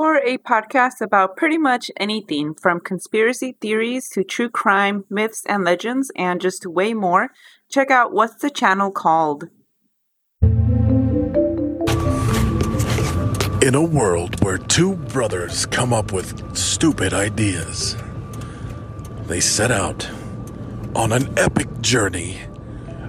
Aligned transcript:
for 0.00 0.16
a 0.16 0.38
podcast 0.38 1.02
about 1.02 1.36
pretty 1.36 1.58
much 1.58 1.90
anything 1.98 2.54
from 2.54 2.80
conspiracy 2.80 3.54
theories 3.60 4.08
to 4.08 4.24
true 4.24 4.48
crime, 4.48 5.04
myths 5.10 5.44
and 5.44 5.62
legends, 5.62 6.10
and 6.16 6.40
just 6.40 6.64
way 6.64 6.94
more, 6.94 7.28
check 7.68 7.90
out 7.90 8.10
What's 8.10 8.36
the 8.36 8.48
Channel 8.48 8.92
Called? 8.92 9.50
In 13.60 13.74
a 13.74 13.82
world 13.82 14.42
where 14.42 14.56
two 14.56 14.96
brothers 14.96 15.66
come 15.66 15.92
up 15.92 16.12
with 16.12 16.56
stupid 16.56 17.12
ideas, 17.12 17.94
they 19.26 19.40
set 19.40 19.70
out 19.70 20.08
on 20.94 21.12
an 21.12 21.28
epic 21.38 21.68
journey 21.82 22.38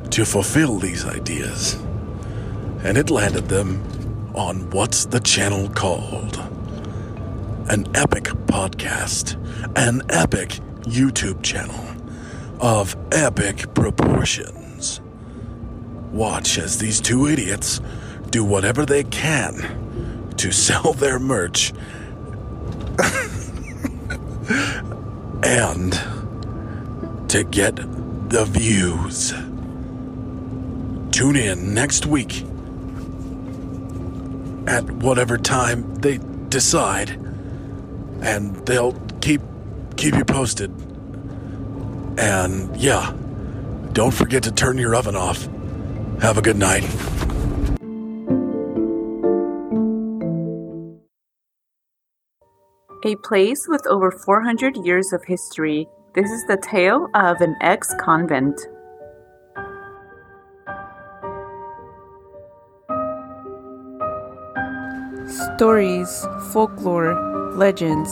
to 0.10 0.26
fulfill 0.26 0.78
these 0.78 1.06
ideas. 1.06 1.76
And 2.84 2.98
it 2.98 3.10
landed 3.10 3.48
them 3.48 3.82
on 4.36 4.70
What's 4.72 5.06
the 5.06 5.22
Channel 5.22 5.70
Called? 5.70 6.51
An 7.70 7.86
epic 7.96 8.26
podcast, 8.48 9.36
an 9.78 10.02
epic 10.10 10.50
YouTube 10.82 11.42
channel 11.44 11.86
of 12.60 12.96
epic 13.12 13.74
proportions. 13.74 15.00
Watch 16.12 16.58
as 16.58 16.80
these 16.80 17.00
two 17.00 17.28
idiots 17.28 17.80
do 18.30 18.44
whatever 18.44 18.86
they 18.86 19.04
can 19.04 20.34
to 20.38 20.52
sell 20.52 20.94
their 20.94 21.20
merch 21.20 21.72
and 25.44 25.94
to 27.30 27.44
get 27.44 27.76
the 28.30 28.46
views. 28.46 29.34
Tune 31.12 31.36
in 31.36 31.74
next 31.74 32.06
week 32.06 32.44
at 34.68 34.90
whatever 34.92 35.38
time 35.38 35.96
they 35.96 36.20
decide, 36.50 37.18
and 38.22 38.56
they'll 38.66 38.94
keep 39.22 39.42
keep 39.98 40.16
you 40.16 40.26
posted. 40.26 40.72
And 42.18 42.76
yeah, 42.78 43.14
don't 43.94 44.14
forget 44.14 44.44
to 44.44 44.52
turn 44.52 44.78
your 44.78 44.96
oven 44.96 45.16
off. 45.16 45.48
Have 46.22 46.38
a 46.38 46.42
good 46.42 46.58
night. 46.58 46.84
A 53.04 53.16
place 53.24 53.66
with 53.68 53.82
over 53.88 54.12
400 54.12 54.78
years 54.86 55.12
of 55.12 55.24
history, 55.26 55.88
this 56.14 56.30
is 56.30 56.46
the 56.48 56.58
tale 56.58 57.10
of 57.16 57.42
an 57.42 57.56
ex 57.60 57.92
convent. 58.00 58.60
Stories, 65.58 66.28
folklore, 66.52 67.31
legends, 67.56 68.12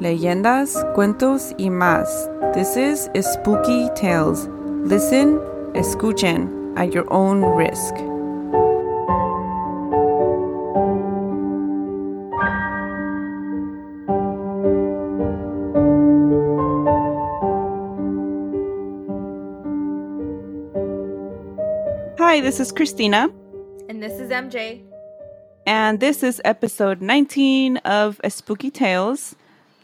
leyendas, 0.00 0.76
cuentos 0.94 1.54
y 1.58 1.70
más. 1.70 2.08
This 2.54 2.76
is 2.76 3.08
Spooky 3.20 3.88
Tales. 3.94 4.46
Listen, 4.84 5.38
escuchen 5.74 6.76
at 6.76 6.92
your 6.92 7.06
own 7.12 7.42
risk. 7.42 7.94
Hi, 22.18 22.40
this 22.40 22.60
is 22.60 22.72
Christina. 22.72 23.28
And 23.88 24.02
this 24.02 24.20
is 24.20 24.30
MJ. 24.30 24.89
And 25.70 26.00
this 26.00 26.24
is 26.24 26.42
episode 26.44 27.00
19 27.00 27.76
of 27.86 28.20
a 28.24 28.30
Spooky 28.30 28.72
Tales. 28.72 29.36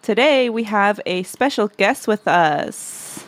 Today 0.03 0.51
we 0.51 0.65
have 0.65 1.01
a 1.07 1.23
special 1.23 1.69
guest 1.69 2.09
with 2.09 2.27
us. 2.27 3.25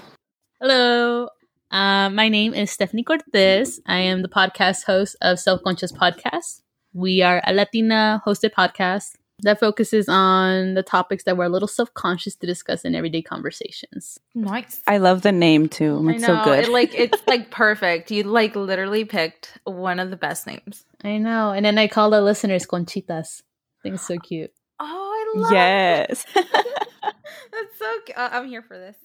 Hello. 0.60 1.28
Uh, 1.70 2.10
my 2.10 2.28
name 2.28 2.54
is 2.54 2.72
Stephanie 2.72 3.04
Cortez. 3.04 3.78
I 3.86 4.00
am 4.00 4.22
the 4.22 4.28
podcast 4.28 4.86
host 4.86 5.14
of 5.22 5.38
Self 5.38 5.62
Conscious 5.62 5.92
Podcast. 5.92 6.62
We 6.92 7.22
are 7.22 7.40
a 7.46 7.52
Latina 7.52 8.20
hosted 8.26 8.50
podcast 8.58 9.14
that 9.42 9.60
focuses 9.60 10.08
on 10.08 10.74
the 10.74 10.82
topics 10.82 11.24
that 11.24 11.36
we're 11.36 11.44
a 11.44 11.48
little 11.48 11.68
self 11.68 11.92
conscious 11.94 12.34
to 12.36 12.46
discuss 12.46 12.84
in 12.84 12.94
everyday 12.94 13.22
conversations. 13.22 14.18
Nice. 14.34 14.82
I 14.86 14.98
love 14.98 15.22
the 15.22 15.32
name 15.32 15.68
too. 15.68 16.08
It's 16.08 16.24
I 16.24 16.26
know. 16.26 16.42
so 16.42 16.44
good. 16.44 16.64
It, 16.64 16.70
like 16.70 16.94
it's 16.94 17.22
like 17.26 17.50
perfect. 17.50 18.10
You 18.10 18.24
like 18.24 18.56
literally 18.56 19.04
picked 19.04 19.58
one 19.64 20.00
of 20.00 20.10
the 20.10 20.16
best 20.16 20.46
names. 20.46 20.84
I 21.04 21.18
know. 21.18 21.52
And 21.52 21.64
then 21.64 21.78
I 21.78 21.86
call 21.88 22.10
the 22.10 22.20
listeners 22.20 22.66
Conchitas. 22.66 23.42
I 23.42 23.82
think 23.82 23.94
it's 23.96 24.06
so 24.06 24.18
cute. 24.18 24.52
Oh, 24.80 25.34
I 25.36 25.38
love 25.38 25.52
yes. 25.52 26.24
That's 26.34 27.78
so 27.78 27.98
cute. 28.04 28.18
Uh, 28.18 28.28
I'm 28.32 28.48
here 28.48 28.62
for 28.62 28.76
this. 28.78 28.96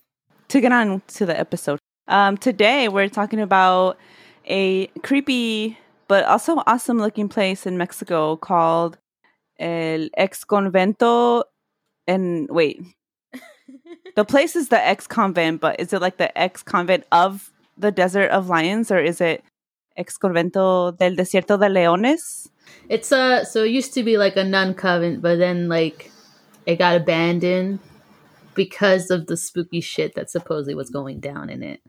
to 0.49 0.61
get 0.61 0.71
on 0.71 1.01
to 1.07 1.25
the 1.25 1.39
episode. 1.39 1.79
Um, 2.07 2.37
today 2.37 2.89
we're 2.89 3.07
talking 3.09 3.39
about 3.39 3.97
a 4.45 4.87
creepy 5.03 5.77
but 6.09 6.25
also 6.25 6.61
awesome 6.67 6.97
looking 6.97 7.29
place 7.29 7.65
in 7.65 7.77
Mexico 7.77 8.35
called 8.35 8.97
El 9.59 10.09
Ex 10.17 10.43
Convento. 10.43 11.43
And 12.07 12.49
wait, 12.49 12.81
the 14.15 14.25
place 14.25 14.55
is 14.55 14.69
the 14.69 14.85
ex 14.85 15.07
convent, 15.07 15.61
but 15.61 15.79
is 15.79 15.93
it 15.93 16.01
like 16.01 16.17
the 16.17 16.37
ex 16.37 16.63
convent 16.63 17.05
of 17.11 17.51
the 17.77 17.91
Desert 17.91 18.29
of 18.31 18.49
Lions 18.49 18.91
or 18.91 18.99
is 18.99 19.21
it 19.21 19.43
Ex 19.95 20.17
Convento 20.17 20.97
del 20.97 21.15
Desierto 21.15 21.59
de 21.59 21.69
Leones? 21.69 22.49
It's 22.89 23.11
a 23.11 23.45
so 23.45 23.63
it 23.63 23.71
used 23.71 23.93
to 23.93 24.03
be 24.03 24.17
like 24.17 24.35
a 24.35 24.43
nun 24.43 24.73
convent, 24.73 25.21
but 25.21 25.37
then 25.37 25.69
like 25.69 26.11
it 26.65 26.77
got 26.77 26.95
abandoned 26.95 27.79
because 28.53 29.09
of 29.09 29.27
the 29.27 29.37
spooky 29.37 29.81
shit 29.81 30.15
that 30.15 30.29
supposedly 30.29 30.75
was 30.75 30.89
going 30.89 31.19
down 31.19 31.49
in 31.49 31.63
it. 31.63 31.81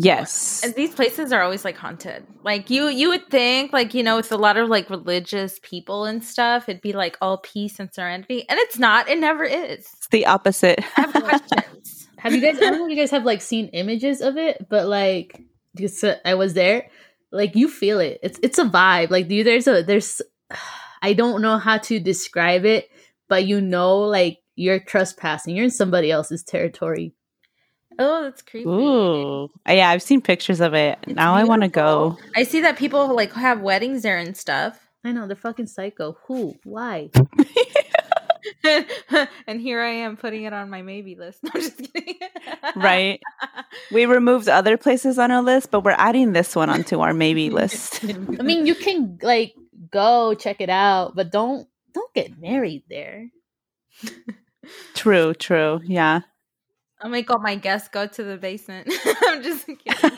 Yes. 0.00 0.62
And 0.64 0.74
these 0.76 0.94
places 0.94 1.32
are 1.32 1.42
always 1.42 1.64
like 1.64 1.76
haunted. 1.76 2.24
Like 2.44 2.70
you, 2.70 2.86
you 2.86 3.08
would 3.08 3.28
think 3.28 3.72
like 3.72 3.94
you 3.94 4.04
know, 4.04 4.16
with 4.16 4.30
a 4.30 4.36
lot 4.36 4.56
of 4.56 4.68
like 4.68 4.88
religious 4.90 5.58
people 5.60 6.04
and 6.04 6.22
stuff, 6.22 6.68
it'd 6.68 6.80
be 6.80 6.92
like 6.92 7.18
all 7.20 7.38
peace 7.38 7.80
and 7.80 7.92
serenity, 7.92 8.48
and 8.48 8.58
it's 8.60 8.78
not. 8.78 9.08
It 9.08 9.18
never 9.18 9.42
is. 9.42 9.80
It's 9.96 10.08
the 10.08 10.26
opposite. 10.26 10.78
I 10.96 11.00
have 11.00 11.12
questions. 11.12 12.08
Have 12.18 12.34
you 12.34 12.40
guys? 12.40 12.56
I 12.56 12.62
don't 12.62 12.78
know 12.78 12.86
if 12.86 12.90
you 12.90 12.96
guys 12.96 13.12
have 13.12 13.24
like 13.24 13.40
seen 13.40 13.68
images 13.68 14.20
of 14.20 14.36
it, 14.36 14.66
but 14.68 14.88
like 14.88 15.40
because 15.74 16.02
uh, 16.02 16.16
I 16.24 16.34
was 16.34 16.52
there, 16.54 16.88
like 17.30 17.54
you 17.54 17.68
feel 17.68 18.00
it. 18.00 18.18
It's 18.24 18.40
it's 18.42 18.58
a 18.58 18.64
vibe. 18.64 19.10
Like 19.10 19.30
you, 19.30 19.44
there's 19.44 19.66
a 19.66 19.82
there's. 19.82 20.20
I 21.00 21.12
don't 21.12 21.42
know 21.42 21.58
how 21.58 21.78
to 21.78 22.00
describe 22.00 22.64
it, 22.64 22.90
but 23.28 23.46
you 23.46 23.60
know, 23.60 23.98
like 23.98 24.38
you're 24.56 24.80
trespassing. 24.80 25.54
You're 25.54 25.66
in 25.66 25.70
somebody 25.70 26.10
else's 26.10 26.42
territory. 26.42 27.14
Oh, 27.98 28.22
that's 28.24 28.42
creepy. 28.42 28.68
Ooh. 28.68 29.44
Uh, 29.68 29.72
yeah, 29.72 29.90
I've 29.90 30.02
seen 30.02 30.20
pictures 30.20 30.60
of 30.60 30.74
it. 30.74 30.98
It's 31.02 31.16
now 31.16 31.34
I 31.34 31.44
want 31.44 31.62
to 31.62 31.68
go. 31.68 32.16
I 32.36 32.44
see 32.44 32.60
that 32.60 32.76
people 32.76 33.14
like 33.14 33.32
have 33.32 33.60
weddings 33.60 34.02
there 34.02 34.18
and 34.18 34.36
stuff. 34.36 34.88
I 35.04 35.12
know 35.12 35.26
they're 35.26 35.36
fucking 35.36 35.66
psycho. 35.66 36.16
Who? 36.26 36.56
Why? 36.64 37.10
and 39.46 39.60
here 39.60 39.80
I 39.80 39.90
am 39.90 40.16
putting 40.16 40.44
it 40.44 40.52
on 40.52 40.70
my 40.70 40.82
maybe 40.82 41.14
list. 41.14 41.40
No, 41.44 41.50
I'm 41.54 41.60
just 41.60 41.92
kidding. 41.92 42.18
Right. 42.76 43.20
We 43.90 44.06
removed 44.06 44.48
other 44.48 44.76
places 44.76 45.18
on 45.18 45.30
our 45.30 45.42
list, 45.42 45.70
but 45.70 45.84
we're 45.84 45.94
adding 45.96 46.32
this 46.32 46.54
one 46.54 46.68
onto 46.68 47.00
our 47.00 47.14
maybe 47.14 47.50
list. 47.50 48.04
I 48.04 48.42
mean, 48.42 48.66
you 48.66 48.74
can 48.74 49.18
like 49.22 49.54
go 49.90 50.34
check 50.34 50.60
it 50.60 50.70
out, 50.70 51.14
but 51.14 51.30
don't 51.30 51.68
don't 51.94 52.12
get 52.14 52.38
married 52.38 52.84
there. 52.88 53.30
True, 54.94 55.34
true. 55.34 55.80
Yeah. 55.84 56.20
I'll 57.00 57.10
make 57.10 57.30
all 57.30 57.38
my 57.38 57.54
guests 57.54 57.88
go 57.88 58.06
to 58.06 58.24
the 58.24 58.36
basement. 58.36 58.92
I'm 59.26 59.42
just 59.42 59.66
kidding. 59.66 59.84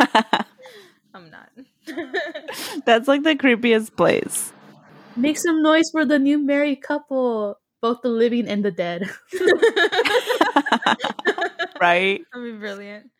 I'm 1.14 1.30
not. 1.30 1.50
That's 2.86 3.08
like 3.08 3.22
the 3.22 3.34
creepiest 3.34 3.96
place. 3.96 4.52
Make 5.16 5.38
some 5.38 5.62
noise 5.62 5.90
for 5.90 6.06
the 6.06 6.18
new 6.18 6.38
married 6.38 6.82
couple, 6.82 7.58
both 7.82 7.98
the 8.02 8.08
living 8.08 8.48
and 8.48 8.64
the 8.64 8.70
dead. 8.70 9.10
right. 11.80 12.22
That'd 12.32 12.52
be 12.52 12.58
brilliant. 12.58 13.10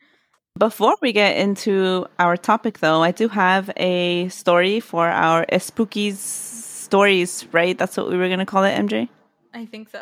Before 0.57 0.95
we 1.01 1.13
get 1.13 1.37
into 1.37 2.07
our 2.17 2.37
topic, 2.37 2.79
though, 2.79 3.03
I 3.03 3.11
do 3.11 3.27
have 3.27 3.69
a 3.77 4.29
story 4.29 4.79
for 4.79 5.07
our 5.07 5.45
spooky 5.59 6.11
stories, 6.11 7.45
right? 7.51 7.77
That's 7.77 7.97
what 7.97 8.09
we 8.09 8.17
were 8.17 8.27
going 8.27 8.39
to 8.39 8.45
call 8.45 8.63
it, 8.63 8.75
MJ? 8.77 9.09
I 9.53 9.65
think 9.65 9.89
so. 9.89 9.99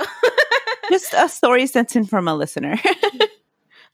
Just 0.90 1.14
a 1.14 1.28
story 1.30 1.68
sent 1.68 1.96
in 1.96 2.06
from 2.06 2.28
a 2.28 2.36
listener. 2.36 2.80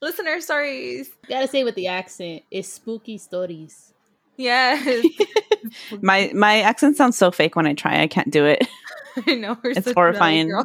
Listener 0.02 0.40
stories. 0.40 1.10
Gotta 1.28 1.48
say 1.48 1.64
with 1.64 1.74
the 1.74 1.86
accent, 1.86 2.42
it's 2.50 2.68
spooky 2.68 3.18
stories. 3.18 3.92
Yes. 4.36 5.04
my 6.02 6.30
my 6.34 6.60
accent 6.60 6.96
sounds 6.96 7.16
so 7.16 7.30
fake 7.30 7.56
when 7.56 7.66
I 7.66 7.74
try. 7.74 8.02
I 8.02 8.06
can't 8.06 8.30
do 8.30 8.44
it. 8.44 8.66
I 9.26 9.34
know. 9.34 9.56
We're 9.62 9.70
It's 9.70 9.84
such 9.84 9.94
horrifying. 9.94 10.52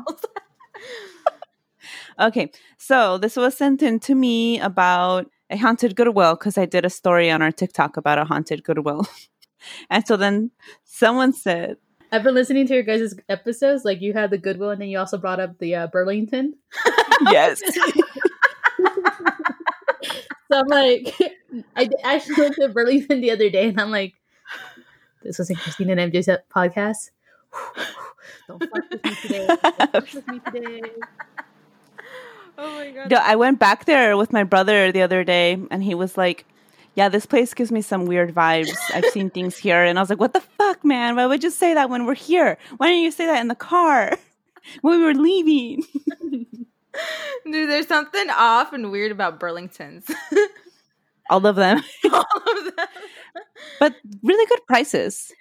Okay, 2.19 2.51
so 2.77 3.17
this 3.17 3.35
was 3.35 3.57
sent 3.57 3.81
in 3.81 3.99
to 4.01 4.13
me 4.13 4.59
about 4.59 5.31
a 5.49 5.57
haunted 5.57 5.95
Goodwill 5.95 6.35
because 6.35 6.55
I 6.55 6.65
did 6.65 6.85
a 6.85 6.89
story 6.89 7.31
on 7.31 7.41
our 7.41 7.51
TikTok 7.51 7.97
about 7.97 8.19
a 8.19 8.25
haunted 8.25 8.63
Goodwill. 8.63 9.07
and 9.89 10.05
so 10.05 10.17
then 10.17 10.51
someone 10.83 11.33
said, 11.33 11.77
I've 12.11 12.21
been 12.21 12.35
listening 12.35 12.67
to 12.67 12.73
your 12.75 12.83
guys' 12.83 13.15
episodes. 13.27 13.85
Like 13.85 14.01
you 14.01 14.13
had 14.13 14.29
the 14.29 14.37
Goodwill, 14.37 14.69
and 14.69 14.81
then 14.81 14.89
you 14.89 14.99
also 14.99 15.17
brought 15.17 15.39
up 15.39 15.57
the 15.57 15.73
uh, 15.73 15.87
Burlington. 15.87 16.55
yes. 17.31 17.61
So 20.51 20.59
I'm 20.59 20.67
like, 20.67 21.15
I 21.77 21.89
actually 22.03 22.35
went 22.41 22.55
to 22.55 22.67
Burlington 22.67 23.21
the 23.21 23.31
other 23.31 23.49
day, 23.49 23.69
and 23.69 23.79
I'm 23.79 23.89
like, 23.89 24.15
this 25.23 25.39
was 25.39 25.49
in 25.49 25.55
Christina 25.55 25.95
and 25.95 26.11
MJ's 26.11 26.27
podcast. 26.53 27.11
Don't 28.47 28.59
fuck 28.61 28.89
with 28.91 29.03
me 29.05 29.15
today. 29.21 29.47
Don't 29.47 29.91
fuck 29.91 30.13
with 30.13 30.27
me 30.27 30.39
today. 30.51 30.81
Oh 32.57 32.75
my 32.75 32.91
god. 32.91 33.09
No, 33.09 33.17
I 33.17 33.37
went 33.37 33.57
back 33.57 33.85
there 33.85 34.15
with 34.17 34.31
my 34.31 34.43
brother 34.43 34.91
the 34.91 35.01
other 35.01 35.23
day, 35.23 35.57
and 35.71 35.81
he 35.81 35.95
was 35.95 36.15
like, 36.15 36.45
"Yeah, 36.93 37.09
this 37.09 37.25
place 37.25 37.55
gives 37.55 37.71
me 37.71 37.81
some 37.81 38.05
weird 38.05 38.35
vibes. 38.35 38.77
I've 38.93 39.05
seen 39.05 39.29
things 39.35 39.57
here." 39.57 39.83
And 39.83 39.97
I 39.97 40.01
was 40.01 40.11
like, 40.11 40.19
"What 40.19 40.33
the 40.33 40.41
fuck, 40.41 40.83
man? 40.85 41.15
Why 41.15 41.25
would 41.25 41.43
you 41.43 41.49
say 41.49 41.73
that 41.73 41.89
when 41.89 42.05
we're 42.05 42.13
here? 42.13 42.59
Why 42.77 42.87
didn't 42.87 43.03
you 43.03 43.11
say 43.11 43.25
that 43.25 43.41
in 43.41 43.47
the 43.47 43.55
car 43.55 44.15
when 44.81 44.99
we 44.99 45.05
were 45.05 45.15
leaving?" 45.15 45.85
Dude, 47.45 47.69
there's 47.69 47.87
something 47.87 48.29
off 48.29 48.73
and 48.73 48.91
weird 48.91 49.11
about 49.11 49.39
Burlingtons. 49.39 50.11
All 51.29 51.45
of 51.45 51.55
them, 51.55 51.81
All 52.11 52.19
of 52.21 52.75
them. 52.75 52.87
but 53.79 53.95
really 54.21 54.45
good 54.47 54.59
prices. 54.67 55.31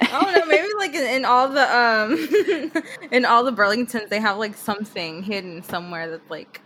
I 0.00 0.06
don't 0.20 0.32
know. 0.34 0.46
Maybe 0.46 0.68
like 0.76 0.94
in, 0.94 1.04
in 1.04 1.24
all 1.24 1.48
the 1.48 1.76
um 1.76 2.72
in 3.12 3.24
all 3.24 3.44
the 3.44 3.52
Burlingtons, 3.52 4.08
they 4.08 4.20
have 4.20 4.38
like 4.38 4.56
something 4.56 5.22
hidden 5.22 5.62
somewhere 5.62 6.10
that's 6.10 6.30
like 6.30 6.60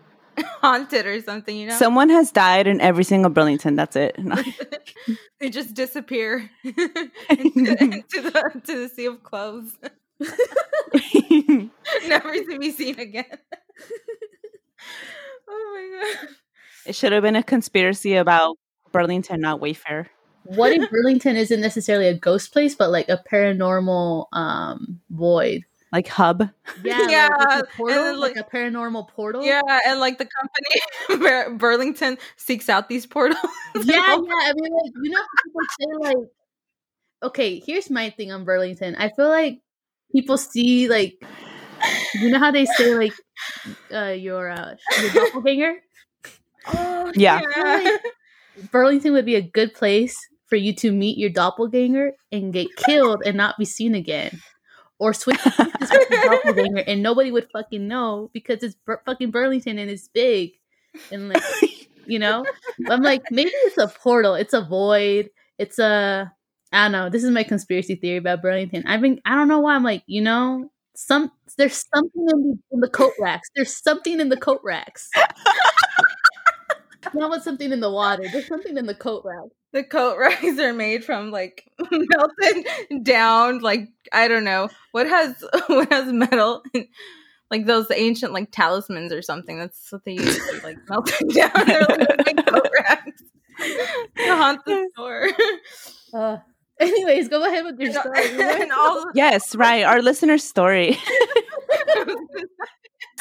haunted 0.60 1.06
or 1.06 1.20
something. 1.20 1.56
You 1.56 1.68
know, 1.68 1.76
Someone 1.76 2.08
has 2.10 2.32
died 2.32 2.66
in 2.66 2.80
every 2.80 3.04
single 3.04 3.30
Burlington. 3.30 3.76
That's 3.76 3.96
it. 3.96 4.18
they 5.40 5.50
just 5.50 5.74
disappear 5.74 6.50
into, 6.64 6.80
into 7.28 8.20
the 8.22 8.62
to 8.64 8.78
the 8.78 8.88
sea 8.88 9.06
of 9.06 9.22
clothes, 9.22 9.76
never 12.08 12.32
to 12.34 12.58
be 12.58 12.70
seen 12.70 12.98
again. 13.00 13.24
oh 15.48 15.72
my 15.74 16.02
god! 16.02 16.28
it 16.86 16.94
should 16.94 17.12
have 17.12 17.22
been 17.22 17.36
a 17.36 17.42
conspiracy 17.42 18.16
about 18.16 18.56
Burlington, 18.92 19.40
not 19.40 19.60
Wayfair. 19.60 20.06
What 20.44 20.72
if 20.72 20.90
Burlington 20.94 21.36
isn't 21.36 21.60
necessarily 21.60 22.08
a 22.08 22.14
ghost 22.14 22.52
place, 22.52 22.74
but 22.74 22.90
like 22.90 23.08
a 23.08 23.22
paranormal 23.30 24.26
um 24.32 25.00
void? 25.10 25.62
Like 25.92 26.06
hub. 26.06 26.48
Yeah, 26.84 27.08
Yeah, 27.08 27.28
like, 27.36 27.48
like 27.48 27.62
a 27.64 27.76
portal, 27.76 28.04
then, 28.04 28.20
like, 28.20 28.36
like- 28.36 28.46
a 28.46 28.56
paranormal 28.56 29.08
portal. 29.08 29.44
Yeah, 29.44 29.60
and 29.86 29.98
like 29.98 30.18
the 30.18 30.28
company 31.08 31.24
Bur- 31.24 31.50
Burlington 31.56 32.16
seeks 32.36 32.68
out 32.68 32.88
these 32.88 33.06
portals. 33.06 33.40
yeah, 33.74 33.96
yeah. 33.96 34.14
I 34.14 34.52
mean, 34.54 34.72
like 34.72 34.92
you 35.02 35.10
know, 35.10 35.18
how 35.18 35.26
people 35.44 35.60
say 35.80 35.86
like, 36.14 36.28
okay, 37.24 37.58
here's 37.66 37.90
my 37.90 38.10
thing 38.10 38.30
on 38.30 38.44
Burlington. 38.44 38.94
I 38.96 39.08
feel 39.08 39.28
like 39.28 39.60
people 40.12 40.36
see 40.38 40.88
like, 40.88 41.14
you 42.14 42.30
know 42.30 42.38
how 42.38 42.50
they 42.50 42.66
say 42.66 42.94
like, 42.94 43.12
uh, 43.92 44.14
your 44.16 44.50
uh, 44.50 44.74
your 45.00 45.12
doppelganger. 45.12 45.74
Oh, 46.66 47.10
Yeah. 47.14 47.40
I 47.42 47.52
feel 47.82 47.92
like 47.94 48.70
Burlington 48.70 49.12
would 49.14 49.24
be 49.24 49.36
a 49.36 49.42
good 49.42 49.74
place 49.74 50.16
for 50.46 50.56
you 50.56 50.74
to 50.76 50.92
meet 50.92 51.18
your 51.18 51.30
doppelganger 51.30 52.12
and 52.32 52.52
get 52.52 52.68
killed 52.76 53.22
and 53.24 53.36
not 53.36 53.58
be 53.58 53.64
seen 53.64 53.94
again. 53.94 54.40
Or 54.98 55.14
switch 55.14 55.38
places 55.38 55.90
with 55.90 56.10
your 56.10 56.24
doppelganger 56.24 56.84
and 56.86 57.02
nobody 57.02 57.30
would 57.32 57.48
fucking 57.52 57.88
know 57.88 58.30
because 58.34 58.62
it's 58.62 58.76
Bur- 58.86 59.02
fucking 59.06 59.30
Burlington 59.30 59.78
and 59.78 59.90
it's 59.90 60.08
big. 60.08 60.52
And 61.10 61.30
like, 61.30 61.42
you 62.06 62.18
know? 62.18 62.44
I'm 62.88 63.02
like, 63.02 63.22
maybe 63.30 63.50
it's 63.54 63.78
a 63.78 63.88
portal. 63.88 64.34
It's 64.34 64.52
a 64.54 64.62
void. 64.62 65.30
It's 65.58 65.78
a, 65.78 66.32
I 66.72 66.84
don't 66.84 66.92
know. 66.92 67.08
This 67.10 67.24
is 67.24 67.30
my 67.30 67.42
conspiracy 67.42 67.96
theory 67.96 68.18
about 68.18 68.42
Burlington. 68.42 68.84
I've 68.86 69.00
been, 69.00 69.20
I 69.24 69.34
don't 69.34 69.48
know 69.48 69.60
why. 69.60 69.74
I'm 69.74 69.82
like, 69.82 70.02
you 70.06 70.22
know, 70.22 70.70
some, 70.94 71.30
there's 71.58 71.84
something 71.94 72.26
in 72.32 72.42
the, 72.42 72.58
in 72.72 72.80
the 72.80 72.88
coat 72.88 73.12
racks. 73.20 73.48
There's 73.56 73.76
something 73.82 74.20
in 74.20 74.28
the 74.28 74.36
coat 74.36 74.60
racks. 74.62 75.10
Not 77.14 77.30
with 77.30 77.42
something 77.42 77.72
in 77.72 77.80
the 77.80 77.90
water. 77.90 78.24
There's 78.30 78.46
something 78.46 78.76
in 78.76 78.86
the 78.86 78.94
coat 78.94 79.22
rack. 79.24 79.48
the 79.72 79.82
coat 79.84 80.18
racks 80.18 80.58
are 80.58 80.72
made 80.72 81.04
from 81.04 81.30
like 81.30 81.64
melted 81.90 83.02
down 83.02 83.60
like 83.60 83.88
I 84.12 84.28
don't 84.28 84.44
know 84.44 84.68
what 84.92 85.06
has 85.08 85.42
what 85.68 85.90
has 85.90 86.12
metal 86.12 86.62
like 87.50 87.66
those 87.66 87.90
ancient 87.90 88.32
like 88.32 88.50
talismans 88.52 89.12
or 89.12 89.22
something. 89.22 89.58
That's 89.58 89.90
what 89.90 90.04
they 90.04 90.12
use 90.12 90.36
to 90.36 90.60
like 90.62 90.78
melt 90.88 91.10
it 91.20 91.34
down. 91.34 91.66
They're 91.66 91.80
like 91.80 92.24
big 92.24 92.46
coat 92.46 92.68
racks 92.74 93.22
to 93.58 94.36
haunt 94.36 94.60
the 94.66 94.88
store. 94.92 95.28
Uh, 96.12 96.36
anyways, 96.86 97.28
go 97.28 97.44
ahead 97.46 97.64
with 97.64 97.78
your 97.78 97.92
story. 97.92 98.20
and 98.62 98.72
all 98.72 99.06
Yes, 99.14 99.54
right. 99.54 99.82
Our 99.84 100.02
listener's 100.02 100.44
story. 100.44 100.98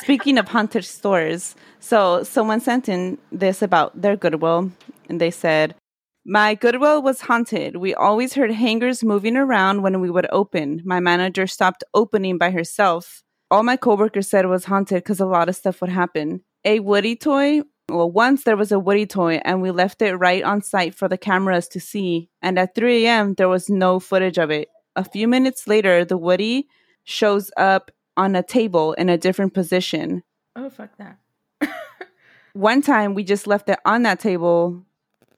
Speaking 0.02 0.38
of 0.38 0.48
haunted 0.48 0.86
stores, 0.86 1.56
so 1.80 2.24
someone 2.24 2.62
sent 2.62 2.88
in 2.90 3.18
this 3.32 3.62
about 3.62 4.02
their 4.02 4.16
Goodwill, 4.16 4.72
and 5.10 5.20
they 5.20 5.30
said, 5.32 5.76
My 6.26 6.56
Goodwill 6.56 7.02
was 7.02 7.22
haunted. 7.22 7.76
We 7.76 7.94
always 7.94 8.34
heard 8.34 8.52
hangers 8.52 9.04
moving 9.04 9.36
around 9.36 9.82
when 9.82 10.00
we 10.00 10.10
would 10.10 10.28
open. 10.32 10.82
My 10.86 11.00
manager 11.00 11.48
stopped 11.48 11.84
opening 11.94 12.38
by 12.38 12.52
herself. 12.52 13.24
All 13.52 13.64
my 13.64 13.76
coworkers 13.78 14.30
said 14.30 14.46
it 14.46 14.50
was 14.50 14.66
haunted 14.66 15.04
because 15.04 15.20
a 15.20 15.26
lot 15.26 15.50
of 15.50 15.56
stuff 15.56 15.82
would 15.82 15.90
happen. 15.90 16.42
A 16.66 16.80
Woody 16.80 17.16
toy. 17.16 17.62
Well, 17.90 18.10
once 18.10 18.44
there 18.44 18.58
was 18.58 18.72
a 18.72 18.80
Woody 18.80 19.06
toy, 19.06 19.42
and 19.44 19.62
we 19.62 19.72
left 19.72 20.02
it 20.02 20.16
right 20.16 20.44
on 20.44 20.62
site 20.62 20.96
for 20.96 21.08
the 21.08 21.18
cameras 21.18 21.68
to 21.70 21.80
see. 21.80 22.30
And 22.42 22.58
at 22.60 22.76
3 22.76 23.06
a.m., 23.06 23.34
there 23.34 23.50
was 23.50 23.70
no 23.70 24.00
footage 24.00 24.38
of 24.38 24.52
it. 24.52 24.70
A 24.96 25.04
few 25.04 25.28
minutes 25.28 25.68
later, 25.68 26.06
the 26.06 26.18
Woody 26.18 26.68
shows 27.04 27.52
up 27.58 27.92
on 28.16 28.36
a 28.36 28.44
table 28.44 28.94
in 28.94 29.10
a 29.10 29.18
different 29.18 29.54
position. 29.54 30.24
oh 30.56 30.70
fuck 30.70 30.90
that. 30.98 31.18
One 32.54 32.82
time 32.82 33.14
we 33.14 33.24
just 33.24 33.48
left 33.48 33.70
it 33.70 33.80
on 33.86 34.04
that 34.04 34.20
table 34.20 34.84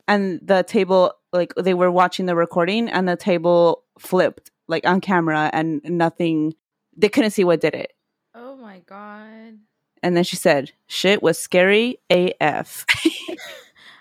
and 0.07 0.39
the 0.42 0.63
table 0.63 1.13
like 1.31 1.54
they 1.56 1.74
were 1.74 1.92
watching 1.92 2.25
the 2.25 2.36
recording 2.36 2.89
and 2.89 3.07
the 3.07 3.15
table 3.15 3.83
flipped 4.00 4.51
like 4.68 4.86
on 4.86 5.00
camera 5.00 5.50
and 5.54 5.81
nothing 5.83 6.56
they 6.97 7.07
couldn't 7.07 7.31
see 7.31 7.44
what 7.44 7.62
did 7.62 7.75
it. 7.75 7.94
Oh 8.33 8.56
my 8.57 8.80
god. 8.80 9.59
And 10.03 10.18
then 10.18 10.24
she 10.24 10.36
said, 10.36 10.71
"Shit 10.88 11.21
was 11.21 11.38
scary 11.38 11.98
AF." 12.09 12.86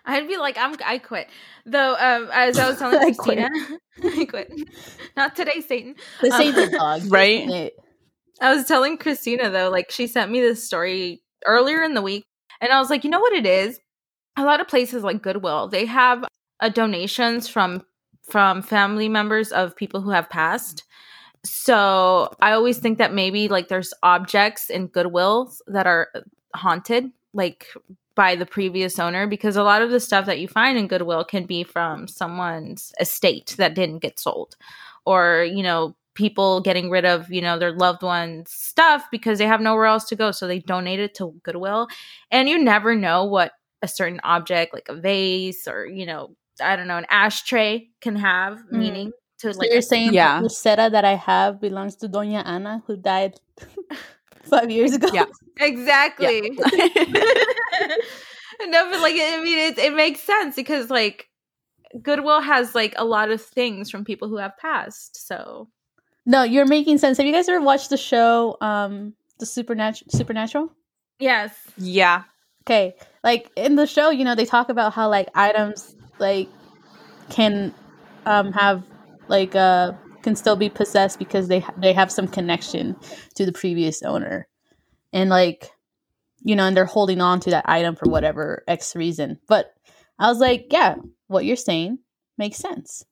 I'd 0.06 0.26
be 0.26 0.36
like, 0.38 0.56
I'm 0.58 0.74
I 0.84 0.98
quit. 0.98 1.28
Though 1.66 1.94
um 1.94 2.28
as 2.32 2.58
I 2.58 2.68
was 2.68 2.78
telling 2.78 2.98
I 3.00 3.12
quit. 3.12 3.38
Christina 3.38 3.48
I 4.20 4.24
quit. 4.24 4.52
Not 5.16 5.36
today, 5.36 5.60
Satan. 5.60 5.94
This 6.20 6.34
Um, 6.34 6.40
ain't 6.40 6.54
the 6.56 6.66
dog, 6.68 7.02
right? 7.12 7.48
it? 7.48 7.74
I 8.40 8.54
was 8.54 8.64
telling 8.66 8.96
Christina 8.96 9.50
though, 9.50 9.70
like 9.70 9.90
she 9.90 10.06
sent 10.06 10.30
me 10.30 10.40
this 10.40 10.64
story 10.64 11.22
earlier 11.46 11.82
in 11.82 11.94
the 11.94 12.02
week, 12.02 12.24
and 12.60 12.72
I 12.72 12.78
was 12.80 12.90
like, 12.90 13.04
you 13.04 13.10
know 13.10 13.20
what 13.20 13.34
it 13.34 13.46
is? 13.46 13.78
A 14.36 14.44
lot 14.44 14.60
of 14.60 14.68
places 14.68 15.02
like 15.02 15.22
Goodwill, 15.22 15.68
they 15.68 15.84
have 15.86 16.24
uh, 16.60 16.68
donations 16.70 17.48
from 17.48 17.82
from 18.28 18.62
family 18.62 19.08
members 19.08 19.52
of 19.52 19.76
people 19.76 20.00
who 20.00 20.10
have 20.10 20.30
passed. 20.30 20.84
So 21.44 22.30
I 22.40 22.52
always 22.52 22.78
think 22.78 22.98
that 22.98 23.14
maybe 23.14 23.48
like 23.48 23.68
there's 23.68 23.94
objects 24.02 24.68
in 24.70 24.88
Goodwill 24.88 25.52
that 25.68 25.86
are 25.86 26.08
haunted, 26.54 27.10
like 27.32 27.66
by 28.14 28.36
the 28.36 28.44
previous 28.46 28.98
owner, 28.98 29.26
because 29.26 29.56
a 29.56 29.62
lot 29.62 29.80
of 29.82 29.90
the 29.90 30.00
stuff 30.00 30.26
that 30.26 30.38
you 30.40 30.48
find 30.48 30.76
in 30.76 30.86
Goodwill 30.88 31.24
can 31.24 31.46
be 31.46 31.64
from 31.64 32.06
someone's 32.08 32.92
estate 33.00 33.54
that 33.58 33.74
didn't 33.74 34.00
get 34.00 34.18
sold, 34.20 34.56
or 35.06 35.44
you 35.44 35.62
know 35.62 35.96
people 36.14 36.60
getting 36.60 36.90
rid 36.90 37.04
of 37.06 37.30
you 37.30 37.40
know 37.40 37.58
their 37.58 37.72
loved 37.72 38.02
ones 38.02 38.50
stuff 38.50 39.04
because 39.10 39.38
they 39.38 39.46
have 39.46 39.60
nowhere 39.60 39.86
else 39.86 40.04
to 40.04 40.16
go 40.16 40.32
so 40.32 40.46
they 40.46 40.58
donate 40.58 40.98
it 40.98 41.14
to 41.14 41.32
goodwill 41.44 41.86
and 42.32 42.48
you 42.48 42.58
never 42.62 42.96
know 42.96 43.24
what 43.24 43.52
a 43.82 43.88
certain 43.88 44.20
object 44.24 44.74
like 44.74 44.88
a 44.88 44.94
vase 44.94 45.68
or 45.68 45.86
you 45.86 46.04
know 46.04 46.34
i 46.60 46.74
don't 46.74 46.88
know 46.88 46.98
an 46.98 47.06
ashtray 47.10 47.88
can 48.00 48.16
have 48.16 48.58
Mhm. 48.72 48.72
meaning 48.72 49.12
to 49.40 49.52
So 49.52 49.58
like 49.60 49.70
you're 49.72 49.82
saying 49.82 50.12
Yeah. 50.14 50.38
the 50.38 50.44
Lucera 50.44 50.88
that 50.90 51.04
I 51.04 51.14
have 51.16 51.60
belongs 51.60 51.96
to 51.96 52.08
Doña 52.08 52.42
Ana, 52.44 52.82
who 52.86 52.96
died 52.96 53.40
five 54.44 54.70
years 54.70 54.92
ago. 54.94 55.08
Yeah. 55.12 55.26
exactly 55.58 56.50
no 58.66 58.90
but 58.90 59.00
like 59.00 59.14
i 59.16 59.40
mean 59.42 59.58
it, 59.58 59.78
it 59.78 59.94
makes 59.94 60.20
sense 60.20 60.56
because 60.56 60.88
like 60.90 61.28
goodwill 62.02 62.40
has 62.40 62.74
like 62.74 62.94
a 62.96 63.04
lot 63.04 63.30
of 63.30 63.40
things 63.42 63.90
from 63.90 64.04
people 64.04 64.28
who 64.28 64.36
have 64.36 64.56
passed 64.56 65.26
so 65.26 65.68
No, 66.26 66.42
you're 66.44 66.66
making 66.68 66.98
sense. 66.98 67.16
Have 67.18 67.26
you 67.26 67.32
guys 67.32 67.48
ever 67.48 67.60
watched 67.64 67.88
the 67.90 67.96
show, 67.96 68.56
um, 68.60 69.14
the 69.40 69.46
Supernatural? 69.46 70.08
Supernatural. 70.12 70.70
yes 71.18 71.52
yeah. 71.76 72.24
Okay, 72.64 72.94
like 73.24 73.50
in 73.56 73.74
the 73.74 73.86
show, 73.86 74.10
you 74.10 74.22
know, 74.24 74.34
they 74.36 74.44
talk 74.44 74.68
about 74.68 74.92
how 74.92 75.08
like 75.08 75.28
items 75.34 75.96
like 76.20 76.46
can 77.30 77.74
um 78.26 78.52
have 78.52 78.84
like 79.30 79.54
uh 79.54 79.92
can 80.22 80.36
still 80.36 80.56
be 80.56 80.68
possessed 80.68 81.18
because 81.18 81.48
they 81.48 81.64
they 81.78 81.94
have 81.94 82.12
some 82.12 82.28
connection 82.28 82.96
to 83.36 83.46
the 83.46 83.52
previous 83.52 84.02
owner, 84.02 84.46
and 85.12 85.30
like 85.30 85.70
you 86.42 86.56
know, 86.56 86.66
and 86.66 86.76
they're 86.76 86.84
holding 86.84 87.20
on 87.20 87.40
to 87.40 87.50
that 87.50 87.68
item 87.68 87.96
for 87.96 88.10
whatever 88.10 88.64
X 88.66 88.96
reason. 88.96 89.38
But 89.48 89.72
I 90.18 90.28
was 90.28 90.38
like, 90.38 90.66
yeah, 90.70 90.96
what 91.28 91.44
you're 91.44 91.56
saying 91.56 91.98
makes 92.38 92.58
sense. 92.58 93.04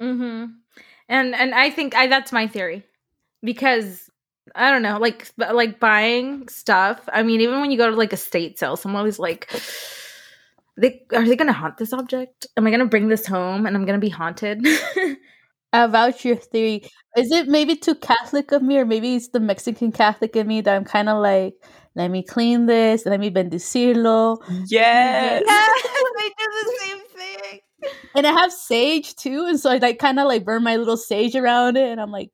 Mm-hmm. 0.00 0.52
And 1.08 1.34
and 1.34 1.54
I 1.54 1.70
think 1.70 1.94
I 1.96 2.06
that's 2.06 2.32
my 2.32 2.46
theory 2.46 2.84
because 3.42 4.08
I 4.54 4.70
don't 4.70 4.82
know, 4.82 4.98
like 4.98 5.30
like 5.36 5.80
buying 5.80 6.48
stuff. 6.48 7.00
I 7.12 7.22
mean, 7.22 7.40
even 7.40 7.60
when 7.60 7.70
you 7.70 7.78
go 7.78 7.90
to 7.90 7.96
like 7.96 8.12
a 8.12 8.16
state 8.16 8.58
sale, 8.58 8.76
someone 8.76 9.10
like, 9.18 9.50
they 10.76 11.02
are 11.12 11.24
they 11.24 11.36
gonna 11.36 11.52
haunt 11.52 11.78
this 11.78 11.92
object? 11.92 12.46
Am 12.56 12.66
I 12.66 12.70
gonna 12.70 12.86
bring 12.86 13.08
this 13.08 13.26
home 13.26 13.66
and 13.66 13.76
I'm 13.76 13.84
gonna 13.84 13.98
be 13.98 14.08
haunted? 14.08 14.66
About 15.72 16.24
your 16.24 16.36
theory, 16.36 16.88
is 17.16 17.30
it 17.30 17.46
maybe 17.46 17.76
too 17.76 17.94
Catholic 17.94 18.52
of 18.52 18.62
me, 18.62 18.78
or 18.78 18.86
maybe 18.86 19.16
it's 19.16 19.28
the 19.28 19.40
Mexican 19.40 19.92
Catholic 19.92 20.34
in 20.34 20.46
me 20.46 20.62
that 20.62 20.74
I'm 20.74 20.84
kind 20.84 21.08
of 21.08 21.20
like, 21.20 21.54
let 21.94 22.10
me 22.10 22.22
clean 22.22 22.66
this, 22.66 23.04
let 23.04 23.20
me 23.20 23.30
bendecirlo. 23.30 24.38
Yes. 24.68 25.42
they 26.18 26.28
do 26.28 26.34
the 26.38 26.78
same 26.80 26.98
thing. 27.08 27.60
And 28.14 28.26
I 28.26 28.32
have 28.32 28.52
sage 28.52 29.14
too, 29.16 29.44
and 29.46 29.60
so 29.60 29.70
I 29.70 29.76
like 29.76 29.98
kind 29.98 30.18
of 30.18 30.26
like 30.26 30.44
burn 30.44 30.62
my 30.62 30.76
little 30.76 30.96
sage 30.96 31.36
around 31.36 31.76
it, 31.76 31.90
and 31.90 32.00
I'm 32.00 32.10
like, 32.10 32.30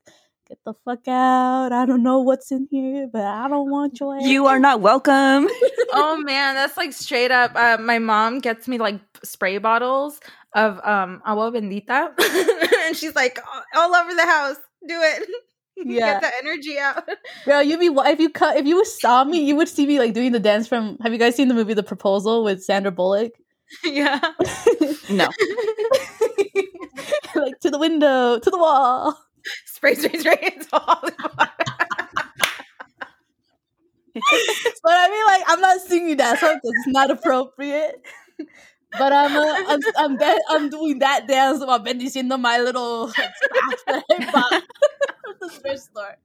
get 0.47 0.59
the 0.65 0.73
fuck 0.85 1.07
out. 1.07 1.71
I 1.71 1.85
don't 1.85 2.03
know 2.03 2.19
what's 2.19 2.51
in 2.51 2.67
here, 2.69 3.07
but 3.11 3.23
I 3.23 3.47
don't 3.47 3.69
want 3.69 3.99
your 3.99 4.19
You 4.19 4.47
are 4.47 4.59
not 4.59 4.81
welcome. 4.81 5.47
oh 5.93 6.17
man, 6.23 6.55
that's 6.55 6.77
like 6.77 6.93
straight 6.93 7.31
up. 7.31 7.51
Uh, 7.55 7.77
my 7.79 7.99
mom 7.99 8.39
gets 8.39 8.67
me 8.67 8.77
like 8.77 8.99
spray 9.23 9.57
bottles 9.57 10.19
of 10.55 10.79
um 10.83 11.21
agua 11.25 11.51
bendita, 11.51 12.09
and 12.87 12.95
she's 12.97 13.15
like 13.15 13.39
all 13.75 13.93
over 13.93 14.15
the 14.15 14.25
house. 14.25 14.57
Do 14.87 14.99
it. 15.01 15.29
Yeah. 15.77 16.21
Get 16.21 16.21
the 16.21 16.31
energy 16.37 16.79
out. 16.79 17.03
Bro, 17.43 17.59
you'd 17.59 17.81
be 17.81 17.87
if 17.87 18.17
you 18.21 18.29
cut 18.29 18.55
if 18.55 18.65
you 18.65 18.85
saw 18.85 19.25
me, 19.25 19.43
you 19.43 19.57
would 19.57 19.67
see 19.67 19.85
me 19.85 19.99
like 19.99 20.13
doing 20.13 20.31
the 20.31 20.39
dance 20.39 20.69
from. 20.69 20.97
Have 21.01 21.11
you 21.11 21.19
guys 21.19 21.35
seen 21.35 21.49
the 21.49 21.53
movie 21.53 21.73
The 21.73 21.83
Proposal 21.83 22.45
with 22.45 22.63
Sandra 22.63 22.93
Bullock? 22.93 23.33
yeah. 23.83 24.21
No. 25.09 25.27
like 27.35 27.59
to 27.59 27.69
the 27.69 27.77
window, 27.77 28.39
to 28.39 28.49
the 28.49 28.57
wall. 28.57 29.19
Spray, 29.65 29.95
spray, 29.95 30.17
spray. 30.17 30.39
It's 30.41 30.67
all 30.71 31.03
But 34.83 34.93
I 34.93 35.09
mean, 35.09 35.25
like, 35.25 35.43
I'm 35.47 35.59
not 35.61 35.81
singing 35.81 36.17
that 36.17 36.39
song 36.39 36.55
because 36.55 36.71
it's 36.77 36.87
not 36.87 37.11
appropriate. 37.11 38.01
But 38.97 39.13
I'm, 39.13 39.35
uh, 39.35 39.63
I'm, 39.67 39.79
I'm, 39.97 40.17
de- 40.17 40.43
I'm 40.49 40.69
doing 40.69 40.99
that 40.99 41.27
dance 41.27 41.63
while 41.65 41.79
bendiciendo 41.83 42.39
my 42.39 42.59
little 42.59 43.09
scraps 43.09 43.83
that 43.87 44.03
I 44.11 44.31
bought 44.31 44.51
from 45.23 45.33
the 45.41 45.49
thrift 45.49 45.81
store. 45.83 46.17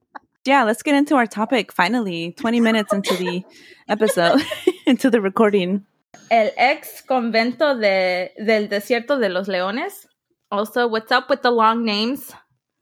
Yeah, 0.44 0.64
let's 0.64 0.82
get 0.82 0.94
into 0.94 1.16
our 1.16 1.26
topic 1.26 1.70
finally. 1.72 2.32
20 2.32 2.60
minutes 2.60 2.92
into 2.92 3.14
the 3.16 3.44
episode, 3.88 4.40
into 4.86 5.10
the 5.10 5.20
recording. 5.20 5.84
El 6.30 6.50
ex 6.56 7.02
convento 7.06 7.78
de, 7.80 8.30
del 8.44 8.68
desierto 8.68 9.20
de 9.20 9.28
los 9.28 9.48
leones. 9.48 10.06
Also, 10.50 10.86
what's 10.88 11.12
up 11.12 11.28
with 11.28 11.42
the 11.42 11.50
long 11.50 11.84
names? 11.84 12.32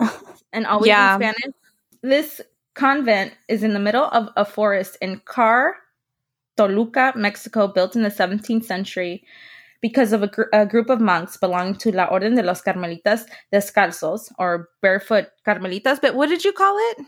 And 0.52 0.66
always 0.66 0.88
Yeah. 0.88 1.16
in 1.16 1.20
Spanish. 1.20 1.54
This 2.02 2.40
convent 2.74 3.32
is 3.48 3.62
in 3.62 3.72
the 3.74 3.80
middle 3.80 4.04
of 4.04 4.28
a 4.36 4.44
forest 4.44 4.96
in 5.02 5.20
Car, 5.24 5.74
Toluca, 6.56 7.12
Mexico, 7.16 7.66
built 7.68 7.96
in 7.96 8.02
the 8.02 8.08
17th 8.08 8.64
century 8.64 9.24
because 9.80 10.12
of 10.12 10.22
a, 10.22 10.26
gr- 10.28 10.50
a 10.52 10.66
group 10.66 10.90
of 10.90 11.00
monks 11.00 11.36
belonging 11.36 11.74
to 11.76 11.92
La 11.92 12.06
Orden 12.06 12.34
de 12.34 12.42
los 12.42 12.62
Carmelitas 12.62 13.26
Descalzos, 13.52 14.32
or 14.38 14.68
barefoot 14.82 15.28
Carmelitas. 15.46 16.00
But 16.00 16.14
what 16.14 16.28
did 16.28 16.44
you 16.44 16.52
call 16.52 16.76
it? 16.90 16.98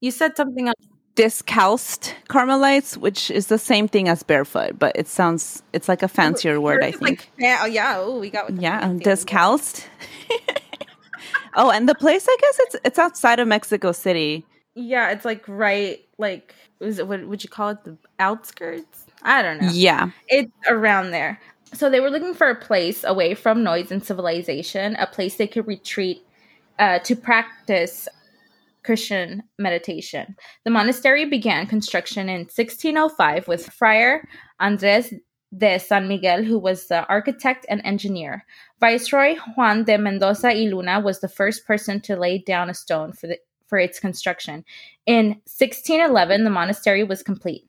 You 0.00 0.10
said 0.10 0.36
something 0.36 0.68
else. 0.68 0.76
Discalced 1.14 2.14
Carmelites, 2.26 2.96
which 2.96 3.30
is 3.30 3.46
the 3.46 3.58
same 3.58 3.86
thing 3.86 4.08
as 4.08 4.24
barefoot, 4.24 4.76
but 4.78 4.96
it 4.96 5.06
sounds, 5.06 5.62
it's 5.72 5.88
like 5.88 6.02
a 6.02 6.08
fancier 6.08 6.60
word, 6.60 6.82
I 6.82 6.90
think. 6.90 7.00
Like, 7.02 7.28
yeah, 7.38 7.60
oh, 7.62 7.66
yeah. 7.66 7.94
Oh, 7.98 8.18
we 8.18 8.30
got 8.30 8.50
Yeah, 8.60 8.92
discalced. 9.00 9.86
oh, 11.54 11.70
and 11.70 11.88
the 11.88 11.94
place, 11.94 12.26
I 12.28 12.36
guess 12.40 12.58
it's 12.58 12.76
it's 12.84 12.98
outside 12.98 13.38
of 13.38 13.46
Mexico 13.46 13.92
City. 13.92 14.44
Yeah, 14.74 15.10
it's 15.10 15.24
like 15.24 15.44
right, 15.46 16.00
like 16.18 16.52
is 16.80 16.98
it 16.98 17.06
what 17.06 17.24
would 17.26 17.44
you 17.44 17.50
call 17.50 17.70
it? 17.70 17.84
The 17.84 17.96
outskirts? 18.18 19.06
I 19.22 19.42
don't 19.42 19.60
know. 19.60 19.70
Yeah. 19.72 20.10
It's 20.28 20.52
around 20.68 21.10
there. 21.10 21.40
So 21.74 21.90
they 21.90 22.00
were 22.00 22.10
looking 22.10 22.34
for 22.34 22.48
a 22.48 22.54
place 22.54 23.04
away 23.04 23.34
from 23.34 23.64
noise 23.64 23.90
and 23.90 24.04
civilization, 24.04 24.96
a 24.96 25.06
place 25.06 25.36
they 25.36 25.48
could 25.48 25.66
retreat 25.66 26.24
uh, 26.78 27.00
to 27.00 27.16
practice 27.16 28.08
Christian 28.84 29.42
meditation. 29.58 30.36
The 30.64 30.70
monastery 30.70 31.24
began 31.24 31.66
construction 31.66 32.28
in 32.28 32.42
1605 32.42 33.48
with 33.48 33.70
Friar 33.70 34.28
Andres 34.60 35.12
de 35.56 35.78
San 35.78 36.06
Miguel, 36.06 36.44
who 36.44 36.58
was 36.58 36.86
the 36.86 37.06
architect 37.08 37.66
and 37.68 37.80
engineer. 37.84 38.44
Viceroy 38.80 39.36
Juan 39.56 39.84
de 39.84 39.96
Mendoza 39.96 40.48
y 40.48 40.68
Luna 40.70 41.00
was 41.00 41.20
the 41.20 41.28
first 41.28 41.66
person 41.66 42.00
to 42.02 42.16
lay 42.16 42.38
down 42.38 42.70
a 42.70 42.74
stone 42.74 43.12
for 43.12 43.26
the 43.26 43.38
for 43.66 43.78
its 43.78 43.98
construction. 43.98 44.64
In 45.06 45.28
1611, 45.46 46.44
the 46.44 46.50
monastery 46.50 47.02
was 47.02 47.22
complete. 47.22 47.66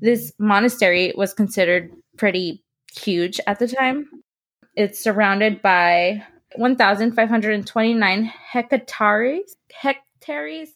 This 0.00 0.32
monastery 0.38 1.12
was 1.16 1.34
considered 1.34 1.92
pretty 2.16 2.64
huge 2.94 3.40
at 3.46 3.58
the 3.58 3.68
time. 3.68 4.08
It's 4.74 5.02
surrounded 5.02 5.62
by 5.62 6.22
1,529 6.56 8.24
hectares. 8.24 9.56
Hectares. 9.72 10.68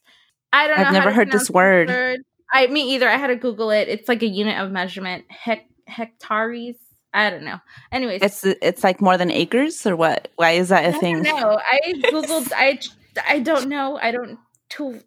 I 0.52 0.66
don't 0.66 0.76
know. 0.76 0.80
I've 0.82 0.86
how 0.88 0.92
never 0.92 1.12
heard 1.12 1.30
this 1.30 1.50
pronounce 1.50 1.88
word. 1.90 2.20
I 2.52 2.66
me 2.66 2.94
either. 2.94 3.08
I 3.08 3.16
had 3.16 3.28
to 3.28 3.36
Google 3.36 3.70
it. 3.70 3.88
It's 3.88 4.08
like 4.08 4.22
a 4.22 4.26
unit 4.26 4.58
of 4.58 4.70
measurement. 4.72 5.24
Hec- 5.28 5.68
hectares. 5.86 6.76
I 7.12 7.30
don't 7.30 7.44
know. 7.44 7.58
Anyways, 7.92 8.22
It's 8.22 8.44
it's 8.44 8.84
like 8.84 9.00
more 9.00 9.16
than 9.18 9.30
acres 9.30 9.84
or 9.86 9.96
what? 9.96 10.28
Why 10.36 10.52
is 10.52 10.68
that 10.68 10.94
a 10.94 10.98
thing? 10.98 11.22
no, 11.22 11.58
I 11.60 11.92
googled. 12.10 12.52
I 12.54 12.78
I 13.28 13.40
don't 13.40 13.68
know. 13.68 13.98
I 14.00 14.12
don't. 14.12 14.38
To 14.70 15.00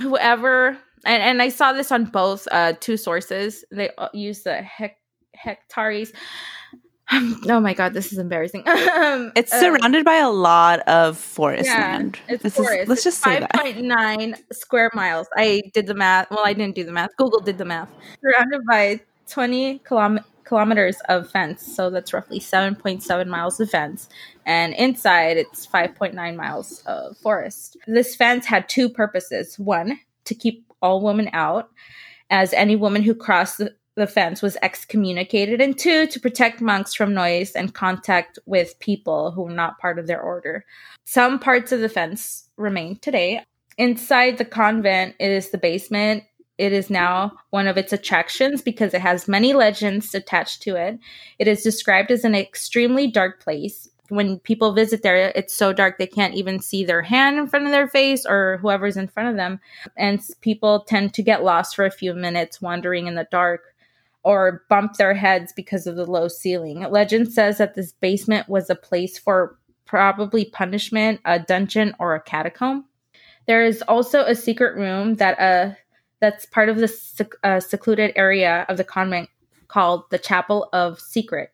whoever 0.00 0.78
and 1.04 1.22
and 1.22 1.42
I 1.42 1.50
saw 1.50 1.72
this 1.72 1.92
on 1.92 2.04
both 2.06 2.48
uh 2.50 2.74
two 2.80 2.96
sources. 2.96 3.64
They 3.70 3.90
uh, 3.98 4.08
use 4.14 4.42
the 4.42 4.62
hec- 4.62 4.99
hectares. 5.42 6.12
oh 7.12 7.58
my 7.60 7.74
god, 7.74 7.92
this 7.92 8.12
is 8.12 8.18
embarrassing. 8.18 8.62
um, 8.68 9.32
It's 9.34 9.52
um, 9.52 9.60
surrounded 9.60 10.04
by 10.04 10.16
a 10.16 10.30
lot 10.30 10.80
of 10.80 11.18
forest 11.18 11.64
yeah, 11.66 11.80
land. 11.92 12.18
It's 12.28 12.42
This 12.42 12.54
forest. 12.56 12.82
is, 12.82 12.88
let's 12.88 13.04
just 13.04 13.18
say 13.22 13.32
five 13.32 13.40
that. 13.40 13.52
point 13.54 13.82
nine 13.82 14.36
square 14.52 14.90
miles. 14.94 15.26
I 15.36 15.62
did 15.74 15.86
the 15.86 15.94
math. 15.94 16.30
Well, 16.30 16.44
I 16.44 16.52
didn't 16.52 16.74
do 16.76 16.84
the 16.84 16.92
math. 16.92 17.10
Google 17.16 17.40
did 17.40 17.58
the 17.58 17.64
math. 17.64 17.90
Surrounded 18.22 18.60
by 18.68 19.00
twenty 19.28 19.80
kilom- 19.80 20.22
kilometers 20.44 20.96
of 21.08 21.28
fence, 21.30 21.66
so 21.66 21.90
that's 21.90 22.12
roughly 22.12 22.38
seven 22.38 22.76
point 22.76 23.02
seven 23.02 23.28
miles 23.28 23.58
of 23.58 23.68
fence. 23.70 24.08
And 24.46 24.72
inside, 24.74 25.36
it's 25.36 25.66
five 25.66 25.96
point 25.96 26.14
nine 26.14 26.36
miles 26.36 26.82
of 26.86 27.16
forest. 27.18 27.76
This 27.88 28.14
fence 28.14 28.46
had 28.46 28.68
two 28.68 28.88
purposes: 28.88 29.58
one, 29.58 29.98
to 30.26 30.34
keep 30.36 30.64
all 30.80 31.02
women 31.02 31.28
out, 31.32 31.70
as 32.30 32.52
any 32.52 32.76
woman 32.76 33.02
who 33.02 33.16
crossed 33.16 33.58
the 33.58 33.74
the 34.00 34.06
fence 34.06 34.40
was 34.40 34.56
excommunicated, 34.62 35.60
and 35.60 35.78
two, 35.78 36.06
to 36.06 36.18
protect 36.18 36.60
monks 36.60 36.94
from 36.94 37.12
noise 37.12 37.52
and 37.52 37.74
contact 37.74 38.38
with 38.46 38.78
people 38.80 39.30
who 39.30 39.42
were 39.42 39.50
not 39.50 39.78
part 39.78 39.98
of 39.98 40.06
their 40.06 40.20
order. 40.20 40.64
Some 41.04 41.38
parts 41.38 41.70
of 41.70 41.80
the 41.80 41.88
fence 41.88 42.48
remain 42.56 42.98
today. 42.98 43.44
Inside 43.76 44.38
the 44.38 44.44
convent 44.46 45.16
is 45.20 45.50
the 45.50 45.58
basement. 45.58 46.24
It 46.56 46.72
is 46.72 46.88
now 46.88 47.32
one 47.50 47.66
of 47.66 47.76
its 47.76 47.92
attractions 47.92 48.62
because 48.62 48.94
it 48.94 49.02
has 49.02 49.28
many 49.28 49.52
legends 49.52 50.14
attached 50.14 50.62
to 50.62 50.76
it. 50.76 50.98
It 51.38 51.46
is 51.46 51.62
described 51.62 52.10
as 52.10 52.24
an 52.24 52.34
extremely 52.34 53.06
dark 53.06 53.42
place. 53.42 53.88
When 54.08 54.38
people 54.40 54.72
visit 54.72 55.02
there, 55.02 55.30
it's 55.34 55.54
so 55.54 55.72
dark 55.72 55.98
they 55.98 56.06
can't 56.06 56.34
even 56.34 56.60
see 56.60 56.84
their 56.84 57.02
hand 57.02 57.38
in 57.38 57.46
front 57.46 57.66
of 57.66 57.70
their 57.70 57.86
face 57.86 58.26
or 58.26 58.58
whoever's 58.60 58.96
in 58.96 59.08
front 59.08 59.28
of 59.28 59.36
them. 59.36 59.60
And 59.96 60.20
people 60.40 60.80
tend 60.80 61.14
to 61.14 61.22
get 61.22 61.44
lost 61.44 61.76
for 61.76 61.84
a 61.84 61.90
few 61.90 62.14
minutes 62.14 62.60
wandering 62.60 63.06
in 63.06 63.14
the 63.14 63.28
dark 63.30 63.69
or 64.22 64.64
bump 64.68 64.94
their 64.94 65.14
heads 65.14 65.52
because 65.54 65.86
of 65.86 65.96
the 65.96 66.06
low 66.06 66.28
ceiling. 66.28 66.80
Legend 66.90 67.32
says 67.32 67.58
that 67.58 67.74
this 67.74 67.92
basement 67.92 68.48
was 68.48 68.68
a 68.68 68.74
place 68.74 69.18
for 69.18 69.58
probably 69.86 70.44
punishment, 70.44 71.20
a 71.24 71.38
dungeon, 71.38 71.94
or 71.98 72.14
a 72.14 72.22
catacomb. 72.22 72.84
There 73.46 73.64
is 73.64 73.82
also 73.82 74.20
a 74.20 74.34
secret 74.34 74.76
room 74.76 75.16
that 75.16 75.38
uh 75.40 75.74
that's 76.20 76.44
part 76.46 76.68
of 76.68 76.76
the 76.76 76.88
sec- 76.88 77.34
uh, 77.42 77.60
secluded 77.60 78.12
area 78.14 78.66
of 78.68 78.76
the 78.76 78.84
convent 78.84 79.30
called 79.68 80.04
the 80.10 80.18
Chapel 80.18 80.68
of 80.72 81.00
Secret. 81.00 81.50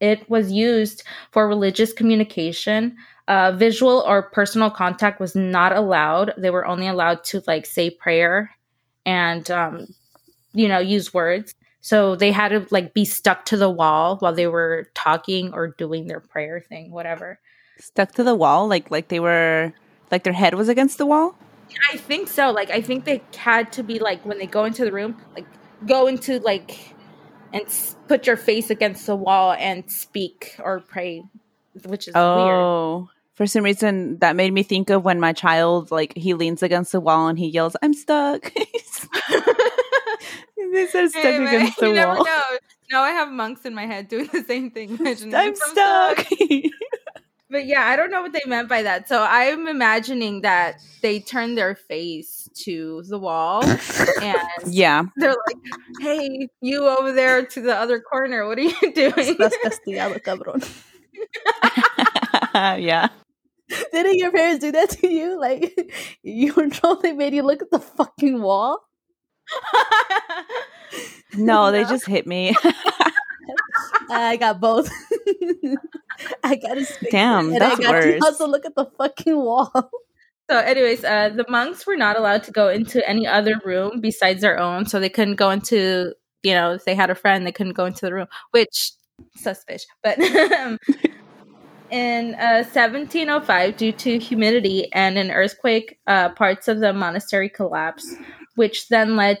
It 0.00 0.28
was 0.28 0.50
used 0.52 1.04
for 1.32 1.48
religious 1.48 1.92
communication. 1.92 2.96
Uh, 3.26 3.52
visual 3.52 4.02
or 4.06 4.30
personal 4.30 4.70
contact 4.70 5.20
was 5.20 5.34
not 5.34 5.72
allowed. 5.72 6.32
They 6.36 6.50
were 6.50 6.66
only 6.66 6.88
allowed 6.88 7.24
to 7.24 7.42
like 7.46 7.66
say 7.66 7.90
prayer 7.90 8.50
and 9.04 9.48
um, 9.50 9.86
you 10.52 10.68
know 10.68 10.78
use 10.78 11.12
words. 11.12 11.54
So 11.80 12.16
they 12.16 12.32
had 12.32 12.48
to 12.48 12.66
like 12.70 12.92
be 12.94 13.04
stuck 13.04 13.44
to 13.46 13.56
the 13.56 13.70
wall 13.70 14.16
while 14.18 14.34
they 14.34 14.46
were 14.46 14.88
talking 14.94 15.52
or 15.54 15.68
doing 15.68 16.06
their 16.06 16.20
prayer 16.20 16.60
thing, 16.60 16.90
whatever. 16.90 17.38
Stuck 17.78 18.12
to 18.12 18.24
the 18.24 18.34
wall, 18.34 18.68
like 18.68 18.90
like 18.90 19.08
they 19.08 19.20
were 19.20 19.72
like 20.10 20.24
their 20.24 20.32
head 20.32 20.54
was 20.54 20.68
against 20.68 20.98
the 20.98 21.06
wall. 21.06 21.36
I 21.92 21.96
think 21.96 22.28
so. 22.28 22.50
Like 22.50 22.70
I 22.70 22.80
think 22.80 23.04
they 23.04 23.22
had 23.34 23.72
to 23.72 23.82
be 23.82 23.98
like 23.98 24.24
when 24.24 24.38
they 24.38 24.46
go 24.46 24.64
into 24.64 24.84
the 24.84 24.92
room, 24.92 25.16
like 25.36 25.46
go 25.86 26.06
into 26.06 26.40
like 26.40 26.94
and 27.52 27.62
s- 27.62 27.94
put 28.08 28.26
your 28.26 28.36
face 28.36 28.70
against 28.70 29.06
the 29.06 29.16
wall 29.16 29.52
and 29.52 29.90
speak 29.90 30.56
or 30.58 30.80
pray, 30.80 31.22
which 31.86 32.08
is 32.08 32.14
weird. 32.14 32.26
Oh, 32.26 33.08
For 33.34 33.46
some 33.46 33.62
reason, 33.62 34.18
that 34.18 34.36
made 34.36 34.52
me 34.52 34.62
think 34.62 34.90
of 34.90 35.04
when 35.04 35.20
my 35.20 35.32
child, 35.32 35.90
like, 35.90 36.12
he 36.16 36.34
leans 36.34 36.62
against 36.62 36.92
the 36.92 37.00
wall 37.00 37.28
and 37.28 37.38
he 37.38 37.48
yells, 37.48 37.76
"I'm 37.82 37.94
stuck." 37.94 38.52
they 40.72 40.86
said 40.86 41.10
stuck 41.10 41.22
Hey, 41.22 41.36
against 41.36 41.78
the 41.80 41.88
you 41.88 41.94
never 41.94 42.14
wall. 42.14 42.24
know. 42.24 42.42
Now 42.90 43.02
I 43.02 43.10
have 43.10 43.30
monks 43.30 43.64
in 43.64 43.74
my 43.74 43.86
head 43.86 44.08
doing 44.08 44.28
the 44.32 44.42
same 44.42 44.70
thing. 44.70 44.98
I'm 45.06 45.54
stuck. 45.54 46.26
But 47.50 47.64
yeah, 47.64 47.86
I 47.86 47.96
don't 47.96 48.10
know 48.10 48.20
what 48.20 48.32
they 48.32 48.42
meant 48.46 48.68
by 48.68 48.82
that. 48.82 49.08
So 49.08 49.22
I'm 49.26 49.68
imagining 49.68 50.42
that 50.42 50.82
they 51.00 51.20
turn 51.20 51.54
their 51.54 51.74
face 51.74 52.48
to 52.64 53.02
the 53.08 53.18
wall 53.18 53.64
and 53.64 54.36
yeah. 54.66 55.04
they're 55.16 55.30
like, 55.46 55.56
"Hey, 56.00 56.48
you 56.60 56.86
over 56.86 57.12
there 57.12 57.46
to 57.46 57.60
the 57.62 57.74
other 57.74 58.00
corner, 58.00 58.46
what 58.46 58.58
are 58.58 58.62
you 58.62 58.92
doing?" 58.94 59.12
Estás 59.14 59.52
castigado, 59.64 60.20
cabrón. 60.22 60.62
yeah. 62.54 63.08
Didn't 63.92 64.16
your 64.16 64.32
parents 64.32 64.60
do 64.60 64.72
that 64.72 64.90
to 64.90 65.08
you? 65.08 65.38
Like, 65.38 65.92
you 66.22 66.52
were 66.54 66.68
told 66.68 67.02
they 67.02 67.12
made 67.12 67.34
you 67.34 67.42
look 67.42 67.62
at 67.62 67.70
the 67.70 67.80
fucking 67.80 68.40
wall? 68.42 68.78
No, 71.36 71.70
they 71.70 71.84
just 71.84 72.06
hit 72.06 72.26
me. 72.26 72.54
I 74.10 74.36
got 74.36 74.60
both. 74.60 74.90
I 76.44 76.56
got 76.56 76.78
a 76.78 76.86
Damn, 77.10 77.52
and 77.52 77.60
that's 77.60 77.78
I 77.78 77.82
got 77.82 78.00
to 78.00 78.10
worse. 78.12 78.22
also 78.24 78.46
look 78.48 78.64
at 78.66 78.74
the 78.74 78.86
fucking 78.98 79.36
wall. 79.36 79.90
So, 80.50 80.56
anyways, 80.56 81.04
uh, 81.04 81.28
the 81.28 81.44
monks 81.50 81.86
were 81.86 81.94
not 81.94 82.16
allowed 82.16 82.42
to 82.44 82.50
go 82.50 82.70
into 82.70 83.06
any 83.06 83.26
other 83.26 83.60
room 83.66 84.00
besides 84.00 84.40
their 84.40 84.58
own. 84.58 84.86
So 84.86 84.98
they 84.98 85.10
couldn't 85.10 85.34
go 85.34 85.50
into, 85.50 86.14
you 86.42 86.54
know, 86.54 86.72
if 86.72 86.86
they 86.86 86.94
had 86.94 87.10
a 87.10 87.14
friend, 87.14 87.46
they 87.46 87.52
couldn't 87.52 87.74
go 87.74 87.84
into 87.84 88.06
the 88.06 88.14
room, 88.14 88.28
which 88.52 88.92
suspicious. 89.36 89.86
But 90.02 90.18
in 91.90 92.34
uh, 92.34 92.64
1705, 92.64 93.76
due 93.76 93.92
to 93.92 94.18
humidity 94.18 94.90
and 94.94 95.18
an 95.18 95.30
earthquake, 95.30 95.98
uh, 96.06 96.30
parts 96.30 96.66
of 96.66 96.80
the 96.80 96.94
monastery 96.94 97.50
collapsed, 97.50 98.14
which 98.58 98.88
then 98.88 99.16
led 99.16 99.38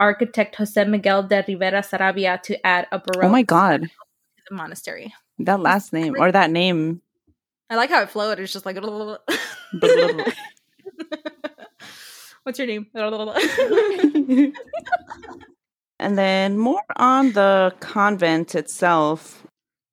architect 0.00 0.56
Jose 0.56 0.84
Miguel 0.84 1.22
de 1.22 1.44
Rivera 1.46 1.80
Sarabia 1.80 2.42
to 2.42 2.66
add 2.66 2.86
a 2.92 2.98
baroque 2.98 3.24
Oh 3.24 3.28
my 3.28 3.42
god. 3.42 3.82
to 3.82 3.88
the 4.50 4.56
monastery. 4.56 5.14
That 5.38 5.60
last 5.60 5.92
name 5.92 6.14
or 6.18 6.32
that 6.32 6.50
name. 6.50 7.00
I 7.70 7.76
like 7.76 7.90
how 7.90 8.02
it 8.02 8.10
flowed. 8.10 8.38
It's 8.40 8.52
just 8.52 8.66
like, 8.66 8.76
what's 12.42 12.58
your 12.58 12.66
name? 12.66 12.86
and 15.98 16.18
then 16.18 16.58
more 16.58 16.82
on 16.96 17.32
the 17.32 17.74
convent 17.80 18.54
itself. 18.54 19.42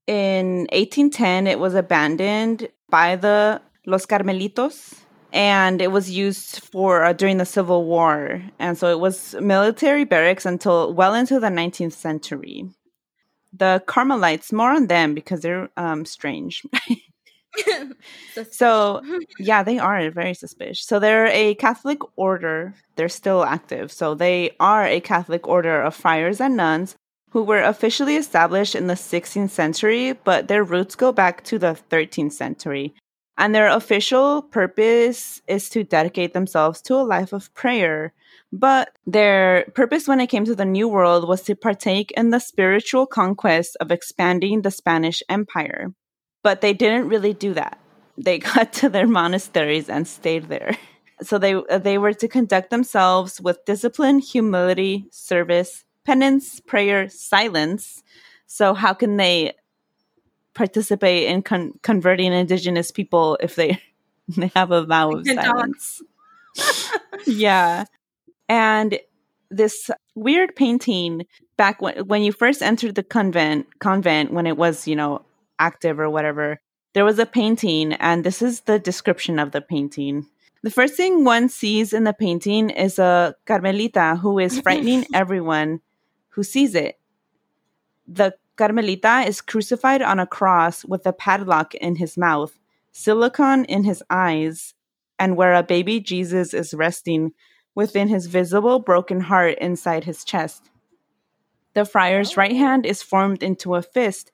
In 0.06 0.68
1810, 0.74 1.48
it 1.48 1.60
was 1.60 1.76
abandoned 1.76 2.68
by 2.90 3.16
the 3.16 3.62
Los 3.86 4.06
Carmelitos 4.06 4.96
and 5.34 5.82
it 5.82 5.92
was 5.92 6.10
used 6.12 6.64
for 6.64 7.04
uh, 7.04 7.12
during 7.12 7.38
the 7.38 7.46
Civil 7.46 7.86
War. 7.86 8.42
And 8.60 8.78
so 8.78 8.90
it 8.90 9.00
was 9.00 9.36
military 9.42 10.06
barracks 10.06 10.46
until 10.46 10.94
well 10.94 11.14
into 11.14 11.40
the 11.40 11.48
19th 11.48 11.94
century. 11.94 12.70
The 13.52 13.84
Carmelites, 13.86 14.54
more 14.54 14.72
on 14.72 14.88
them 14.88 15.14
because 15.14 15.42
they're 15.42 15.70
um, 15.76 16.06
strange. 16.06 16.64
So, 18.52 19.02
yeah, 19.40 19.64
they 19.64 19.78
are 19.78 20.10
very 20.10 20.34
suspicious. 20.34 20.86
So 20.86 21.00
they're 21.00 21.28
a 21.28 21.56
Catholic 21.56 22.00
order. 22.16 22.74
They're 22.96 23.10
still 23.10 23.44
active. 23.44 23.92
So 23.92 24.16
they 24.16 24.56
are 24.60 24.86
a 24.86 25.00
Catholic 25.00 25.48
order 25.48 25.82
of 25.82 25.96
friars 25.96 26.42
and 26.42 26.58
nuns 26.58 26.96
who 27.30 27.44
were 27.44 27.62
officially 27.62 28.16
established 28.16 28.76
in 28.76 28.88
the 28.88 28.94
16th 28.94 29.50
century, 29.50 30.14
but 30.14 30.48
their 30.48 30.64
roots 30.64 30.96
go 30.96 31.12
back 31.12 31.44
to 31.46 31.58
the 31.58 31.78
13th 31.90 32.34
century. 32.34 32.94
And 33.38 33.54
their 33.54 33.68
official 33.68 34.44
purpose 34.44 35.42
is 35.48 35.70
to 35.70 35.84
dedicate 35.84 36.34
themselves 36.34 36.82
to 36.84 36.96
a 36.96 37.02
life 37.02 37.34
of 37.34 37.54
prayer. 37.54 38.14
But 38.52 38.96
their 39.08 39.66
purpose 39.74 40.08
when 40.08 40.20
it 40.20 40.28
came 40.28 40.46
to 40.46 40.56
the 40.56 40.66
New 40.66 40.88
World 40.88 41.28
was 41.28 41.42
to 41.44 41.56
partake 41.56 42.12
in 42.12 42.30
the 42.30 42.40
spiritual 42.40 43.08
conquest 43.08 43.76
of 43.80 43.92
expanding 43.92 44.62
the 44.62 44.70
Spanish 44.70 45.24
Empire. 45.28 45.94
But 46.44 46.62
they 46.62 46.74
didn't 46.74 47.08
really 47.08 47.34
do 47.34 47.54
that. 47.56 47.80
They 48.18 48.38
got 48.54 48.74
to 48.74 48.90
their 48.90 49.08
monasteries 49.08 49.90
and 49.90 50.08
stayed 50.08 50.50
there. 50.50 50.78
So 51.22 51.38
they 51.38 51.56
they 51.80 52.00
were 52.00 52.12
to 52.14 52.28
conduct 52.28 52.70
themselves 52.70 53.40
with 53.40 53.64
discipline, 53.66 54.20
humility, 54.20 55.06
service, 55.12 55.86
penance, 56.06 56.60
prayer, 56.60 57.08
silence. 57.08 58.04
So 58.48 58.74
how 58.74 58.94
can 58.94 59.16
they 59.16 59.54
participate 60.54 61.28
in 61.28 61.42
con- 61.42 61.74
converting 61.82 62.34
indigenous 62.34 62.92
people 62.92 63.38
if 63.42 63.56
they 63.56 63.80
they 64.38 64.52
have 64.56 64.72
a 64.72 64.86
vow 64.86 65.12
of 65.12 65.28
silence? 65.28 66.02
yeah, 67.26 67.86
and 68.48 69.00
this 69.50 69.90
weird 70.16 70.56
painting 70.56 71.26
back 71.58 71.82
when 71.82 72.08
when 72.08 72.24
you 72.24 72.32
first 72.32 72.62
entered 72.62 72.96
the 72.96 73.04
convent 73.04 73.68
convent 73.80 74.34
when 74.34 74.48
it 74.48 74.58
was 74.58 74.88
you 74.88 74.96
know 74.96 75.24
active 75.60 76.00
or 76.00 76.10
whatever 76.10 76.60
there 76.94 77.06
was 77.06 77.20
a 77.20 77.26
painting 77.26 77.94
and 77.94 78.24
this 78.24 78.42
is 78.42 78.62
the 78.62 78.80
description 78.80 79.40
of 79.40 79.52
the 79.52 79.62
painting. 79.62 80.28
The 80.62 80.72
first 80.72 80.94
thing 80.94 81.26
one 81.26 81.50
sees 81.50 81.92
in 81.92 82.06
the 82.06 82.14
painting 82.14 82.70
is 82.70 82.98
a 83.00 83.36
carmelita 83.46 84.18
who 84.22 84.40
is 84.40 84.60
frightening 84.64 85.06
everyone 85.14 85.82
who 86.30 86.44
sees 86.44 86.76
it. 86.76 87.00
The 88.08 88.36
carmelita 88.56 89.24
is 89.28 89.42
crucified 89.42 90.02
on 90.02 90.20
a 90.20 90.28
cross 90.28 90.86
with 90.86 91.06
a 91.06 91.14
padlock 91.14 91.74
in 91.76 91.96
his 91.96 92.18
mouth 92.18 92.60
silicon 92.92 93.66
in 93.66 93.84
his 93.84 94.04
eyes 94.10 94.74
and 95.18 95.36
where 95.36 95.54
a 95.54 95.64
baby 95.64 96.00
jesus 96.00 96.54
is 96.54 96.74
resting 96.74 97.34
within 97.76 98.08
his 98.08 98.28
visible 98.28 98.80
broken 98.80 99.22
heart 99.22 99.58
inside 99.60 100.04
his 100.04 100.24
chest. 100.24 100.70
The 101.74 101.86
friar's 101.86 102.34
oh. 102.34 102.36
right 102.36 102.56
hand 102.56 102.86
is 102.86 103.02
formed 103.02 103.42
into 103.42 103.76
a 103.76 103.82
fist, 103.82 104.32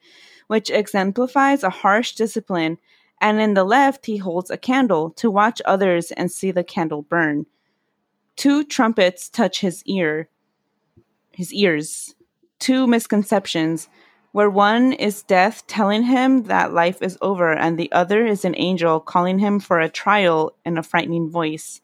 which 0.48 0.70
exemplifies 0.70 1.64
a 1.64 1.70
harsh 1.70 2.14
discipline, 2.14 2.78
and 3.22 3.40
in 3.40 3.54
the 3.54 3.64
left, 3.64 4.06
he 4.06 4.18
holds 4.18 4.50
a 4.50 4.58
candle 4.58 5.12
to 5.12 5.32
watch 5.32 5.62
others 5.66 6.12
and 6.12 6.32
see 6.32 6.52
the 6.52 6.64
candle 6.64 7.02
burn. 7.02 7.46
Two 8.36 8.64
trumpets 8.64 9.30
touch 9.30 9.60
his 9.60 9.84
ear, 9.86 10.30
his 11.32 11.54
ears. 11.54 12.16
Two 12.60 12.88
misconceptions, 12.88 13.90
where 14.32 14.50
one 14.50 14.94
is 14.94 15.24
death 15.24 15.66
telling 15.68 16.04
him 16.04 16.44
that 16.44 16.74
life 16.74 17.02
is 17.02 17.18
over, 17.22 17.52
and 17.52 17.78
the 17.78 17.92
other 17.92 18.26
is 18.26 18.46
an 18.46 18.56
angel 18.58 19.00
calling 19.00 19.40
him 19.40 19.60
for 19.60 19.80
a 19.80 19.90
trial 19.90 20.56
in 20.66 20.78
a 20.78 20.84
frightening 20.84 21.30
voice. 21.30 21.82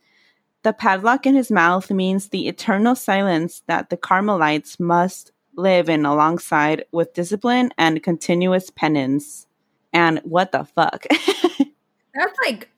The 0.64 0.74
padlock 0.74 1.26
in 1.26 1.36
his 1.36 1.52
mouth 1.52 1.92
means 1.92 2.30
the 2.30 2.48
eternal 2.48 2.96
silence 2.96 3.62
that 3.68 3.90
the 3.90 3.98
Carmelites 3.98 4.80
must 4.80 5.32
live 5.56 5.90
in 5.90 6.06
alongside 6.06 6.86
with 6.92 7.14
discipline 7.14 7.72
and 7.78 8.04
continuous 8.04 8.70
penance. 8.70 9.48
And 9.94 10.20
what 10.24 10.52
the 10.52 10.64
fuck? 10.64 11.06
That's 12.14 12.38
like 12.46 12.70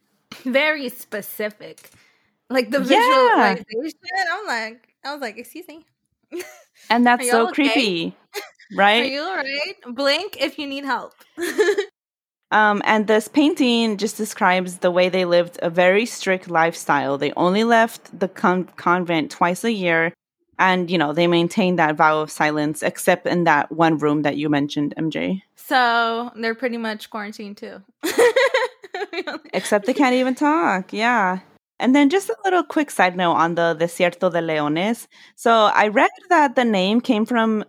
very 0.44 0.90
specific. 0.90 1.92
Like 2.50 2.72
the 2.72 2.82
Yeah. 2.82 3.56
I'm 4.32 4.48
like, 4.48 4.94
I 5.04 5.14
was 5.14 5.22
like, 5.22 5.38
excuse 5.38 5.68
me. 5.68 5.86
and 6.90 7.06
that's 7.08 7.30
so 7.30 7.48
okay? 7.48 7.54
creepy, 7.54 8.16
Are 8.74 8.78
right? 8.78 9.12
you 9.12 9.22
alright? 9.22 9.76
Blink 9.96 10.38
if 10.40 10.58
you 10.60 10.68
need 10.68 10.86
help. 10.86 11.14
Um, 12.50 12.82
and 12.86 13.08
this 13.08 13.28
painting 13.28 13.98
just 13.98 14.16
describes 14.16 14.78
the 14.78 14.90
way 14.90 15.10
they 15.10 15.26
lived 15.26 15.60
a 15.62 15.70
very 15.70 16.06
strict 16.06 16.50
lifestyle. 16.50 17.18
They 17.18 17.34
only 17.34 17.66
left 17.66 18.18
the 18.18 18.30
con- 18.30 18.70
convent 18.78 19.32
twice 19.32 19.66
a 19.66 19.72
year, 19.72 20.14
and 20.58 20.90
you 20.90 20.98
know 20.98 21.12
they 21.12 21.28
maintained 21.28 21.78
that 21.80 21.98
vow 21.98 22.22
of 22.22 22.32
silence, 22.32 22.84
except 22.84 23.28
in 23.28 23.44
that 23.44 23.70
one 23.74 23.98
room 23.98 24.22
that 24.22 24.38
you 24.38 24.48
mentioned, 24.48 24.94
MJ. 24.98 25.42
so 25.58 26.32
they're 26.38 26.56
pretty 26.56 26.78
much 26.78 27.10
quarantined 27.10 27.58
too. 27.58 27.82
Except 29.54 29.86
they 29.86 29.94
can't 29.94 30.16
even 30.16 30.34
talk. 30.36 30.94
Yeah. 30.94 31.40
And 31.80 31.94
then 31.94 32.10
just 32.10 32.30
a 32.30 32.36
little 32.46 32.64
quick 32.64 32.90
side 32.90 33.16
note 33.18 33.34
on 33.34 33.56
the 33.56 33.76
Desierto 33.78 34.32
de 34.32 34.42
Leones. 34.42 35.08
So 35.36 35.52
I 35.52 35.90
read 35.90 36.10
that 36.30 36.56
the 36.56 36.66
name 36.66 37.02
came 37.02 37.26
from 37.26 37.64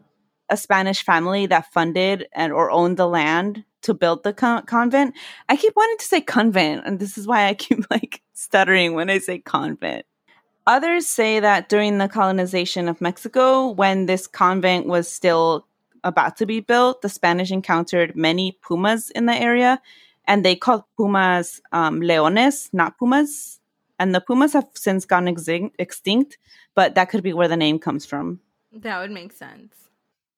a 0.51 0.57
Spanish 0.57 1.03
family 1.03 1.47
that 1.47 1.73
funded 1.73 2.29
and 2.33 2.53
or 2.53 2.71
owned 2.71 2.97
the 2.97 3.07
land 3.07 3.65
to 3.83 3.95
build 3.95 4.23
the 4.23 4.33
con- 4.33 4.67
convent. 4.67 5.15
I 5.49 5.57
keep 5.57 5.75
wanting 5.77 5.99
to 5.99 6.05
say 6.05 6.21
convent, 6.21 6.83
and 6.85 6.99
this 6.99 7.17
is 7.17 7.27
why 7.27 7.47
I 7.47 7.55
keep 7.55 7.85
like 7.91 8.23
stuttering 8.35 8.95
when 8.95 9.11
I 9.11 9.19
say 9.19 9.39
convent. 9.39 10.07
Others 10.67 11.07
say 11.07 11.41
that 11.41 11.69
during 11.69 11.97
the 11.97 12.09
colonization 12.09 12.89
of 12.89 13.01
Mexico, 13.01 13.71
when 13.71 14.07
this 14.07 14.27
convent 14.27 14.87
was 14.87 15.11
still 15.11 15.67
about 16.05 16.37
to 16.37 16.47
be 16.47 16.61
built, 16.61 17.01
the 17.01 17.09
Spanish 17.09 17.51
encountered 17.51 18.15
many 18.15 18.59
pumas 18.63 19.11
in 19.11 19.27
the 19.27 19.35
area, 19.35 19.81
and 20.27 20.45
they 20.45 20.55
called 20.55 20.85
pumas 20.97 21.61
um, 21.73 22.01
leones, 22.01 22.69
not 22.73 22.99
pumas. 22.99 23.61
And 23.99 24.15
the 24.15 24.21
pumas 24.21 24.53
have 24.53 24.69
since 24.75 25.05
gone 25.07 25.27
extinct, 25.27 26.39
but 26.75 26.95
that 26.95 27.09
could 27.09 27.23
be 27.23 27.33
where 27.33 27.49
the 27.49 27.57
name 27.57 27.79
comes 27.79 28.07
from. 28.07 28.41
that 28.73 29.01
would 29.01 29.11
make 29.11 29.33
sense. 29.33 29.88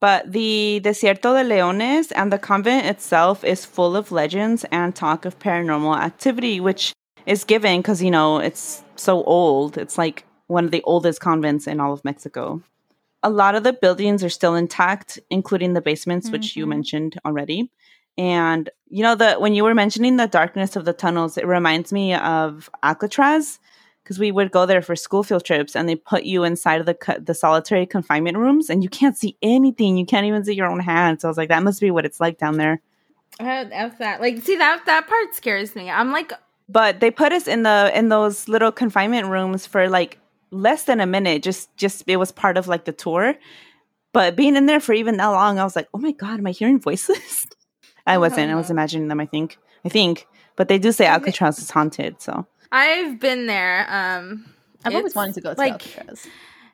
But 0.01 0.33
the 0.33 0.81
Desierto 0.83 1.35
de 1.35 1.45
Leones 1.45 2.11
and 2.13 2.33
the 2.33 2.39
convent 2.39 2.87
itself 2.87 3.45
is 3.45 3.67
full 3.67 3.95
of 3.97 4.11
legends 4.11 4.65
and 4.73 4.95
talk 4.97 5.27
of 5.27 5.39
paranormal 5.39 5.99
activity, 5.99 6.59
which 6.59 6.95
is 7.27 7.45
given 7.45 7.81
because, 7.81 8.03
you 8.03 8.11
know, 8.11 8.39
it's 8.39 8.83
so 8.97 9.23
old. 9.25 9.77
It's 9.77 9.99
like 9.99 10.25
one 10.47 10.65
of 10.65 10.71
the 10.71 10.83
oldest 10.85 11.21
convents 11.21 11.67
in 11.67 11.81
all 11.81 11.93
of 11.93 12.05
Mexico. 12.05 12.63
A 13.23 13.29
lot 13.29 13.55
of 13.55 13.63
the 13.63 13.75
buildings 13.75 14.25
are 14.25 14.31
still 14.31 14.55
intact, 14.55 15.19
including 15.29 15.75
the 15.75 15.83
basements, 15.83 16.31
which 16.31 16.57
you 16.57 16.65
Mhm. 16.65 16.71
mentioned 16.71 17.21
already. 17.27 17.71
And 18.17 18.71
you 18.89 19.03
know 19.03 19.15
the 19.15 19.35
when 19.35 19.55
you 19.55 19.65
were 19.65 19.75
mentioning 19.75 20.17
the 20.17 20.27
darkness 20.27 20.77
of 20.77 20.87
the 20.87 20.95
tunnels, 20.95 21.37
it 21.37 21.47
reminds 21.47 21.93
me 21.93 22.15
of 22.15 22.71
Alcatraz 22.83 23.59
because 24.11 24.19
we 24.19 24.33
would 24.33 24.51
go 24.51 24.67
there 24.67 24.83
for 24.83 24.97
school 24.97 25.23
field 25.23 25.45
trips, 25.45 25.77
and 25.77 25.89
they 25.89 25.95
put 25.95 26.25
you 26.25 26.43
inside 26.43 26.81
of 26.81 26.87
the 26.87 27.23
the 27.25 27.33
solitary 27.33 27.87
confinement 27.87 28.37
rooms, 28.37 28.69
and 28.69 28.83
you 28.83 28.89
can't 28.89 29.17
see 29.17 29.37
anything. 29.41 29.97
You 29.97 30.05
can't 30.05 30.27
even 30.27 30.45
see 30.45 30.55
your 30.55 30.67
own 30.67 30.81
hands. 30.81 31.23
So 31.23 31.29
I 31.29 31.31
was 31.31 31.39
like, 31.39 31.49
that 31.49 31.63
must 31.63 31.81
be 31.81 31.93
what 31.93 32.05
it's 32.05 32.19
like 32.19 32.37
down 32.37 32.57
there. 32.57 32.83
Uh, 33.39 33.67
F 33.71 33.99
that. 33.99 34.21
Like, 34.21 34.43
see 34.43 34.57
that 34.57 34.85
that 34.87 35.07
part 35.07 35.33
scares 35.37 35.77
me. 35.77 35.89
I'm 35.89 36.11
like, 36.11 36.33
But 36.69 36.99
they 36.99 37.13
put 37.13 37.33
us 37.33 37.47
in 37.47 37.63
the 37.63 37.93
in 37.95 38.09
those 38.09 38.49
little 38.49 38.73
confinement 38.73 39.29
rooms 39.29 39.65
for 39.65 39.89
like 39.89 40.19
less 40.51 40.87
than 40.87 40.99
a 40.99 41.07
minute. 41.07 41.45
Just 41.45 41.77
just 41.77 42.03
it 42.09 42.17
was 42.17 42.33
part 42.33 42.57
of 42.59 42.67
like 42.67 42.87
the 42.87 42.93
tour. 42.93 43.37
But 44.13 44.35
being 44.35 44.57
in 44.57 44.67
there 44.67 44.81
for 44.81 44.93
even 44.93 45.19
that 45.19 45.29
long, 45.29 45.61
I 45.61 45.63
was 45.63 45.77
like, 45.77 45.87
oh 45.95 45.99
my 45.99 46.11
god, 46.11 46.41
am 46.41 46.49
I 46.49 46.51
hearing 46.51 46.81
voices? 46.81 47.47
I 48.09 48.19
wasn't. 48.19 48.51
I 48.51 48.57
was 48.57 48.71
imagining 48.71 49.07
them. 49.07 49.21
I 49.21 49.27
think. 49.27 49.57
I 49.85 49.89
think. 49.89 50.27
But 50.57 50.67
they 50.67 50.81
do 50.81 50.91
say 50.91 51.07
Alcatraz 51.07 51.61
is 51.61 51.71
haunted. 51.71 52.21
So 52.21 52.45
I've 52.73 53.19
been 53.21 53.47
there. 53.47 53.87
Um, 53.91 54.47
I've 54.85 54.95
always 54.95 55.15
wanted 55.15 55.35
to 55.35 55.41
go 55.41 55.55
to 55.55 55.59
like- 55.59 55.73
Alcatraz. 55.73 56.27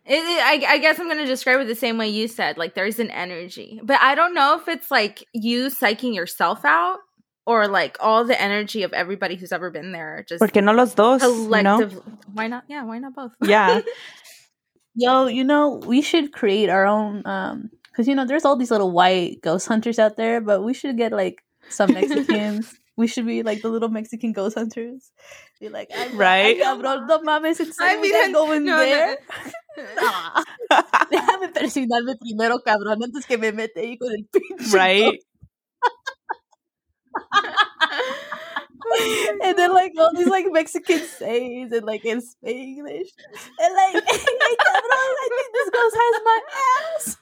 It, 0.09 0.15
it- 0.19 0.43
I, 0.69 0.75
I 0.75 0.79
guess 0.79 1.01
I'm 1.01 1.09
gonna 1.09 1.27
describe 1.27 1.61
it 1.61 1.67
the 1.67 1.75
same 1.75 1.99
way 1.99 2.09
you 2.09 2.29
said. 2.29 2.57
Like, 2.59 2.75
there's 2.75 2.99
an 3.01 3.11
energy, 3.11 3.81
but 3.83 4.01
I 4.01 4.15
don't 4.15 4.35
know 4.35 4.57
if 4.57 4.69
it's 4.69 4.91
like 4.91 5.25
you 5.33 5.67
psyching 5.67 6.15
yourself 6.15 6.65
out 6.65 6.99
or 7.45 7.67
like 7.67 7.97
all 8.01 8.25
the 8.25 8.41
energy 8.41 8.83
of 8.85 8.93
everybody 8.93 9.35
who's 9.37 9.51
ever 9.53 9.71
been 9.71 9.91
there. 9.93 10.25
Just 10.29 10.41
porque 10.41 10.57
no 10.63 10.73
los 10.73 10.95
dos? 10.95 11.23
You 11.23 11.29
know? 11.63 11.79
collective. 11.79 12.03
Why 12.33 12.47
not? 12.47 12.65
Yeah, 12.69 12.85
why 12.85 12.99
not 12.99 13.15
both? 13.15 13.33
Yeah. 13.45 13.81
Yo, 14.95 15.27
you 15.27 15.45
know, 15.45 15.81
we 15.87 16.01
should 16.01 16.33
create 16.33 16.71
our 16.71 16.87
own 16.87 17.23
um 17.27 17.71
because 17.91 18.07
you 18.09 18.15
know 18.15 18.25
there's 18.27 18.45
all 18.45 18.57
these 18.57 18.71
little 18.71 18.91
white 18.93 19.41
ghost 19.43 19.67
hunters 19.69 19.99
out 19.99 20.17
there, 20.17 20.41
but 20.41 20.63
we 20.63 20.73
should 20.73 20.97
get 20.97 21.13
like 21.13 21.43
some 21.69 21.93
Mexicans. 21.99 22.79
We 22.97 23.07
should 23.07 23.27
be 23.27 23.43
like 23.43 23.63
the 23.63 23.69
little 23.69 23.89
Mexican 23.91 24.33
ghost 24.33 24.57
hunters. 24.57 25.11
Be 25.61 25.69
like, 25.69 25.91
ma- 25.91 26.17
Right. 26.19 26.57
ay, 26.57 26.61
cabrón, 26.63 27.07
no 27.07 27.19
mames, 27.21 27.61
en 27.61 27.67
Ay, 27.69 27.73
serio, 27.73 28.01
we 28.01 28.13
gotta 28.13 28.33
go 28.33 28.53
in 28.53 28.65
no, 28.65 28.77
no, 28.77 28.79
there. 28.79 29.19
Nah. 29.97 30.43
Déjame 31.13 31.53
persignarme 31.53 32.17
primero, 32.19 32.59
cabrón, 32.65 33.03
antes 33.05 33.27
que 33.27 33.37
me 33.37 33.53
mete 33.53 33.77
ahí 33.81 33.99
con 33.99 34.09
el 34.11 34.25
pinche. 34.33 34.73
right. 34.75 35.19
and 39.43 39.59
then 39.59 39.73
like 39.73 39.93
all 39.99 40.15
these 40.15 40.29
like 40.29 40.47
Mexican 40.51 41.01
sayings 41.01 41.73
and 41.73 41.85
like 41.85 42.05
in 42.05 42.21
Spanish. 42.21 43.09
And 43.59 43.75
like, 43.75 44.05
hey, 44.09 44.57
cabrón, 44.65 45.15
I 45.23 45.29
think 45.31 45.53
this 45.53 45.71
ghost 45.71 45.97
has 45.97 46.23
my 46.25 46.41
ass. 46.97 47.17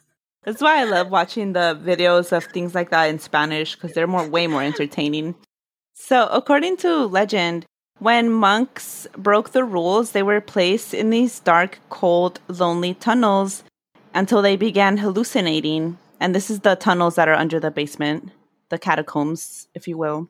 That's 0.45 0.61
why 0.61 0.81
I 0.81 0.85
love 0.85 1.11
watching 1.11 1.55
the 1.55 1.79
videos 1.83 2.31
of 2.37 2.45
things 2.45 2.75
like 2.75 2.91
that 2.91 3.05
in 3.05 3.19
Spanish 3.19 3.75
because 3.75 3.95
they're 3.95 4.07
more 4.07 4.29
way 4.29 4.47
more 4.47 4.63
entertaining. 4.63 5.35
So, 5.95 6.27
according 6.27 6.79
to 6.79 7.07
legend, 7.07 7.67
when 8.01 8.29
monks 8.29 9.07
broke 9.17 9.51
the 9.51 9.65
rules, 9.65 10.11
they 10.11 10.25
were 10.25 10.41
placed 10.41 10.93
in 10.93 11.11
these 11.11 11.39
dark, 11.39 11.79
cold, 11.89 12.41
lonely 12.49 12.95
tunnels 12.95 13.63
until 14.13 14.43
they 14.43 14.57
began 14.57 14.97
hallucinating. 14.97 15.97
And 16.19 16.35
this 16.35 16.51
is 16.51 16.61
the 16.61 16.75
tunnels 16.75 17.15
that 17.15 17.29
are 17.29 17.35
under 17.35 17.61
the 17.61 17.71
basement, 17.71 18.33
the 18.71 18.79
catacombs, 18.79 19.69
if 19.73 19.87
you 19.87 19.97
will. 19.97 20.29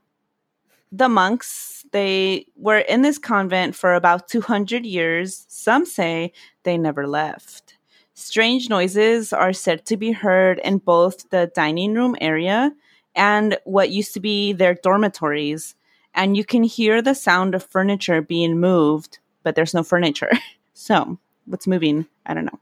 The 0.92 1.08
monks, 1.08 1.84
they 1.92 2.46
were 2.56 2.78
in 2.78 3.00
this 3.00 3.18
convent 3.18 3.74
for 3.74 3.94
about 3.94 4.28
200 4.28 4.84
years. 4.84 5.46
Some 5.48 5.86
say 5.86 6.32
they 6.64 6.76
never 6.76 7.06
left. 7.06 7.78
Strange 8.12 8.68
noises 8.68 9.32
are 9.32 9.54
said 9.54 9.86
to 9.86 9.96
be 9.96 10.12
heard 10.12 10.58
in 10.58 10.78
both 10.78 11.30
the 11.30 11.50
dining 11.54 11.94
room 11.94 12.16
area 12.20 12.72
and 13.14 13.58
what 13.64 13.90
used 13.90 14.14
to 14.14 14.20
be 14.20 14.52
their 14.52 14.74
dormitories. 14.74 15.74
And 16.14 16.36
you 16.36 16.44
can 16.44 16.62
hear 16.62 17.02
the 17.02 17.14
sound 17.14 17.54
of 17.54 17.64
furniture 17.64 18.22
being 18.22 18.60
moved, 18.60 19.18
but 19.42 19.54
there's 19.54 19.74
no 19.74 19.82
furniture. 19.82 20.30
So, 20.76 21.20
what's 21.46 21.68
moving? 21.68 22.06
I 22.26 22.34
don't 22.34 22.46
know. 22.46 22.58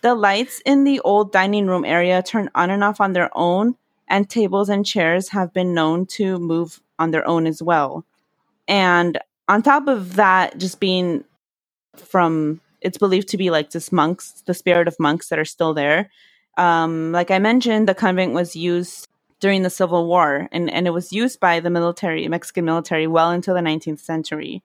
The 0.00 0.14
lights 0.14 0.62
in 0.64 0.84
the 0.84 1.00
old 1.00 1.32
dining 1.32 1.66
room 1.66 1.84
area 1.84 2.22
turn 2.22 2.48
on 2.54 2.70
and 2.70 2.82
off 2.82 2.98
on 2.98 3.12
their 3.12 3.28
own, 3.34 3.76
and 4.08 4.26
tables 4.26 4.70
and 4.70 4.86
chairs 4.86 5.28
have 5.28 5.52
been 5.52 5.74
known 5.74 6.06
to 6.16 6.38
move 6.38 6.80
on 6.98 7.10
their 7.10 7.28
own 7.28 7.46
as 7.46 7.62
well. 7.62 8.06
And 8.66 9.18
on 9.48 9.62
top 9.62 9.86
of 9.86 10.16
that, 10.16 10.56
just 10.56 10.80
being 10.80 11.24
from 11.96 12.62
it's 12.80 12.96
believed 12.96 13.28
to 13.28 13.36
be 13.36 13.50
like 13.50 13.70
just 13.70 13.92
monks, 13.92 14.42
the 14.46 14.54
spirit 14.54 14.88
of 14.88 14.98
monks 14.98 15.28
that 15.28 15.38
are 15.38 15.44
still 15.44 15.74
there. 15.74 16.10
Um, 16.56 17.12
like 17.12 17.30
I 17.30 17.38
mentioned, 17.38 17.88
the 17.88 17.94
convent 17.94 18.32
was 18.32 18.56
used 18.56 19.08
during 19.40 19.62
the 19.62 19.70
Civil 19.70 20.06
War, 20.06 20.48
and, 20.52 20.70
and 20.70 20.86
it 20.86 20.90
was 20.90 21.12
used 21.12 21.40
by 21.40 21.60
the 21.60 21.70
military, 21.70 22.28
Mexican 22.28 22.64
military, 22.64 23.06
well 23.06 23.30
into 23.32 23.52
the 23.52 23.60
19th 23.60 24.00
century. 24.00 24.62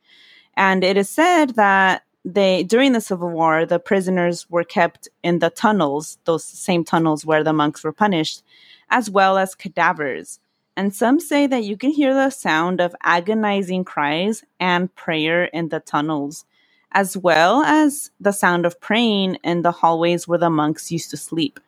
And 0.55 0.83
it 0.83 0.97
is 0.97 1.09
said 1.09 1.51
that 1.55 2.03
they 2.23 2.63
during 2.63 2.91
the 2.91 3.01
Civil 3.01 3.29
War, 3.29 3.65
the 3.65 3.79
prisoners 3.79 4.49
were 4.49 4.63
kept 4.63 5.07
in 5.23 5.39
the 5.39 5.49
tunnels, 5.49 6.17
those 6.25 6.43
same 6.43 6.83
tunnels 6.83 7.25
where 7.25 7.43
the 7.43 7.53
monks 7.53 7.83
were 7.83 7.93
punished, 7.93 8.43
as 8.89 9.09
well 9.09 9.37
as 9.37 9.55
cadavers. 9.55 10.39
And 10.75 10.93
some 10.93 11.19
say 11.19 11.47
that 11.47 11.63
you 11.63 11.77
can 11.77 11.91
hear 11.91 12.13
the 12.13 12.29
sound 12.29 12.81
of 12.81 12.95
agonizing 13.01 13.85
cries 13.85 14.43
and 14.59 14.93
prayer 14.93 15.45
in 15.45 15.69
the 15.69 15.79
tunnels, 15.79 16.45
as 16.91 17.15
well 17.15 17.63
as 17.63 18.11
the 18.19 18.33
sound 18.33 18.65
of 18.65 18.81
praying 18.81 19.35
in 19.43 19.61
the 19.61 19.71
hallways 19.71 20.27
where 20.27 20.39
the 20.39 20.49
monks 20.49 20.91
used 20.91 21.11
to 21.11 21.17
sleep. 21.17 21.59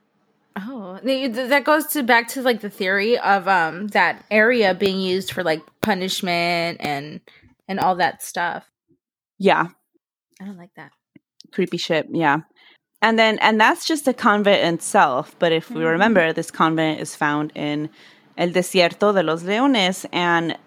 Oh, 0.60 0.98
th- 1.04 1.34
th- 1.36 1.50
that 1.50 1.64
goes 1.66 1.86
to 1.88 2.02
back 2.04 2.30
to 2.30 2.42
like 2.42 2.62
the 2.62 2.70
theory 2.70 3.18
of 3.20 3.48
um 3.48 3.88
that 3.90 4.26
area 4.32 4.74
being 4.74 5.00
used 5.00 5.32
for 5.32 5.44
like 5.44 5.62
punishment 5.82 6.78
and 6.82 7.22
and 7.68 7.80
all 7.80 7.96
that 7.98 8.24
stuff. 8.24 8.66
Yeah, 9.38 9.68
I 10.42 10.46
don't 10.46 10.58
like 10.58 10.74
that. 10.76 10.92
creepy 11.52 11.78
shit. 11.78 12.08
Yeah. 12.12 12.40
And 13.02 13.18
then, 13.20 13.38
and 13.40 13.62
that's 13.62 13.86
just 13.86 14.06
the 14.06 14.14
convent 14.14 14.74
itself. 14.74 15.36
But 15.40 15.52
if 15.52 15.70
we 15.70 15.82
Mhm. 15.82 15.92
remember, 15.92 16.34
this 16.34 16.50
convent 16.52 17.00
is 17.00 17.16
found 17.16 17.52
in 17.56 17.90
El 18.38 18.50
Desierto 18.50 19.14
de 19.14 19.22
los 19.24 19.44
Leones. 19.44 20.06
And 20.12 20.58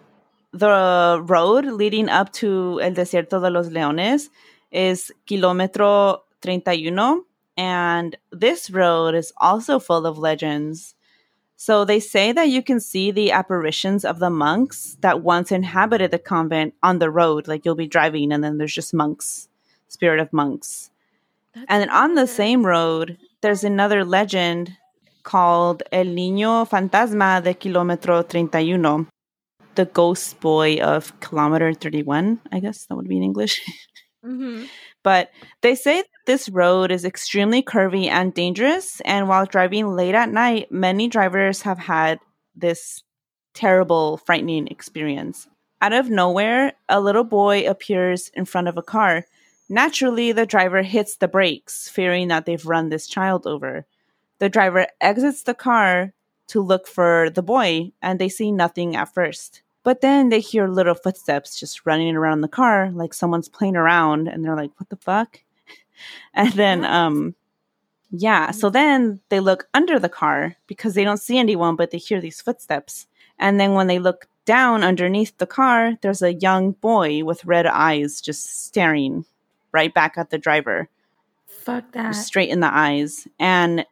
the 0.52 1.20
road 1.26 1.64
leading 1.66 2.08
up 2.08 2.32
to 2.34 2.80
El 2.80 2.92
Desierto 2.92 3.40
de 3.40 3.50
los 3.50 3.68
Leones 3.68 4.30
is 4.70 5.10
Kilómetro 5.26 6.20
31. 6.40 7.24
And 7.60 8.16
this 8.32 8.70
road 8.70 9.14
is 9.14 9.34
also 9.36 9.78
full 9.78 10.06
of 10.06 10.16
legends. 10.16 10.94
So 11.56 11.84
they 11.84 12.00
say 12.00 12.32
that 12.32 12.48
you 12.48 12.62
can 12.62 12.80
see 12.80 13.10
the 13.10 13.32
apparitions 13.32 14.02
of 14.02 14.18
the 14.18 14.30
monks 14.30 14.96
that 15.02 15.20
once 15.20 15.52
inhabited 15.52 16.10
the 16.10 16.18
convent 16.18 16.72
on 16.82 17.00
the 17.00 17.10
road. 17.10 17.46
Like 17.46 17.66
you'll 17.66 17.74
be 17.74 17.86
driving 17.86 18.32
and 18.32 18.42
then 18.42 18.56
there's 18.56 18.72
just 18.72 18.94
monks, 18.94 19.50
spirit 19.88 20.20
of 20.20 20.32
monks. 20.32 20.90
That's 21.54 21.66
And 21.68 21.82
then 21.82 21.90
on 21.90 22.14
the 22.14 22.26
same 22.26 22.64
road, 22.64 23.18
there's 23.42 23.62
another 23.62 24.06
legend 24.06 24.72
called 25.22 25.82
El 25.92 26.06
Niño 26.06 26.66
Fantasma 26.66 27.42
de 27.44 27.52
Kilómetro 27.52 28.26
31, 28.26 29.06
the 29.74 29.84
ghost 29.84 30.40
boy 30.40 30.78
of 30.80 31.12
kilometer 31.20 31.74
31, 31.74 32.40
I 32.50 32.60
guess 32.60 32.86
that 32.86 32.96
would 32.96 33.06
be 33.06 33.18
in 33.18 33.22
English. 33.22 33.60
Mhm. 34.22 34.68
But 35.02 35.30
they 35.62 35.74
say 35.74 36.02
this 36.26 36.48
road 36.48 36.90
is 36.90 37.04
extremely 37.04 37.62
curvy 37.62 38.06
and 38.06 38.32
dangerous. 38.34 39.00
And 39.02 39.28
while 39.28 39.46
driving 39.46 39.94
late 39.96 40.14
at 40.14 40.30
night, 40.30 40.70
many 40.70 41.08
drivers 41.08 41.62
have 41.62 41.78
had 41.78 42.18
this 42.54 43.02
terrible, 43.54 44.18
frightening 44.18 44.68
experience. 44.68 45.48
Out 45.80 45.92
of 45.92 46.10
nowhere, 46.10 46.74
a 46.88 47.00
little 47.00 47.24
boy 47.24 47.68
appears 47.68 48.30
in 48.34 48.44
front 48.44 48.68
of 48.68 48.76
a 48.76 48.82
car. 48.82 49.24
Naturally, 49.68 50.32
the 50.32 50.46
driver 50.46 50.82
hits 50.82 51.16
the 51.16 51.28
brakes, 51.28 51.88
fearing 51.88 52.28
that 52.28 52.44
they've 52.44 52.66
run 52.66 52.88
this 52.88 53.06
child 53.06 53.46
over. 53.46 53.86
The 54.40 54.48
driver 54.48 54.86
exits 55.00 55.42
the 55.42 55.54
car 55.54 56.12
to 56.48 56.60
look 56.60 56.86
for 56.86 57.30
the 57.30 57.42
boy, 57.42 57.92
and 58.02 58.18
they 58.18 58.28
see 58.28 58.50
nothing 58.50 58.96
at 58.96 59.14
first. 59.14 59.62
But 59.82 60.00
then 60.00 60.28
they 60.28 60.40
hear 60.40 60.68
little 60.68 60.94
footsteps 60.94 61.58
just 61.58 61.86
running 61.86 62.14
around 62.14 62.40
the 62.40 62.48
car, 62.48 62.90
like 62.90 63.14
someone's 63.14 63.48
playing 63.48 63.76
around, 63.76 64.28
and 64.28 64.44
they're 64.44 64.56
like, 64.56 64.72
"What 64.78 64.90
the 64.90 64.96
fuck?" 64.96 65.40
And 66.34 66.52
then, 66.52 66.84
um, 66.84 67.34
yeah. 68.10 68.50
So 68.52 68.70
then 68.70 69.20
they 69.28 69.40
look 69.40 69.68
under 69.74 69.98
the 69.98 70.08
car 70.08 70.56
because 70.66 70.94
they 70.94 71.04
don't 71.04 71.18
see 71.18 71.38
anyone, 71.38 71.76
but 71.76 71.90
they 71.90 71.98
hear 71.98 72.20
these 72.20 72.40
footsteps. 72.40 73.06
And 73.38 73.58
then 73.58 73.74
when 73.74 73.86
they 73.86 73.98
look 73.98 74.26
down 74.44 74.82
underneath 74.82 75.36
the 75.38 75.46
car, 75.46 75.94
there's 76.02 76.22
a 76.22 76.34
young 76.34 76.72
boy 76.72 77.24
with 77.24 77.44
red 77.44 77.66
eyes 77.66 78.20
just 78.20 78.64
staring 78.64 79.24
right 79.72 79.92
back 79.92 80.18
at 80.18 80.30
the 80.30 80.38
driver 80.38 80.88
Fuck 81.46 81.92
that. 81.92 82.12
straight 82.12 82.48
in 82.48 82.60
the 82.60 82.72
eyes 82.72 83.28
and 83.38 83.84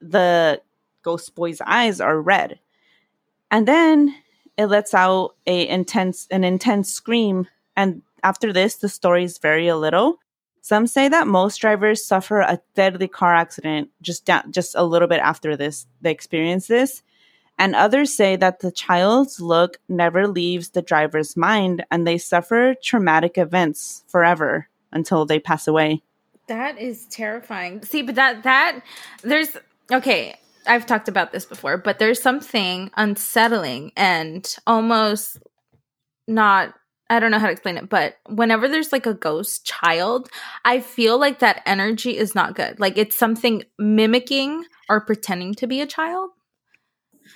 the 0.00 0.60
ghost 1.02 1.34
boy's 1.34 1.60
eyes 1.60 2.00
are 2.00 2.20
red. 2.20 2.58
And 3.50 3.68
then 3.68 4.14
it 4.56 4.66
lets 4.66 4.94
out 4.94 5.34
a 5.46 5.68
intense 5.68 6.26
an 6.30 6.44
intense 6.44 6.92
scream 6.92 7.46
and 7.76 8.02
after 8.22 8.52
this 8.52 8.76
the 8.76 8.88
story 8.88 9.24
is 9.24 9.38
very 9.38 9.68
a 9.68 9.76
little. 9.76 10.18
Some 10.70 10.86
say 10.86 11.08
that 11.08 11.26
most 11.26 11.56
drivers 11.56 12.04
suffer 12.04 12.42
a 12.42 12.60
deadly 12.76 13.08
car 13.08 13.34
accident 13.34 13.90
just 14.02 14.24
da- 14.24 14.44
just 14.50 14.76
a 14.76 14.84
little 14.84 15.08
bit 15.08 15.18
after 15.18 15.56
this 15.56 15.88
they 16.00 16.12
experience 16.12 16.68
this. 16.68 17.02
And 17.58 17.74
others 17.74 18.14
say 18.14 18.36
that 18.36 18.60
the 18.60 18.70
child's 18.70 19.40
look 19.40 19.78
never 19.88 20.28
leaves 20.28 20.68
the 20.68 20.80
driver's 20.80 21.36
mind 21.36 21.84
and 21.90 22.06
they 22.06 22.18
suffer 22.18 22.76
traumatic 22.80 23.36
events 23.36 24.04
forever 24.06 24.68
until 24.92 25.26
they 25.26 25.40
pass 25.40 25.66
away. 25.66 26.02
That 26.46 26.78
is 26.78 27.04
terrifying. 27.06 27.82
See, 27.82 28.02
but 28.02 28.14
that 28.14 28.44
that 28.44 28.80
there's 29.22 29.56
okay, 29.90 30.38
I've 30.68 30.86
talked 30.86 31.08
about 31.08 31.32
this 31.32 31.46
before, 31.46 31.78
but 31.78 31.98
there's 31.98 32.22
something 32.22 32.92
unsettling 32.96 33.90
and 33.96 34.48
almost 34.68 35.38
not 36.28 36.74
I 37.10 37.18
don't 37.20 37.30
know 37.32 37.38
how 37.40 37.46
to 37.46 37.52
explain 37.52 37.76
it, 37.76 37.88
but 37.90 38.18
whenever 38.28 38.68
there's 38.68 38.92
like 38.92 39.06
a 39.06 39.14
ghost 39.14 39.66
child, 39.66 40.30
I 40.64 40.80
feel 40.80 41.18
like 41.18 41.40
that 41.40 41.62
energy 41.66 42.16
is 42.16 42.34
not 42.34 42.54
good. 42.54 42.80
Like 42.80 42.96
it's 42.96 43.16
something 43.16 43.64
mimicking 43.78 44.64
or 44.88 45.00
pretending 45.00 45.54
to 45.56 45.66
be 45.66 45.80
a 45.82 45.86
child. 45.86 46.30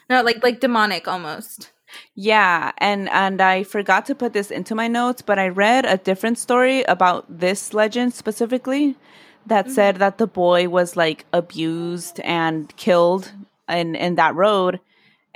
No, 0.08 0.22
like 0.22 0.42
like 0.42 0.60
demonic 0.60 1.08
almost. 1.08 1.72
Yeah, 2.14 2.72
and 2.78 3.08
and 3.10 3.40
I 3.40 3.62
forgot 3.64 4.06
to 4.06 4.14
put 4.14 4.32
this 4.32 4.50
into 4.50 4.74
my 4.74 4.88
notes, 4.88 5.22
but 5.22 5.38
I 5.38 5.48
read 5.48 5.84
a 5.84 5.96
different 5.98 6.38
story 6.38 6.82
about 6.84 7.26
this 7.28 7.74
legend 7.74 8.14
specifically 8.14 8.96
that 9.46 9.68
Mm-hmm. 9.68 9.74
said 9.74 9.96
that 9.96 10.18
the 10.18 10.26
boy 10.26 10.68
was 10.68 10.96
like 10.96 11.26
abused 11.32 12.20
and 12.20 12.74
killed 12.76 13.32
in 13.68 13.94
in 13.94 14.14
that 14.16 14.34
road 14.34 14.80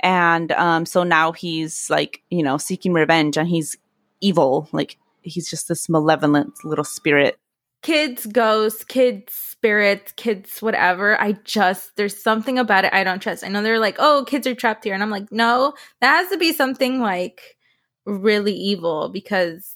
and 0.01 0.51
um 0.53 0.85
so 0.85 1.03
now 1.03 1.31
he's 1.31 1.89
like, 1.89 2.21
you 2.29 2.43
know, 2.43 2.57
seeking 2.57 2.93
revenge 2.93 3.37
and 3.37 3.47
he's 3.47 3.77
evil, 4.21 4.67
like 4.71 4.97
he's 5.21 5.49
just 5.49 5.67
this 5.67 5.89
malevolent 5.89 6.63
little 6.63 6.83
spirit. 6.83 7.37
Kids, 7.81 8.25
ghosts, 8.25 8.83
kids, 8.83 9.33
spirits, 9.33 10.11
kids, 10.13 10.61
whatever. 10.61 11.19
I 11.19 11.33
just 11.43 11.95
there's 11.95 12.21
something 12.21 12.59
about 12.59 12.85
it 12.85 12.93
I 12.93 13.03
don't 13.03 13.21
trust. 13.21 13.43
I 13.43 13.47
know 13.47 13.63
they're 13.63 13.79
like, 13.79 13.95
oh, 13.99 14.25
kids 14.27 14.45
are 14.47 14.55
trapped 14.55 14.83
here, 14.83 14.93
and 14.93 15.01
I'm 15.03 15.09
like, 15.09 15.31
no, 15.31 15.73
that 16.01 16.17
has 16.17 16.29
to 16.29 16.37
be 16.37 16.51
something 16.53 16.99
like 16.99 17.57
really 18.05 18.53
evil 18.53 19.09
because 19.09 19.75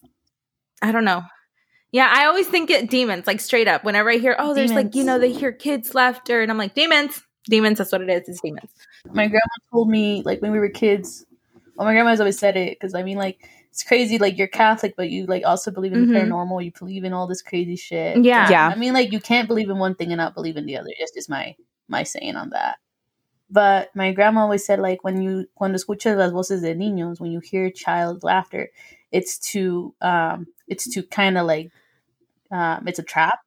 I 0.81 0.91
don't 0.91 1.05
know. 1.05 1.23
Yeah, 1.91 2.11
I 2.13 2.25
always 2.25 2.47
think 2.47 2.69
it 2.71 2.89
demons, 2.89 3.27
like 3.27 3.39
straight 3.39 3.67
up. 3.67 3.83
Whenever 3.83 4.09
I 4.09 4.17
hear, 4.17 4.35
oh, 4.39 4.53
there's 4.55 4.73
like, 4.73 4.95
you 4.95 5.03
know, 5.03 5.19
they 5.19 5.31
hear 5.31 5.51
kids 5.51 5.93
laughter, 5.93 6.41
and 6.41 6.51
I'm 6.51 6.57
like, 6.57 6.73
demons, 6.73 7.21
demons. 7.45 7.77
That's 7.77 7.91
what 7.91 8.01
it 8.01 8.09
is. 8.09 8.27
It's 8.27 8.41
demons. 8.41 8.71
my 9.11 9.27
grandma 9.27 9.55
told 9.71 9.89
me 9.89 10.23
like 10.25 10.41
when 10.41 10.51
we 10.51 10.59
were 10.59 10.69
kids 10.69 11.25
well 11.75 11.85
my 11.85 11.93
grandma's 11.93 12.19
always 12.19 12.39
said 12.39 12.55
it 12.55 12.77
because 12.79 12.95
i 12.95 13.03
mean 13.03 13.17
like 13.17 13.49
it's 13.73 13.81
crazy 13.83 14.19
like 14.19 14.37
you're 14.37 14.47
catholic 14.47 14.93
but 14.95 15.09
you 15.09 15.25
like 15.25 15.43
also 15.45 15.71
believe 15.71 15.93
in 15.93 16.01
the 16.01 16.07
Mhm. 16.07 16.13
paranormal 16.27 16.63
you 16.63 16.71
believe 16.77 17.03
in 17.03 17.11
all 17.11 17.25
this 17.25 17.41
crazy 17.41 17.75
shit 17.75 18.23
Yeah. 18.23 18.47
Yeah. 18.51 18.67
i 18.69 18.75
mean 18.75 18.93
like 18.93 19.11
you 19.11 19.19
can't 19.19 19.47
believe 19.47 19.67
in 19.71 19.79
one 19.79 19.95
thing 19.95 20.11
and 20.11 20.19
not 20.19 20.35
believe 20.35 20.57
in 20.57 20.67
the 20.67 20.77
other 20.77 20.89
it's 20.99 21.11
just 21.11 21.27
my 21.27 21.55
my 21.87 22.03
saying 22.03 22.35
on 22.35 22.51
that 22.51 22.77
but 23.49 23.89
my 23.95 24.11
grandma 24.13 24.41
always 24.41 24.63
said 24.63 24.79
like 24.79 25.03
when 25.03 25.21
you 25.23 25.47
cuando 25.55 25.75
escuchas 25.77 26.15
las 26.17 26.31
voces 26.31 26.61
de 26.61 26.75
niños 26.75 27.19
when 27.19 27.31
you 27.31 27.39
hear 27.39 27.71
child 27.71 28.23
laughter 28.23 28.69
it's 29.11 29.39
to 29.39 29.93
um 30.01 30.45
it's 30.67 30.87
to 30.93 31.01
kind 31.01 31.37
of 31.39 31.47
like 31.47 31.71
um 32.51 32.87
it's 32.87 32.99
a 32.99 33.03
trap 33.03 33.39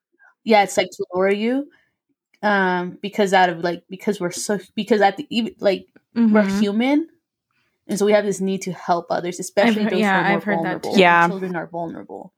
yeah 0.43 0.65
it's 0.65 0.77
like 0.77 0.91
to 0.91 1.05
lure 1.15 1.31
you 1.31 1.69
um 2.43 2.99
because 3.01 3.33
out 3.33 3.49
of 3.49 3.61
like 3.61 3.85
because 3.89 4.21
we're 4.21 4.33
so 4.33 4.59
because 4.75 5.01
at 5.01 5.17
the 5.17 5.27
even 5.31 5.55
like 5.61 5.87
we're 6.17 6.43
Mhm. 6.43 6.59
human 6.61 7.09
and 7.89 7.99
so 7.99 8.05
we 8.07 8.13
have 8.13 8.25
this 8.25 8.41
need 8.41 8.63
to 8.63 8.73
help 8.73 9.07
others 9.11 9.39
especially 9.41 9.83
heard- 9.85 9.93
those 9.93 10.01
yeah, 10.01 10.15
who 10.15 10.19
are 10.25 10.29
more 10.29 10.37
I've 10.39 10.45
heard 10.45 10.55
vulnerable 10.57 10.93
too. 10.95 11.01
Yeah. 11.01 11.29
children 11.29 11.57
are 11.57 11.67
vulnerable 11.67 12.33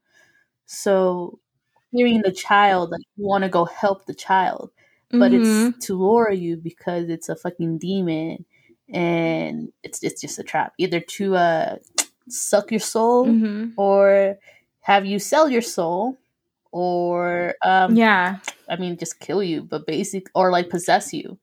so 0.65 1.39
hearing 1.91 2.21
the 2.21 2.31
child 2.31 2.91
like 2.91 3.01
you 3.17 3.25
want 3.25 3.43
to 3.43 3.49
go 3.49 3.65
help 3.65 4.05
the 4.05 4.13
child 4.13 4.71
but 5.11 5.31
Mhm. 5.31 5.69
it's 5.73 5.87
to 5.87 5.97
lure 5.97 6.31
you 6.31 6.55
because 6.57 7.09
it's 7.09 7.29
a 7.29 7.35
fucking 7.35 7.79
demon 7.79 8.45
and 8.93 9.71
it's 9.83 10.03
it's 10.03 10.21
just 10.21 10.37
a 10.39 10.43
trap 10.43 10.73
either 10.77 10.99
to 10.99 11.35
uh 11.35 11.77
suck 12.27 12.69
your 12.71 12.79
soul 12.79 13.25
Mhm. 13.25 13.73
or 13.77 14.37
have 14.81 15.05
you 15.05 15.17
sell 15.19 15.49
your 15.49 15.63
soul 15.63 16.17
or 16.71 17.55
um 17.63 17.95
yeah. 17.95 18.37
i 18.69 18.75
mean 18.75 18.97
just 18.97 19.19
kill 19.19 19.41
you 19.41 19.63
but 19.63 19.87
basic 19.87 20.27
or 20.35 20.51
like 20.51 20.69
possess 20.69 21.13
you 21.13 21.37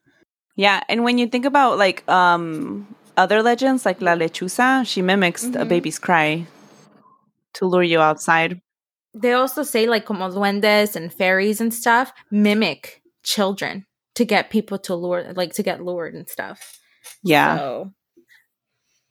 Yeah, 0.57 0.81
and 0.88 1.05
when 1.05 1.19
you 1.19 1.27
think 1.27 1.45
about 1.45 1.77
like 1.77 2.07
um 2.09 2.87
other 3.17 3.43
legends 3.43 3.85
like 3.87 4.01
La 4.01 4.15
Lechuza, 4.15 4.87
she 4.87 5.03
mimics 5.03 5.45
a 5.45 5.49
Mhm. 5.65 5.69
baby's 5.69 5.99
cry 5.99 6.47
to 7.55 7.67
lure 7.67 7.83
you 7.83 8.01
outside. 8.01 8.61
They 9.15 9.33
also 9.33 9.63
say 9.63 9.87
like 9.87 10.05
como 10.05 10.31
duendes 10.31 10.95
and 10.97 11.13
fairies 11.13 11.61
and 11.61 11.73
stuff 11.73 12.13
mimic 12.31 13.03
children 13.23 13.87
to 14.15 14.25
get 14.25 14.51
people 14.51 14.79
to 14.79 14.95
lure, 14.95 15.33
like 15.35 15.55
to 15.55 15.63
get 15.63 15.83
lured 15.83 16.15
and 16.15 16.29
stuff. 16.29 16.79
Yeah. 17.23 17.57
So 17.57 17.93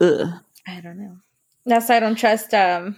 Ugh. 0.02 0.30
I 0.68 0.82
don't 0.82 0.98
know. 0.98 1.18
That's 1.66 1.90
why 1.90 1.98
I 1.98 2.00
don't 2.00 2.16
trust. 2.18 2.54
Um, 2.54 2.98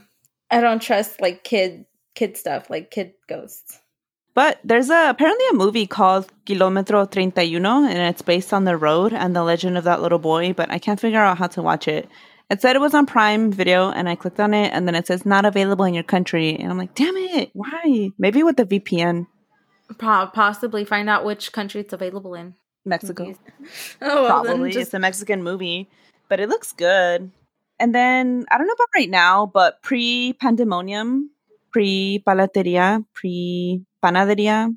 I 0.52 0.60
don't 0.62 0.82
trust 0.82 1.22
like 1.22 1.44
kid 1.44 1.86
kid 2.16 2.36
stuff, 2.38 2.70
like 2.70 2.92
kid 2.92 3.14
ghosts. 3.30 3.80
But 4.38 4.60
there's 4.64 4.92
a 4.92 5.10
apparently 5.10 5.48
a 5.50 5.56
movie 5.56 5.88
called 5.88 6.32
Kilometro 6.46 7.10
31 7.10 7.86
and 7.86 7.98
it's 7.98 8.22
based 8.22 8.54
on 8.54 8.66
the 8.66 8.78
road 8.78 9.12
and 9.12 9.36
the 9.36 9.42
legend 9.42 9.80
of 9.80 9.84
that 9.86 10.00
little 10.00 10.20
boy, 10.20 10.54
but 10.54 10.70
I 10.70 10.78
can't 10.78 11.00
figure 11.00 11.20
out 11.20 11.40
how 11.40 11.48
to 11.48 11.64
watch 11.64 11.88
it. 11.88 12.08
It 12.52 12.62
said 12.62 12.76
it 12.76 12.80
was 12.80 12.94
on 12.94 13.08
Prime 13.08 13.52
Video 13.52 13.90
and 13.90 14.08
I 14.08 14.14
clicked 14.14 14.40
on 14.40 14.54
it 14.54 14.72
and 14.74 14.88
then 14.88 14.94
it 14.94 15.08
says 15.08 15.26
not 15.26 15.46
available 15.46 15.86
in 15.86 15.96
your 15.96 16.04
country 16.04 16.56
and 16.56 16.70
I'm 16.70 16.78
like, 16.78 16.94
"Damn 16.94 17.18
it. 17.18 17.50
Why?" 17.54 18.12
Maybe 18.20 18.44
with 18.44 18.58
the 18.58 18.66
VPN 18.66 19.26
Po- 19.98 20.28
possibly 20.28 20.86
find 20.86 21.10
out 21.10 21.26
which 21.26 21.52
country 21.52 21.82
it's 21.82 21.94
available 21.94 22.36
in. 22.36 22.54
Mexico. 22.86 23.34
Oh, 24.04 24.22
well, 24.22 24.44
then 24.44 24.58
Probably. 24.58 24.72
just 24.72 24.90
It's 24.90 24.94
a 24.94 25.00
Mexican 25.00 25.42
movie, 25.42 25.90
but 26.30 26.40
it 26.40 26.48
looks 26.48 26.74
good. 26.74 27.32
And 27.80 27.96
then 27.96 28.46
I 28.52 28.60
don't 28.60 28.68
know 28.68 28.74
about 28.74 28.96
right 28.96 29.10
now, 29.10 29.48
but 29.52 29.82
pre 29.82 30.34
pandemonium, 30.34 31.32
pre 31.78 32.24
palateria, 32.26 33.06
pre 33.14 33.84
panaderia, 34.04 34.74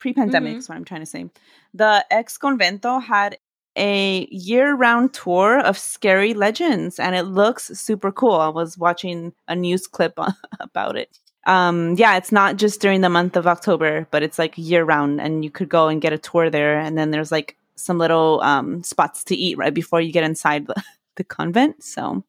pre 0.00 0.14
pandemic 0.14 0.54
Mhm. 0.54 0.58
is 0.58 0.68
what 0.68 0.76
I'm 0.76 0.84
trying 0.84 1.02
to 1.02 1.06
say. 1.06 1.28
The 1.74 2.04
ex 2.10 2.38
convento 2.38 3.02
had 3.02 3.36
a 3.76 4.26
year 4.30 4.74
round 4.74 5.12
tour 5.12 5.60
of 5.60 5.76
scary 5.76 6.32
legends 6.34 6.98
and 6.98 7.14
it 7.14 7.24
looks 7.24 7.64
super 7.78 8.10
cool. 8.10 8.32
I 8.34 8.48
was 8.48 8.78
watching 8.78 9.34
a 9.46 9.54
news 9.54 9.86
clip 9.86 10.14
about 10.60 10.96
it. 10.96 11.10
Um, 11.46 11.94
yeah, 11.96 12.16
it's 12.16 12.32
not 12.32 12.56
just 12.56 12.80
during 12.80 13.02
the 13.02 13.10
month 13.10 13.36
of 13.36 13.46
October, 13.46 14.08
but 14.10 14.22
it's 14.22 14.38
like 14.38 14.54
year 14.56 14.84
round 14.84 15.20
and 15.20 15.44
you 15.44 15.50
could 15.50 15.68
go 15.68 15.88
and 15.88 16.00
get 16.00 16.12
a 16.12 16.18
tour 16.18 16.50
there. 16.50 16.78
And 16.78 16.96
then 16.96 17.10
there's 17.10 17.30
like 17.30 17.56
some 17.76 17.98
little 17.98 18.40
um, 18.42 18.82
spots 18.82 19.22
to 19.24 19.36
eat 19.36 19.58
right 19.58 19.74
before 19.74 20.00
you 20.00 20.12
get 20.12 20.24
inside 20.24 20.66
the, 20.66 20.74
the 21.16 21.24
convent. 21.24 21.84
So 21.84 22.24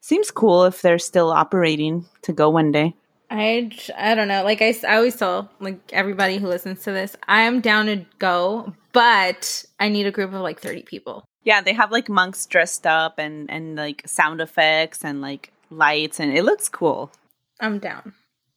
seems 0.00 0.30
cool 0.30 0.64
if 0.64 0.82
they're 0.82 0.98
still 0.98 1.30
operating 1.30 2.04
to 2.22 2.32
go 2.32 2.50
one 2.50 2.72
day. 2.72 2.94
I 3.30 3.70
I 3.96 4.14
don't 4.14 4.28
know. 4.28 4.42
Like 4.42 4.60
I, 4.60 4.74
I 4.86 4.96
always 4.96 5.16
tell 5.16 5.48
like 5.60 5.78
everybody 5.92 6.38
who 6.38 6.48
listens 6.48 6.82
to 6.82 6.92
this, 6.92 7.16
I 7.28 7.42
am 7.42 7.60
down 7.60 7.86
to 7.86 8.04
go, 8.18 8.74
but 8.92 9.64
I 9.78 9.88
need 9.88 10.06
a 10.06 10.10
group 10.10 10.32
of 10.32 10.40
like 10.40 10.60
thirty 10.60 10.82
people. 10.82 11.24
Yeah, 11.44 11.60
they 11.60 11.72
have 11.72 11.92
like 11.92 12.08
monks 12.08 12.44
dressed 12.46 12.86
up 12.86 13.18
and 13.18 13.48
and 13.50 13.76
like 13.76 14.02
sound 14.06 14.40
effects 14.40 15.04
and 15.04 15.20
like 15.20 15.52
lights 15.70 16.18
and 16.18 16.36
it 16.36 16.42
looks 16.42 16.68
cool. 16.68 17.12
I'm 17.60 17.78
down. 17.78 18.14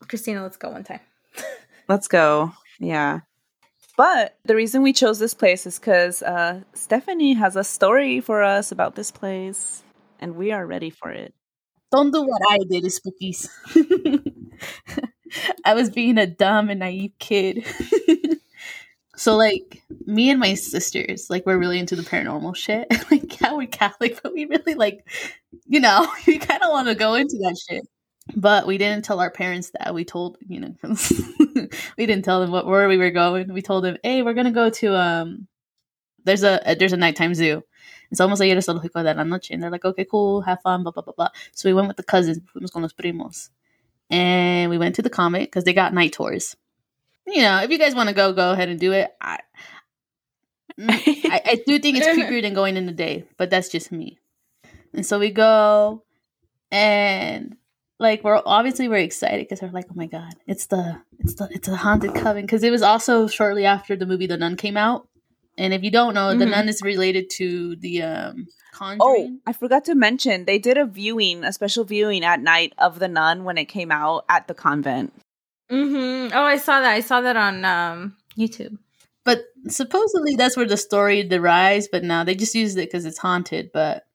Christina, 0.07 0.41
let's 0.41 0.57
go 0.57 0.71
one 0.71 0.83
time. 0.83 0.99
Let's 1.89 2.07
go. 2.07 2.53
Yeah. 2.79 3.21
But 3.97 4.37
the 4.45 4.55
reason 4.55 4.81
we 4.81 4.93
chose 4.93 5.19
this 5.19 5.33
place 5.33 5.65
is 5.65 5.77
because 5.77 6.23
uh, 6.23 6.61
Stephanie 6.73 7.33
has 7.33 7.55
a 7.55 7.63
story 7.63 8.21
for 8.21 8.41
us 8.41 8.71
about 8.71 8.95
this 8.95 9.11
place, 9.11 9.83
and 10.19 10.35
we 10.35 10.51
are 10.51 10.65
ready 10.65 10.89
for 10.89 11.11
it. 11.11 11.33
Don't 11.91 12.11
do 12.11 12.23
what 12.23 12.41
I 12.49 12.59
did, 12.69 12.85
spookies. 12.85 13.49
I 15.65 15.73
was 15.73 15.89
being 15.89 16.17
a 16.17 16.27
dumb 16.27 16.69
and 16.69 16.79
naive 16.79 17.13
kid. 17.19 17.65
so, 19.15 19.35
like, 19.35 19.81
me 20.05 20.29
and 20.29 20.39
my 20.39 20.53
sisters, 20.53 21.27
like, 21.29 21.45
we're 21.45 21.57
really 21.57 21.79
into 21.79 21.95
the 21.95 22.03
paranormal 22.03 22.55
shit. 22.55 22.87
like, 23.11 23.41
yeah, 23.41 23.53
we're 23.53 23.67
Catholic, 23.67 24.21
but 24.21 24.33
we 24.33 24.45
really, 24.45 24.75
like, 24.75 25.07
you 25.65 25.79
know, 25.79 26.07
we 26.27 26.37
kind 26.37 26.63
of 26.63 26.71
want 26.71 26.87
to 26.87 26.95
go 26.95 27.15
into 27.15 27.37
that 27.39 27.57
shit. 27.69 27.87
But 28.35 28.65
we 28.65 28.77
didn't 28.77 29.03
tell 29.03 29.19
our 29.19 29.31
parents 29.31 29.71
that. 29.77 29.93
We 29.93 30.05
told, 30.05 30.37
you 30.47 30.61
know, 30.61 30.75
we 31.97 32.05
didn't 32.05 32.23
tell 32.23 32.39
them 32.39 32.51
what 32.51 32.65
where 32.65 32.87
we 32.87 32.95
were 32.95 33.11
going. 33.11 33.53
We 33.53 33.61
told 33.61 33.83
them, 33.83 33.97
"Hey, 34.01 34.21
we're 34.21 34.33
gonna 34.33 34.51
go 34.51 34.69
to 34.69 34.95
um, 34.95 35.49
there's 36.23 36.43
a, 36.43 36.61
a 36.65 36.75
there's 36.75 36.93
a 36.93 36.97
nighttime 36.97 37.33
zoo. 37.33 37.63
It's 38.11 38.21
almost 38.21 38.39
like 38.39 38.51
el 38.51 38.57
zoológico 38.57 39.03
de 39.03 39.13
la 39.13 39.23
noche, 39.23 39.51
and 39.51 39.61
they're 39.61 39.71
like, 39.71 39.85
okay, 39.85 40.05
cool, 40.05 40.41
have 40.41 40.61
fun, 40.61 40.83
blah 40.83 40.91
blah 40.91 41.03
blah 41.03 41.13
blah. 41.13 41.29
So 41.53 41.69
we 41.69 41.73
went 41.73 41.87
with 41.87 41.97
the 41.97 42.03
cousins, 42.03 42.39
fuimos 42.53 42.71
con 42.71 42.83
los 42.83 42.93
primos, 42.93 43.49
and 44.09 44.69
we 44.69 44.77
went 44.77 44.95
to 44.95 45.01
the 45.01 45.09
comet 45.09 45.43
because 45.43 45.63
they 45.63 45.73
got 45.73 45.93
night 45.93 46.13
tours. 46.13 46.55
You 47.25 47.41
know, 47.41 47.61
if 47.63 47.71
you 47.71 47.77
guys 47.77 47.95
want 47.95 48.09
to 48.09 48.15
go, 48.15 48.33
go 48.33 48.51
ahead 48.51 48.69
and 48.69 48.79
do 48.79 48.91
it. 48.91 49.11
I 49.21 49.39
Mm, 50.79 50.89
I, 51.29 51.41
I 51.45 51.63
do 51.67 51.77
think 51.79 51.97
it's 51.97 52.07
creepier 52.17 52.41
than 52.41 52.53
going 52.53 52.77
in 52.77 52.85
the 52.85 52.91
day, 52.91 53.25
but 53.37 53.49
that's 53.49 53.69
just 53.69 53.91
me. 53.91 54.17
And 54.93 55.05
so 55.05 55.19
we 55.19 55.29
go, 55.29 56.03
and 56.71 57.55
like 57.99 58.23
we're 58.23 58.41
obviously 58.43 58.87
we're 58.87 58.97
excited 58.97 59.47
because 59.47 59.61
we're 59.61 59.69
like, 59.69 59.85
oh 59.91 59.95
my 59.95 60.07
god, 60.07 60.33
it's 60.47 60.65
the 60.67 60.99
it's 61.19 61.35
the 61.35 61.47
it's 61.51 61.67
a 61.67 61.75
haunted 61.75 62.15
coven 62.15 62.41
because 62.43 62.63
it 62.63 62.71
was 62.71 62.81
also 62.81 63.27
shortly 63.27 63.65
after 63.65 63.95
the 63.95 64.05
movie 64.05 64.27
The 64.27 64.37
Nun 64.37 64.57
came 64.57 64.77
out. 64.77 65.07
And 65.57 65.73
if 65.73 65.83
you 65.83 65.91
don't 65.91 66.15
know, 66.15 66.33
The 66.33 66.45
Mhm. 66.45 66.49
Nun 66.51 66.69
is 66.69 66.81
related 66.81 67.29
to 67.31 67.75
the 67.75 68.01
um 68.01 68.47
Oh, 68.79 69.37
I 69.45 69.53
forgot 69.53 69.85
to 69.85 69.95
mention 69.95 70.45
they 70.45 70.59
did 70.59 70.77
a 70.77 70.85
viewing, 70.85 71.43
a 71.43 71.53
special 71.53 71.83
viewing 71.83 72.23
at 72.23 72.41
night 72.41 72.73
of 72.77 72.99
The 72.99 73.07
Nun 73.07 73.43
when 73.43 73.57
it 73.57 73.65
came 73.65 73.91
out 73.91 74.25
at 74.29 74.47
the 74.47 74.53
convent. 74.53 75.13
Mm-hmm. 75.71 76.35
Oh, 76.35 76.43
I 76.43 76.57
saw 76.57 76.81
that. 76.81 76.91
I 76.91 76.99
saw 76.99 77.21
that 77.21 77.37
on 77.37 77.65
um, 77.65 78.15
YouTube. 78.37 78.77
But 79.23 79.43
supposedly 79.67 80.35
that's 80.35 80.57
where 80.57 80.67
the 80.67 80.77
story 80.77 81.23
derives, 81.23 81.87
but 81.91 82.03
now 82.03 82.23
they 82.23 82.35
just 82.35 82.55
used 82.55 82.77
it 82.77 82.87
because 82.87 83.05
it's 83.05 83.17
haunted. 83.17 83.71
But 83.73 84.05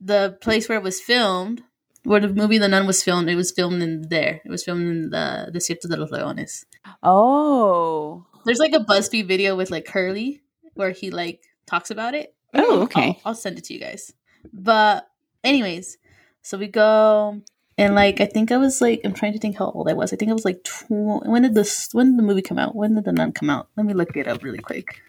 the 0.00 0.36
place 0.40 0.68
where 0.68 0.78
it 0.78 0.84
was 0.84 1.00
filmed, 1.00 1.62
where 2.04 2.20
the 2.20 2.28
movie 2.28 2.58
The 2.58 2.68
Nun 2.68 2.86
was 2.86 3.02
filmed, 3.02 3.28
it 3.28 3.36
was 3.36 3.52
filmed 3.52 3.82
in 3.82 4.08
there. 4.08 4.40
It 4.44 4.50
was 4.50 4.64
filmed 4.64 4.88
in 4.88 5.10
the 5.10 5.50
Desierto 5.52 5.88
de 5.88 5.96
los 5.96 6.10
Leones. 6.10 6.64
Oh. 7.02 8.26
There's 8.44 8.58
like 8.58 8.72
a 8.72 8.84
BuzzFeed 8.84 9.28
video 9.28 9.54
with 9.54 9.70
like 9.70 9.84
Curly 9.84 10.40
where 10.74 10.90
he 10.90 11.10
like 11.10 11.42
talks 11.66 11.90
about 11.90 12.14
it. 12.14 12.34
Oh, 12.54 12.82
okay. 12.82 13.20
I'll, 13.24 13.30
I'll 13.30 13.34
send 13.34 13.58
it 13.58 13.64
to 13.64 13.74
you 13.74 13.80
guys. 13.80 14.12
But 14.52 15.08
anyways, 15.44 15.98
so 16.42 16.58
we 16.58 16.66
go 16.66 17.40
and 17.78 17.94
like 17.94 18.20
I 18.20 18.26
think 18.26 18.52
I 18.52 18.56
was 18.56 18.80
like 18.80 19.00
I'm 19.04 19.14
trying 19.14 19.32
to 19.32 19.38
think 19.38 19.56
how 19.56 19.70
old 19.70 19.88
I 19.88 19.94
was. 19.94 20.12
I 20.12 20.16
think 20.16 20.30
I 20.30 20.34
was 20.34 20.44
like 20.44 20.62
tw- 20.64 20.90
when 20.90 21.42
did 21.42 21.54
this 21.54 21.88
when 21.92 22.10
did 22.10 22.18
the 22.18 22.22
movie 22.22 22.42
come 22.42 22.58
out? 22.58 22.74
When 22.74 22.94
did 22.94 23.04
the 23.04 23.12
nun 23.12 23.32
come 23.32 23.50
out? 23.50 23.68
Let 23.76 23.86
me 23.86 23.94
look 23.94 24.16
it 24.16 24.28
up 24.28 24.42
really 24.42 24.58
quick. 24.58 25.00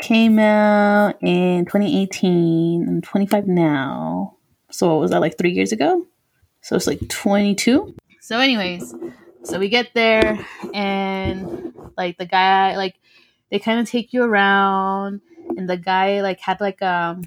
Came 0.00 0.38
out 0.38 1.16
in 1.22 1.64
2018. 1.64 2.88
I'm 2.88 3.02
25 3.02 3.46
now. 3.46 4.36
So 4.70 4.88
what 4.88 5.00
was 5.00 5.10
that 5.12 5.20
like 5.20 5.38
three 5.38 5.52
years 5.52 5.70
ago? 5.70 6.06
So 6.62 6.74
it's 6.74 6.86
like 6.86 7.06
22. 7.08 7.94
So 8.20 8.38
anyways, 8.38 8.94
so 9.44 9.58
we 9.58 9.68
get 9.68 9.94
there 9.94 10.44
and 10.74 11.72
like 11.96 12.18
the 12.18 12.26
guy 12.26 12.76
like 12.76 12.96
they 13.50 13.58
kind 13.58 13.78
of 13.78 13.88
take 13.88 14.12
you 14.12 14.24
around 14.24 15.20
and 15.56 15.68
the 15.68 15.76
guy 15.76 16.20
like 16.22 16.40
had 16.40 16.60
like 16.60 16.82
um 16.82 17.22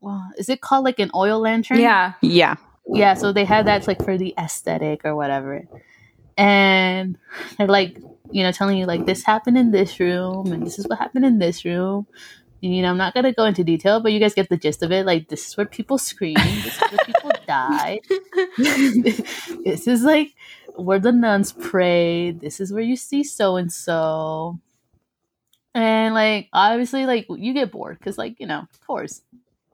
well, 0.00 0.30
is 0.36 0.48
it 0.48 0.60
called 0.60 0.84
like 0.84 0.98
an 0.98 1.10
oil 1.14 1.40
lantern? 1.40 1.78
Yeah. 1.78 2.12
Yeah. 2.20 2.56
Yeah, 2.86 3.14
so 3.14 3.32
they 3.32 3.46
had 3.46 3.66
that 3.66 3.86
like 3.86 4.04
for 4.04 4.18
the 4.18 4.34
aesthetic 4.38 5.04
or 5.04 5.16
whatever. 5.16 5.66
And 6.36 7.16
they're 7.56 7.66
like, 7.66 7.96
you 8.30 8.42
know, 8.42 8.52
telling 8.52 8.76
you 8.76 8.84
like 8.84 9.06
this 9.06 9.24
happened 9.24 9.56
in 9.56 9.70
this 9.70 9.98
room 9.98 10.52
and 10.52 10.66
this 10.66 10.78
is 10.78 10.86
what 10.86 10.98
happened 10.98 11.24
in 11.24 11.38
this 11.38 11.64
room. 11.64 12.06
And, 12.62 12.74
you 12.74 12.82
know, 12.82 12.90
I'm 12.90 12.98
not 12.98 13.14
gonna 13.14 13.32
go 13.32 13.44
into 13.44 13.64
detail, 13.64 14.00
but 14.00 14.12
you 14.12 14.20
guys 14.20 14.34
get 14.34 14.50
the 14.50 14.58
gist 14.58 14.82
of 14.82 14.92
it. 14.92 15.06
Like 15.06 15.28
this 15.28 15.48
is 15.48 15.56
where 15.56 15.66
people 15.66 15.96
scream, 15.96 16.34
this 16.34 16.76
is 16.76 16.80
where 16.80 16.98
people 17.06 17.30
die. 17.46 18.00
this 18.58 19.86
is 19.86 20.02
like 20.02 20.34
where 20.76 20.98
the 20.98 21.12
nuns 21.12 21.52
pray. 21.52 22.32
This 22.32 22.60
is 22.60 22.72
where 22.72 22.82
you 22.82 22.96
see 22.96 23.24
so 23.24 23.56
and 23.56 23.72
so. 23.72 24.58
And 25.74 26.14
like 26.14 26.48
obviously 26.52 27.06
like 27.06 27.26
you 27.28 27.52
get 27.52 27.72
bored 27.72 27.98
because 27.98 28.16
like, 28.18 28.38
you 28.38 28.46
know, 28.46 28.60
of 28.70 28.80
course. 28.86 29.22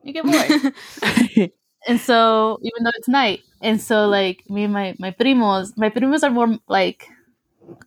You 0.02 0.12
get 0.14 0.24
bored. 0.24 1.52
And 1.88 1.98
so 1.98 2.58
even 2.62 2.84
though 2.84 2.92
it's 2.96 3.08
night, 3.08 3.40
and 3.62 3.80
so 3.80 4.06
like 4.06 4.44
me 4.50 4.64
and 4.64 4.72
my 4.72 4.94
my 4.98 5.12
primos, 5.12 5.72
my 5.78 5.88
primos 5.88 6.22
are 6.22 6.30
more 6.30 6.58
like, 6.68 7.08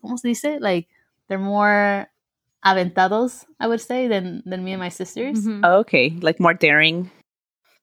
¿cómo 0.01 0.17
se 0.17 0.29
dice? 0.29 0.59
Like 0.59 0.87
they're 1.29 1.37
more 1.37 2.07
aventados, 2.65 3.45
I 3.59 3.67
would 3.67 3.81
say, 3.81 4.07
than 4.07 4.41
than 4.45 4.63
me 4.63 4.71
and 4.73 4.81
my 4.81 4.89
sisters. 4.89 5.45
Mhm. 5.45 5.63
okay. 5.63 6.09
Like 6.21 6.39
more 6.39 6.55
daring. 6.55 7.11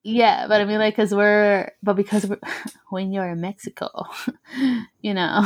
Yeah, 0.02 0.48
but 0.48 0.60
I 0.60 0.64
mean, 0.64 0.78
like, 0.78 0.96
cause 0.96 1.14
we're, 1.14 1.70
but 1.82 1.94
because 1.94 2.26
we're, 2.26 2.40
when 2.90 3.12
you're 3.12 3.28
in 3.28 3.40
Mexico, 3.40 4.06
you 5.02 5.12
know, 5.12 5.44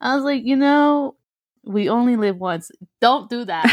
I 0.00 0.16
was 0.16 0.24
like, 0.24 0.44
you 0.44 0.56
know, 0.56 1.14
we 1.68 1.88
only 1.88 2.16
live 2.16 2.38
once. 2.38 2.70
Don't 3.00 3.28
do 3.28 3.44
that. 3.44 3.66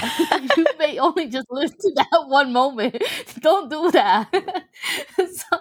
you 0.58 0.66
may 0.78 1.00
only 1.00 1.28
just 1.28 1.48
live 1.50 1.76
to 1.76 1.92
that 1.96 2.26
one 2.28 2.52
moment. 2.52 3.02
Don't 3.40 3.70
do 3.70 3.90
that. 3.92 4.30
so 5.18 5.58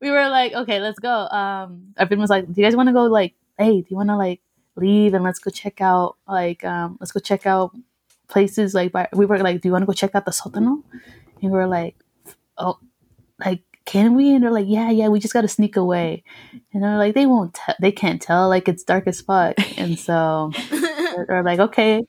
we 0.00 0.10
were 0.10 0.28
like, 0.28 0.52
okay, 0.54 0.80
let's 0.80 0.98
go. 1.00 1.10
Um, 1.10 1.94
our 1.98 2.06
friend 2.06 2.20
was 2.20 2.30
like, 2.30 2.46
do 2.46 2.60
you 2.60 2.66
guys 2.66 2.76
want 2.76 2.88
to 2.88 2.92
go? 2.92 3.04
Like, 3.04 3.34
hey, 3.58 3.80
do 3.80 3.86
you 3.90 3.96
want 3.96 4.08
to 4.08 4.16
like 4.16 4.40
leave 4.76 5.14
and 5.14 5.24
let's 5.24 5.40
go 5.40 5.50
check 5.50 5.80
out 5.80 6.16
like, 6.28 6.64
um, 6.64 6.96
let's 7.00 7.12
go 7.12 7.20
check 7.20 7.44
out 7.44 7.72
places 8.28 8.72
like. 8.72 8.92
By, 8.92 9.08
we 9.12 9.26
were 9.26 9.38
like, 9.38 9.60
do 9.60 9.68
you 9.68 9.72
want 9.72 9.82
to 9.82 9.86
go 9.86 9.92
check 9.92 10.14
out 10.14 10.24
the 10.24 10.30
sótano? 10.30 10.84
And 11.42 11.50
we 11.50 11.58
were 11.58 11.66
like, 11.66 11.96
oh, 12.56 12.78
like 13.44 13.62
can 13.88 14.14
we 14.14 14.34
and 14.34 14.44
they're 14.44 14.50
like 14.50 14.66
yeah 14.68 14.90
yeah 14.90 15.08
we 15.08 15.18
just 15.18 15.32
gotta 15.32 15.48
sneak 15.48 15.74
away 15.74 16.22
and 16.74 16.82
they're 16.82 16.98
like 16.98 17.14
they 17.14 17.24
won't 17.24 17.54
te- 17.54 17.72
they 17.80 17.90
can't 17.90 18.20
tell 18.20 18.46
like 18.46 18.68
it's 18.68 18.82
dark 18.82 19.06
as 19.06 19.22
fuck 19.22 19.54
and 19.78 19.98
so 19.98 20.52
they're, 21.18 21.26
they're 21.28 21.42
like 21.42 21.58
okay. 21.60 22.02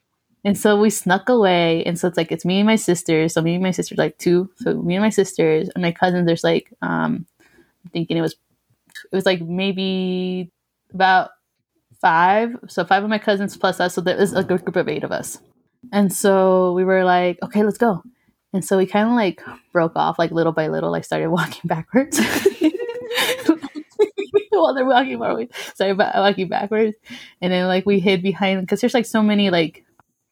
And 0.45 0.57
so 0.57 0.79
we 0.79 0.89
snuck 0.89 1.27
away 1.27 1.83
and 1.83 1.99
so 1.99 2.07
it's 2.07 2.17
like 2.17 2.31
it's 2.31 2.45
me 2.45 2.59
and 2.59 2.67
my 2.67 2.77
sisters. 2.77 3.33
So 3.33 3.41
me 3.41 3.55
and 3.55 3.63
my 3.63 3.71
sisters 3.71 3.97
like 3.97 4.17
two 4.17 4.49
so 4.57 4.73
me 4.73 4.95
and 4.95 5.03
my 5.03 5.09
sisters 5.09 5.69
and 5.75 5.81
my 5.81 5.91
cousins 5.91 6.25
there's 6.25 6.43
like 6.43 6.71
um 6.81 7.25
i'm 7.85 7.91
thinking 7.91 8.17
it 8.17 8.21
was 8.21 8.33
it 9.11 9.15
was 9.15 9.25
like 9.25 9.41
maybe 9.41 10.51
about 10.93 11.31
five 12.01 12.55
so 12.67 12.85
five 12.85 13.03
of 13.03 13.09
my 13.09 13.17
cousins 13.17 13.57
plus 13.57 13.79
us 13.79 13.93
so 13.93 14.01
there 14.01 14.17
was 14.17 14.33
a 14.33 14.43
good 14.43 14.63
group 14.63 14.75
of 14.75 14.87
eight 14.87 15.03
of 15.03 15.11
us. 15.11 15.39
And 15.91 16.11
so 16.11 16.73
we 16.73 16.83
were 16.83 17.03
like 17.03 17.39
okay 17.43 17.63
let's 17.63 17.77
go. 17.77 18.03
And 18.53 18.65
so 18.65 18.77
we 18.77 18.85
kind 18.85 19.07
of 19.07 19.15
like 19.15 19.43
broke 19.71 19.95
off 19.95 20.17
like 20.17 20.31
little 20.31 20.51
by 20.53 20.67
little, 20.69 20.91
like 20.91 21.05
started 21.05 21.29
walking 21.39 21.67
backwards. 21.67 22.19
While 24.63 24.73
they're 24.73 24.85
walking 24.85 25.17
forward, 25.17 25.53
started 25.73 25.97
ba- 25.97 26.13
walking 26.15 26.49
backwards, 26.49 26.95
and 27.41 27.51
then 27.51 27.67
like 27.67 27.85
we 27.85 27.99
hid 27.99 28.21
behind 28.21 28.61
because 28.61 28.81
there's 28.81 28.93
like 28.93 29.05
so 29.05 29.21
many 29.21 29.49
like 29.49 29.85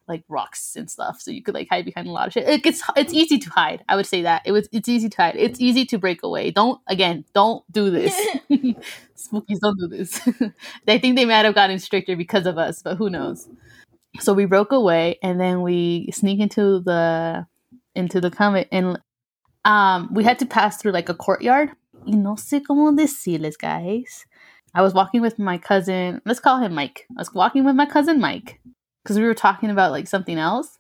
like 0.07 0.23
rocks 0.29 0.75
and 0.75 0.89
stuff, 0.89 1.19
so 1.19 1.31
you 1.31 1.43
could 1.43 1.53
like 1.53 1.67
hide 1.69 1.85
behind 1.85 2.07
a 2.07 2.11
lot 2.11 2.27
of 2.27 2.33
shit. 2.33 2.47
It 2.47 2.63
gets 2.63 2.81
it's 2.95 3.13
easy 3.13 3.37
to 3.39 3.49
hide. 3.49 3.83
I 3.89 3.95
would 3.95 4.05
say 4.05 4.21
that 4.23 4.41
it 4.45 4.51
was 4.51 4.69
it's 4.71 4.87
easy 4.89 5.09
to 5.09 5.17
hide. 5.17 5.35
It's 5.35 5.59
easy 5.59 5.85
to 5.85 5.97
break 5.97 6.23
away. 6.23 6.51
Don't 6.51 6.79
again, 6.87 7.25
don't 7.33 7.63
do 7.71 7.89
this. 7.89 8.13
Spookies, 8.49 9.59
don't 9.61 9.79
do 9.79 9.87
this. 9.87 10.21
I 10.87 10.97
think 10.97 11.15
they 11.15 11.25
might 11.25 11.45
have 11.45 11.55
gotten 11.55 11.79
stricter 11.79 12.15
because 12.15 12.45
of 12.45 12.57
us, 12.57 12.81
but 12.81 12.97
who 12.97 13.09
knows? 13.09 13.49
So 14.19 14.33
we 14.33 14.45
broke 14.45 14.71
away, 14.71 15.19
and 15.21 15.39
then 15.39 15.61
we 15.61 16.09
sneak 16.11 16.39
into 16.39 16.79
the 16.79 17.45
into 17.97 18.21
the 18.21 18.29
convent 18.29 18.67
and 18.71 18.99
um 19.65 20.09
we 20.13 20.23
had 20.23 20.37
to 20.39 20.45
pass 20.45 20.77
through 20.77 20.91
like 20.91 21.09
a 21.09 21.15
courtyard. 21.15 21.71
Y 22.07 22.15
no 22.15 22.37
sé 22.37 22.63
cómo 22.63 22.95
decirles, 22.95 23.57
guys. 23.57 24.25
I 24.73 24.81
was 24.81 24.93
walking 24.93 25.21
with 25.21 25.37
my 25.37 25.57
cousin. 25.57 26.21
Let's 26.25 26.39
call 26.39 26.59
him 26.59 26.73
Mike. 26.73 27.05
I 27.09 27.19
was 27.19 27.33
walking 27.33 27.65
with 27.65 27.75
my 27.75 27.85
cousin 27.85 28.21
Mike 28.21 28.61
because 29.03 29.19
we 29.19 29.25
were 29.25 29.33
talking 29.33 29.69
about 29.69 29.91
like 29.91 30.07
something 30.07 30.37
else, 30.37 30.79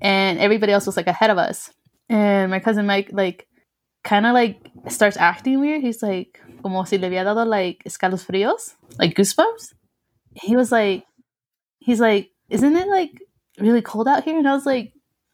and 0.00 0.38
everybody 0.38 0.72
else 0.72 0.86
was 0.86 0.96
like 0.96 1.08
ahead 1.08 1.30
of 1.30 1.38
us. 1.38 1.70
And 2.08 2.50
my 2.50 2.60
cousin 2.60 2.86
Mike 2.86 3.10
like 3.12 3.48
kind 4.04 4.26
of 4.26 4.32
like 4.32 4.60
starts 4.88 5.16
acting 5.16 5.58
weird. 5.58 5.82
He's 5.82 6.02
like 6.02 6.40
como 6.62 6.84
si 6.84 6.98
le 6.98 7.08
había 7.08 7.24
dado 7.24 7.44
like 7.44 7.82
escalofríos, 7.84 8.74
like 8.98 9.14
goosebumps. 9.14 9.74
He 10.34 10.54
was 10.54 10.70
like, 10.70 11.04
he's 11.80 11.98
like, 11.98 12.30
isn't 12.48 12.76
it 12.76 12.86
like 12.86 13.10
really 13.58 13.82
cold 13.82 14.06
out 14.06 14.22
here? 14.22 14.38
And 14.38 14.48
I 14.48 14.54
was 14.54 14.66
like, 14.66 14.92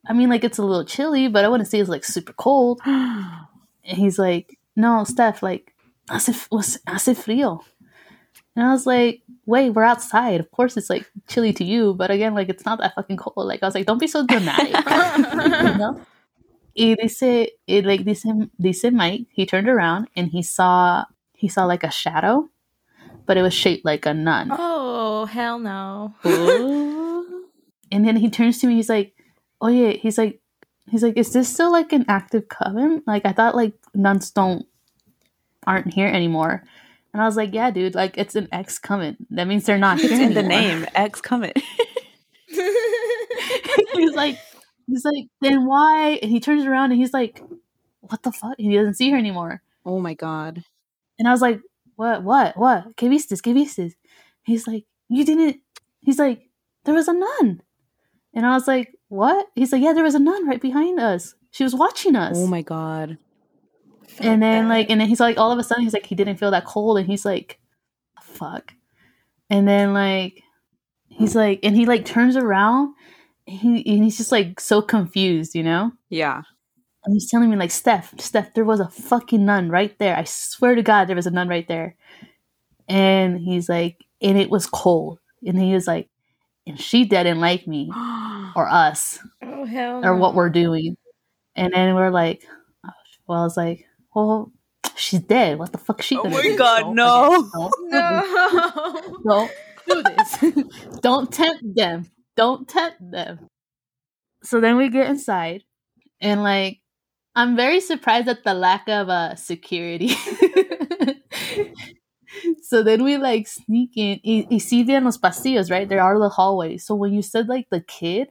I 0.08 0.14
mean, 0.14 0.30
like 0.30 0.44
it's 0.44 0.58
a 0.58 0.62
little 0.62 0.84
chilly, 0.86 1.28
but 1.28 1.44
I 1.44 1.48
wouldn't 1.48 1.68
say 1.68 1.80
it's 1.80 1.90
like 1.90 2.04
super 2.04 2.32
cold. 2.32 2.80
And 3.88 3.96
he's 3.96 4.18
like, 4.18 4.55
no, 4.76 5.04
Steph, 5.04 5.42
like, 5.42 5.74
hace, 6.10 6.48
was- 6.50 6.78
hace 6.86 7.14
frío. 7.14 7.60
And 8.54 8.64
I 8.66 8.72
was 8.72 8.86
like, 8.86 9.22
wait, 9.44 9.70
we're 9.70 9.82
outside. 9.84 10.40
Of 10.40 10.50
course 10.50 10.76
it's 10.78 10.88
like 10.88 11.10
chilly 11.28 11.52
to 11.54 11.64
you, 11.64 11.92
but 11.94 12.10
again, 12.10 12.34
like 12.34 12.48
it's 12.48 12.64
not 12.64 12.78
that 12.80 12.94
fucking 12.94 13.18
cold. 13.18 13.46
Like 13.46 13.62
I 13.62 13.66
was 13.66 13.74
like, 13.74 13.84
don't 13.86 14.00
be 14.00 14.06
so 14.06 14.24
dramatic. 14.26 14.68
you 15.72 15.78
know? 15.78 16.00
Y 16.74 16.94
dice, 16.94 17.48
y 17.68 17.80
like 17.84 18.04
dice, 18.04 18.24
dice 18.60 18.90
Mike, 18.92 19.26
he 19.30 19.44
turned 19.46 19.68
around 19.68 20.08
and 20.16 20.28
he 20.28 20.42
saw 20.42 21.04
he 21.34 21.48
saw 21.48 21.64
like 21.66 21.84
a 21.84 21.90
shadow, 21.90 22.48
but 23.26 23.36
it 23.36 23.42
was 23.42 23.52
shaped 23.54 23.84
like 23.84 24.06
a 24.06 24.14
nun. 24.14 24.48
oh 24.52 25.26
hell 25.26 25.58
no! 25.58 26.14
And 27.92 28.06
then 28.06 28.16
he 28.16 28.30
turns 28.30 28.58
to 28.60 28.66
me, 28.66 28.74
he's 28.76 28.88
like, 28.88 29.14
Oh 29.60 29.68
yeah, 29.68 29.92
he's 29.92 30.18
like 30.18 30.40
he's 30.90 31.02
like, 31.02 31.16
Is 31.16 31.32
this 31.32 31.52
still 31.52 31.72
like 31.72 31.92
an 31.92 32.04
active 32.08 32.48
coven? 32.48 33.02
Like 33.06 33.26
I 33.26 33.32
thought 33.32 33.56
like 33.56 33.74
nuns 33.94 34.30
don't 34.30 34.66
aren't 35.66 35.92
here 35.92 36.08
anymore. 36.08 36.62
And 37.12 37.22
I 37.22 37.26
was 37.26 37.36
like, 37.36 37.52
Yeah, 37.52 37.70
dude, 37.70 37.94
like 37.94 38.16
it's 38.18 38.36
an 38.36 38.48
ex 38.52 38.78
coven. 38.78 39.16
That 39.30 39.46
means 39.46 39.64
they're 39.64 39.78
not 39.78 40.00
here 40.00 40.20
in 40.20 40.34
the 40.34 40.42
name, 40.42 40.86
X 40.94 41.20
coming. 41.20 41.52
he's 42.48 44.14
like 44.14 44.38
he's 44.86 45.04
like, 45.04 45.26
then 45.40 45.66
why? 45.66 46.18
And 46.22 46.30
he 46.30 46.40
turns 46.40 46.64
around 46.64 46.92
and 46.92 47.00
he's 47.00 47.12
like, 47.12 47.42
What 48.00 48.22
the 48.22 48.32
fuck? 48.32 48.54
And 48.58 48.70
he 48.70 48.76
doesn't 48.76 48.94
see 48.94 49.10
her 49.10 49.18
anymore. 49.18 49.62
oh 49.84 50.00
my 50.00 50.14
god. 50.14 50.62
And 51.18 51.28
I 51.28 51.32
was 51.32 51.40
like, 51.40 51.60
What, 51.96 52.22
what, 52.22 52.56
what? 52.56 52.96
Que 52.96 53.08
vistes? 53.08 53.42
Que 53.42 53.54
vistes? 53.54 53.94
He's 54.42 54.66
like, 54.66 54.84
You 55.08 55.24
didn't 55.24 55.60
he's 56.00 56.18
like, 56.18 56.48
There 56.84 56.94
was 56.94 57.08
a 57.08 57.14
nun. 57.14 57.62
And 58.34 58.44
I 58.46 58.50
was 58.50 58.68
like, 58.68 58.94
what? 59.08 59.46
He's 59.54 59.72
like, 59.72 59.82
yeah, 59.82 59.92
there 59.92 60.04
was 60.04 60.14
a 60.14 60.20
nun 60.20 60.46
right 60.46 60.60
behind 60.60 60.98
us. 61.00 61.34
She 61.50 61.64
was 61.64 61.74
watching 61.74 62.16
us. 62.16 62.36
Oh 62.36 62.46
my 62.46 62.62
god. 62.62 63.18
and 64.18 64.42
then 64.42 64.68
like, 64.68 64.90
and 64.90 65.00
then 65.00 65.08
he's 65.08 65.20
like, 65.20 65.38
all 65.38 65.52
of 65.52 65.58
a 65.58 65.64
sudden, 65.64 65.84
he's 65.84 65.92
like, 65.92 66.06
he 66.06 66.14
didn't 66.14 66.36
feel 66.36 66.50
that 66.50 66.64
cold, 66.64 66.98
and 66.98 67.06
he's 67.06 67.24
like, 67.24 67.58
fuck. 68.20 68.74
And 69.50 69.66
then 69.66 69.92
like, 69.94 70.42
he's 71.08 71.34
like, 71.34 71.60
and 71.62 71.76
he 71.76 71.86
like 71.86 72.04
turns 72.04 72.36
around, 72.36 72.94
and 73.46 73.58
he 73.58 73.94
and 73.94 74.04
he's 74.04 74.16
just 74.16 74.32
like 74.32 74.60
so 74.60 74.82
confused, 74.82 75.54
you 75.54 75.62
know. 75.62 75.92
Yeah. 76.08 76.42
And 77.04 77.14
he's 77.14 77.30
telling 77.30 77.48
me 77.48 77.56
like, 77.56 77.70
Steph, 77.70 78.18
Steph, 78.20 78.54
there 78.54 78.64
was 78.64 78.80
a 78.80 78.88
fucking 78.88 79.44
nun 79.44 79.70
right 79.70 79.96
there. 80.00 80.16
I 80.16 80.24
swear 80.24 80.74
to 80.74 80.82
God, 80.82 81.04
there 81.04 81.14
was 81.14 81.28
a 81.28 81.30
nun 81.30 81.48
right 81.48 81.66
there. 81.68 81.94
And 82.88 83.38
he's 83.38 83.68
like, 83.68 84.04
and 84.20 84.36
it 84.36 84.50
was 84.50 84.66
cold. 84.66 85.20
And 85.46 85.56
he 85.56 85.72
was 85.72 85.86
like, 85.86 86.08
and 86.66 86.80
she 86.80 87.04
didn't 87.04 87.40
like 87.40 87.66
me 87.66 87.90
or 88.56 88.68
us 88.68 89.18
Oh 89.42 89.64
hell. 89.64 90.04
or 90.04 90.16
what 90.16 90.34
we're 90.34 90.50
doing. 90.50 90.96
And 91.54 91.72
then 91.72 91.94
we're 91.94 92.10
like, 92.10 92.44
oh, 92.86 92.90
well, 93.26 93.40
I 93.40 93.44
was 93.44 93.56
like, 93.56 93.86
well, 94.14 94.52
she's 94.96 95.20
dead. 95.20 95.58
What 95.58 95.72
the 95.72 95.78
fuck 95.78 96.00
is 96.00 96.06
she 96.06 96.16
Oh 96.18 96.24
gonna 96.24 96.34
my 96.36 96.42
do? 96.42 96.56
God, 96.58 96.80
Don't- 96.80 96.94
no. 96.94 97.50
Don't, 97.54 97.72
No. 99.24 99.48
don't 99.48 99.50
do 99.88 100.02
this. 100.02 100.54
don't 101.00 101.32
tempt 101.32 101.62
them. 101.74 102.06
Don't 102.36 102.68
tempt 102.68 102.98
them. 103.10 103.48
So 104.42 104.60
then 104.60 104.76
we 104.76 104.90
get 104.90 105.08
inside, 105.08 105.64
and 106.20 106.42
like, 106.42 106.80
I'm 107.34 107.56
very 107.56 107.80
surprised 107.80 108.28
at 108.28 108.44
the 108.44 108.54
lack 108.54 108.88
of 108.88 109.08
uh, 109.08 109.34
security. 109.36 110.10
so 112.62 112.82
then 112.82 113.04
we 113.04 113.18
like 113.18 113.46
sneak 113.46 113.96
in. 113.96 114.20
Y, 114.24 114.46
y 114.50 114.58
sí 114.58 114.84
bien 114.86 115.04
los 115.04 115.18
pasillos, 115.18 115.70
right? 115.70 115.88
There 115.88 116.02
are 116.02 116.18
the 116.18 116.28
hallways. 116.28 116.84
So 116.84 116.94
when 116.94 117.12
you 117.12 117.22
said 117.22 117.48
like 117.48 117.68
the 117.70 117.80
kid, 117.80 118.28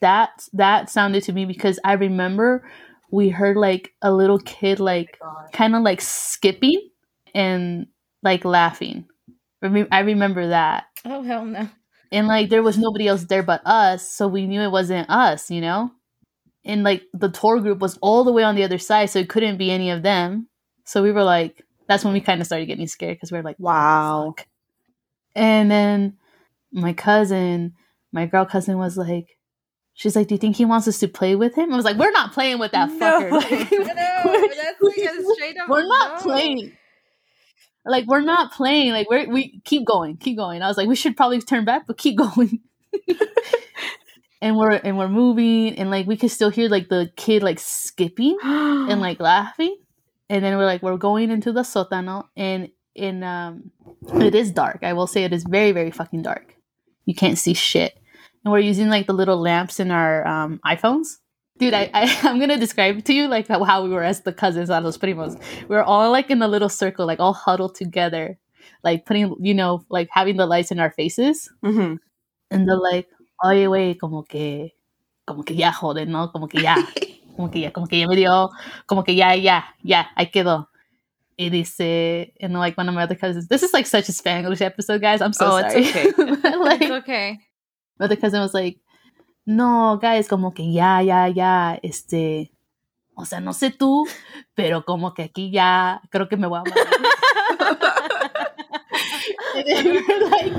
that 0.00 0.48
that 0.52 0.90
sounded 0.90 1.24
to 1.24 1.32
me 1.32 1.44
because 1.44 1.78
I 1.84 1.94
remember 1.94 2.68
we 3.10 3.30
heard 3.30 3.56
like 3.56 3.92
a 4.02 4.12
little 4.12 4.38
kid 4.38 4.80
like 4.80 5.18
kind 5.52 5.74
of 5.74 5.82
like 5.82 6.00
skipping 6.00 6.88
and 7.34 7.86
like 8.22 8.44
laughing. 8.44 9.06
I 9.62 10.00
remember 10.00 10.48
that. 10.48 10.84
Oh 11.04 11.22
hell 11.22 11.44
no. 11.44 11.68
And 12.12 12.26
like 12.26 12.48
there 12.48 12.62
was 12.62 12.78
nobody 12.78 13.08
else 13.08 13.24
there 13.24 13.42
but 13.42 13.60
us, 13.66 14.08
so 14.08 14.28
we 14.28 14.46
knew 14.46 14.60
it 14.62 14.70
wasn't 14.70 15.10
us, 15.10 15.50
you 15.50 15.60
know? 15.60 15.90
And 16.64 16.82
like 16.84 17.02
the 17.12 17.28
tour 17.30 17.60
group 17.60 17.80
was 17.80 17.98
all 17.98 18.24
the 18.24 18.32
way 18.32 18.42
on 18.42 18.54
the 18.54 18.64
other 18.64 18.78
side, 18.78 19.10
so 19.10 19.18
it 19.18 19.28
couldn't 19.28 19.58
be 19.58 19.70
any 19.70 19.90
of 19.90 20.02
them. 20.02 20.48
So 20.84 21.02
we 21.02 21.12
were 21.12 21.24
like, 21.24 21.64
that's 21.88 22.04
when 22.04 22.12
we 22.12 22.20
kind 22.20 22.40
of 22.40 22.46
started 22.46 22.66
getting 22.66 22.86
scared 22.86 23.16
because 23.16 23.32
we 23.32 23.38
are 23.38 23.42
like, 23.42 23.58
Wow. 23.58 24.34
fuck. 24.36 24.46
And 25.34 25.70
then 25.70 26.16
my 26.72 26.92
cousin, 26.92 27.74
my 28.12 28.26
girl 28.26 28.44
cousin 28.44 28.76
was 28.78 28.96
like, 28.96 29.26
she's 29.94 30.14
like, 30.16 30.28
do 30.28 30.34
you 30.34 30.38
think 30.38 30.56
he 30.56 30.64
wants 30.64 30.86
us 30.88 30.98
to 31.00 31.08
play 31.08 31.34
with 31.34 31.54
him? 31.54 31.72
I 31.72 31.76
was 31.76 31.84
like, 31.84 31.96
we're 31.96 32.10
not 32.10 32.32
playing 32.32 32.58
with 32.58 32.72
that 32.72 32.90
No. 32.90 33.20
fucker. 33.40 33.70
No, 33.98 34.48
that's 34.54 34.82
like 34.82 34.96
a 34.98 35.32
straight 35.34 35.56
up. 35.58 35.68
we're 35.68 35.86
not 35.86 36.18
no. 36.18 36.22
playing. 36.22 36.72
Like 37.84 38.06
we're 38.06 38.20
not 38.20 38.52
playing. 38.52 38.92
Like 38.92 39.08
we're 39.08 39.28
we 39.28 39.60
keep 39.64 39.86
going, 39.86 40.16
keep 40.18 40.36
going. 40.36 40.60
I 40.62 40.68
was 40.68 40.76
like, 40.76 40.88
we 40.88 40.96
should 40.96 41.16
probably 41.16 41.40
turn 41.40 41.64
back, 41.64 41.86
but 41.86 41.96
keep 41.96 42.18
going. 42.36 42.60
and 44.42 44.56
we're 44.56 44.72
and 44.72 44.98
we're 44.98 45.08
moving, 45.08 45.76
and 45.78 45.90
like 45.90 46.06
we 46.06 46.16
could 46.16 46.30
still 46.30 46.50
hear 46.50 46.68
like 46.68 46.88
the 46.88 47.10
kid 47.16 47.42
like 47.42 47.58
skipping 47.58 48.36
and 48.42 49.00
like 49.08 49.20
laughing. 49.20 49.76
And 50.30 50.44
then 50.44 50.56
we're 50.56 50.66
like, 50.66 50.82
we're 50.82 50.96
going 50.96 51.30
into 51.30 51.52
the 51.52 51.62
sótano, 51.62 52.24
and 52.36 52.70
in 52.94 53.22
um, 53.22 53.70
it 54.14 54.34
is 54.34 54.50
dark. 54.52 54.80
I 54.82 54.92
will 54.92 55.06
say 55.06 55.24
it 55.24 55.32
is 55.32 55.44
very 55.44 55.72
very 55.72 55.90
fucking 55.90 56.22
dark. 56.22 56.54
You 57.06 57.14
can't 57.14 57.38
see 57.38 57.54
shit, 57.54 57.96
and 58.44 58.52
we're 58.52 58.58
using 58.58 58.88
like 58.88 59.06
the 59.06 59.14
little 59.14 59.38
lamps 59.38 59.80
in 59.80 59.90
our 59.90 60.26
um 60.26 60.60
iPhones. 60.66 61.18
Dude, 61.58 61.74
I, 61.74 61.90
I 61.94 62.18
I'm 62.24 62.38
gonna 62.38 62.58
describe 62.58 63.04
to 63.04 63.14
you 63.14 63.26
like 63.28 63.48
how, 63.48 63.82
we 63.82 63.90
were 63.90 64.02
as 64.04 64.22
the 64.22 64.32
cousins 64.32 64.70
on 64.70 64.84
los 64.84 64.98
primos. 64.98 65.40
We 65.68 65.76
were 65.76 65.82
all 65.82 66.10
like 66.12 66.30
in 66.30 66.42
a 66.42 66.48
little 66.48 66.68
circle, 66.68 67.06
like 67.06 67.20
all 67.20 67.32
huddled 67.32 67.74
together, 67.74 68.38
like 68.84 69.06
putting 69.06 69.34
you 69.40 69.54
know 69.54 69.84
like 69.88 70.08
having 70.12 70.36
the 70.36 70.46
lights 70.46 70.70
in 70.70 70.78
our 70.80 70.90
faces, 70.90 71.50
hmm 71.62 71.94
and 72.50 72.68
they're 72.68 72.76
like, 72.78 73.08
oye, 73.44 73.66
güey, 73.66 73.98
como 73.98 74.22
que, 74.22 74.74
como 75.26 75.42
que 75.42 75.54
ya 75.54 75.72
joden, 75.72 76.08
no, 76.10 76.28
como 76.32 76.48
que 76.48 76.62
ya, 76.62 76.76
como 77.38 77.50
que 77.52 77.60
ya, 77.60 77.70
como 77.70 77.86
que 77.86 78.00
ya 78.00 78.08
me 78.08 78.16
dio, 78.16 78.50
como 78.86 79.04
que 79.04 79.14
ya, 79.14 79.36
ya, 79.36 79.76
ya, 79.84 80.10
ahí 80.16 80.26
quedó. 80.32 80.68
Y 81.36 81.50
dice, 81.50 82.34
and 82.40 82.52
like 82.58 82.76
one 82.76 82.88
of 82.88 82.96
my 82.96 83.04
other 83.04 83.14
cousins, 83.16 83.46
this 83.46 83.62
is 83.62 83.72
like 83.72 83.86
such 83.86 84.08
a 84.08 84.12
Spanglish 84.12 84.60
episode, 84.60 85.00
guys. 85.00 85.20
I'm 85.22 85.32
so 85.32 85.52
Oh, 85.52 85.56
it's 85.58 85.72
sorry. 85.72 86.08
okay. 86.10 86.58
Like, 86.58 86.82
It's 86.82 86.90
okay. 86.90 87.38
my 87.96 88.06
other 88.06 88.16
cousin 88.16 88.40
was 88.40 88.52
like, 88.54 88.80
no, 89.46 89.98
guys, 90.02 90.26
como 90.26 90.50
que 90.50 90.64
ya, 90.72 90.98
ya, 91.00 91.26
ya, 91.28 91.78
este, 91.80 92.50
o 93.16 93.24
sea, 93.24 93.38
no 93.40 93.52
sé 93.52 93.70
tú, 93.70 94.04
pero 94.56 94.82
como 94.84 95.14
que 95.14 95.22
aquí 95.22 95.52
ya, 95.52 96.00
creo 96.10 96.28
que 96.28 96.36
me 96.36 96.48
voy 96.48 96.58
a 96.58 96.64
morir. 96.64 96.74
like, 99.56 100.52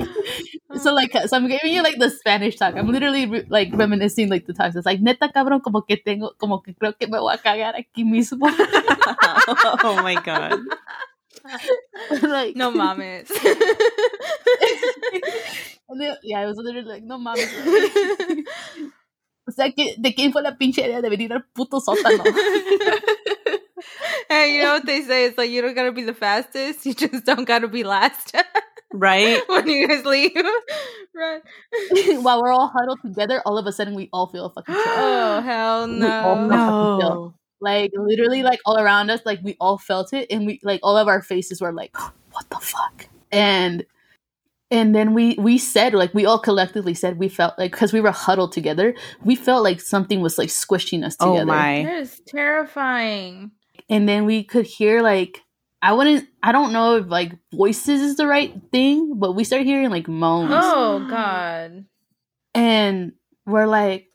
so 0.80 0.90
oh. 0.90 0.94
like, 0.94 1.12
so 1.12 1.36
I'm 1.36 1.48
giving 1.48 1.72
you 1.72 1.82
like 1.82 1.98
the 1.98 2.10
Spanish 2.10 2.56
talk. 2.56 2.74
I'm 2.76 2.88
literally 2.88 3.26
re- 3.26 3.46
like 3.48 3.70
reminiscing 3.72 4.28
like 4.28 4.46
the 4.46 4.52
times. 4.52 4.76
It's 4.76 4.86
like, 4.86 5.00
neta 5.00 5.28
cabrón, 5.28 5.62
como 5.62 5.82
que 5.82 5.96
tengo, 5.96 6.36
como 6.38 6.60
que 6.60 6.74
creo 6.74 6.98
que 6.98 7.06
me 7.06 7.18
voy 7.18 7.34
a 7.34 7.38
cagar 7.38 7.74
aquí 7.74 8.04
mismo. 8.04 8.46
oh 9.84 10.00
my 10.02 10.14
god. 10.16 10.60
like, 12.22 12.56
No 12.56 12.70
mames. 12.72 13.30
yeah, 16.22 16.40
I 16.40 16.46
was 16.46 16.56
literally 16.56 16.88
like, 16.88 17.02
no 17.02 17.18
mames. 17.18 17.48
O 19.50 19.52
sea, 19.52 19.72
que, 19.72 19.96
¿de 19.98 20.14
quién 20.14 20.32
fue 20.32 20.42
la 20.42 20.56
pinche 20.56 20.80
idea 20.82 21.02
de 21.02 21.08
venir 21.08 21.32
al 21.32 21.44
puto 21.44 21.80
sótano? 21.80 22.22
hey, 24.28 24.56
you 24.56 24.62
know 24.62 24.74
what 24.74 24.86
they 24.86 25.02
say? 25.02 25.24
It's 25.24 25.36
like 25.36 25.50
you 25.50 25.60
don't 25.60 25.74
gotta 25.74 25.90
be 25.90 26.04
the 26.04 26.14
fastest, 26.14 26.86
you 26.86 26.94
just 26.94 27.24
don't 27.24 27.44
gotta 27.44 27.66
be 27.66 27.82
last 27.82 28.32
Right? 28.92 29.40
when 29.48 29.68
you 29.68 29.88
guys 29.88 30.04
leave. 30.04 30.32
right. 31.14 31.42
While 32.22 32.42
we're 32.42 32.52
all 32.52 32.68
huddled 32.68 33.00
together, 33.02 33.42
all 33.46 33.58
of 33.58 33.66
a 33.66 33.72
sudden 33.72 33.94
we 33.94 34.08
all 34.12 34.26
feel 34.26 34.46
a 34.46 34.52
fucking 34.52 34.74
chill. 34.74 34.84
Oh 34.86 35.40
hell 35.44 35.88
We 35.88 36.06
all 36.06 36.36
no. 36.36 36.48
know. 36.48 36.98
No. 36.98 37.34
Like 37.60 37.92
literally, 37.94 38.42
like 38.42 38.60
all 38.64 38.78
around 38.78 39.10
us, 39.10 39.20
like 39.26 39.40
we 39.42 39.56
all 39.60 39.76
felt 39.76 40.14
it, 40.14 40.28
and 40.30 40.46
we 40.46 40.60
like 40.62 40.80
all 40.82 40.96
of 40.96 41.08
our 41.08 41.20
faces 41.20 41.60
were 41.60 41.72
like, 41.72 41.94
"What 42.32 42.48
the 42.48 42.56
fuck?" 42.56 43.06
And 43.30 43.84
and 44.70 44.94
then 44.94 45.12
we 45.14 45.34
we 45.34 45.58
said 45.58 45.92
like 45.92 46.14
we 46.14 46.24
all 46.24 46.38
collectively 46.38 46.94
said 46.94 47.18
we 47.18 47.28
felt 47.28 47.58
like 47.58 47.72
because 47.72 47.92
we 47.92 48.00
were 48.00 48.12
huddled 48.12 48.52
together, 48.52 48.94
we 49.22 49.34
felt 49.36 49.62
like 49.62 49.80
something 49.80 50.20
was 50.20 50.38
like 50.38 50.48
squishing 50.50 51.04
us 51.04 51.16
oh 51.20 51.32
together. 51.32 51.52
Oh 51.52 51.54
my. 51.54 51.84
That 51.84 51.96
is 51.98 52.22
terrifying. 52.26 53.50
And 53.88 54.08
then 54.08 54.24
we 54.24 54.44
could 54.44 54.66
hear 54.66 55.02
like 55.02 55.42
I 55.82 55.92
wouldn't 55.94 56.28
I 56.42 56.52
don't 56.52 56.72
know 56.72 56.96
if 56.96 57.06
like 57.08 57.32
voices 57.54 58.00
is 58.02 58.16
the 58.16 58.26
right 58.26 58.52
thing, 58.72 59.14
but 59.18 59.32
we 59.32 59.44
start 59.44 59.62
hearing 59.64 59.90
like 59.90 60.08
moans. 60.08 60.52
Oh, 60.54 61.02
oh. 61.04 61.08
god. 61.08 61.86
and 62.54 63.12
we're 63.46 63.66
like 63.66 64.06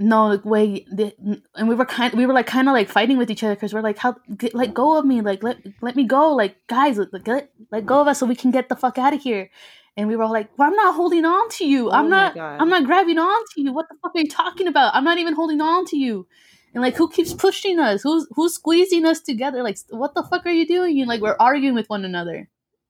no 0.00 0.28
like 0.28 0.44
wait 0.44 0.86
the, 0.94 1.12
and 1.56 1.68
we 1.68 1.74
were 1.74 1.84
kind 1.84 2.14
we 2.14 2.24
were 2.24 2.32
like 2.32 2.46
kind 2.46 2.68
of 2.68 2.72
like 2.72 2.88
fighting 2.88 3.18
with 3.18 3.30
each 3.30 3.42
other 3.42 3.54
because 3.54 3.74
we're 3.74 3.80
like 3.82 3.98
how 3.98 4.14
get, 4.36 4.54
let 4.54 4.72
go 4.72 4.96
of 4.96 5.04
me 5.04 5.20
like 5.20 5.42
let 5.42 5.58
let 5.82 5.96
me 5.96 6.04
go 6.04 6.34
like 6.34 6.56
guys 6.68 6.98
let, 6.98 7.26
let, 7.26 7.50
let 7.72 7.84
go 7.84 8.00
of 8.00 8.06
us 8.06 8.20
so 8.20 8.26
we 8.26 8.36
can 8.36 8.52
get 8.52 8.68
the 8.68 8.76
fuck 8.76 8.96
out 8.96 9.12
of 9.12 9.20
here 9.20 9.50
and 9.96 10.06
we 10.08 10.14
were 10.14 10.22
all 10.22 10.32
like 10.32 10.48
well, 10.56 10.68
i'm 10.68 10.76
not 10.76 10.94
holding 10.94 11.24
on 11.24 11.48
to 11.50 11.66
you 11.66 11.88
Oh 11.88 11.92
i'm 11.94 12.10
my 12.10 12.16
not 12.26 12.34
God. 12.36 12.60
i'm 12.60 12.68
not 12.68 12.84
grabbing 12.84 13.18
on 13.18 13.42
to 13.54 13.60
you 13.60 13.72
what 13.72 13.88
the 13.88 13.96
fuck 14.00 14.12
are 14.14 14.20
you 14.20 14.28
talking 14.28 14.68
about 14.68 14.94
i'm 14.94 15.02
not 15.04 15.18
even 15.18 15.34
holding 15.34 15.60
on 15.60 15.84
to 15.86 15.96
you 15.96 16.28
and 16.74 16.82
like 16.82 16.96
who 16.96 17.08
keeps 17.08 17.32
pushing 17.32 17.78
us 17.78 18.02
who's 18.02 18.26
who's 18.34 18.54
squeezing 18.54 19.04
us 19.06 19.20
together 19.20 19.62
like 19.62 19.78
what 19.90 20.14
the 20.14 20.22
fuck 20.22 20.44
are 20.46 20.52
you 20.52 20.66
doing 20.66 20.98
and 21.00 21.08
like 21.08 21.20
we're 21.20 21.36
arguing 21.40 21.74
with 21.74 21.88
one 21.88 22.04
another 22.04 22.48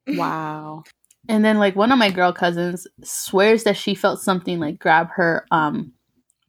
Wow. 0.09 0.85
and 1.29 1.45
then 1.45 1.59
like 1.59 1.77
one 1.77 1.93
of 1.93 1.99
my 1.99 2.11
girl 2.11 2.33
cousins 2.33 2.87
swears 3.05 3.65
that 3.65 3.77
she 3.77 3.95
felt 3.95 4.21
something 4.21 4.59
like 4.59 4.79
grab 4.79 5.09
her 5.15 5.47
um 5.51 5.93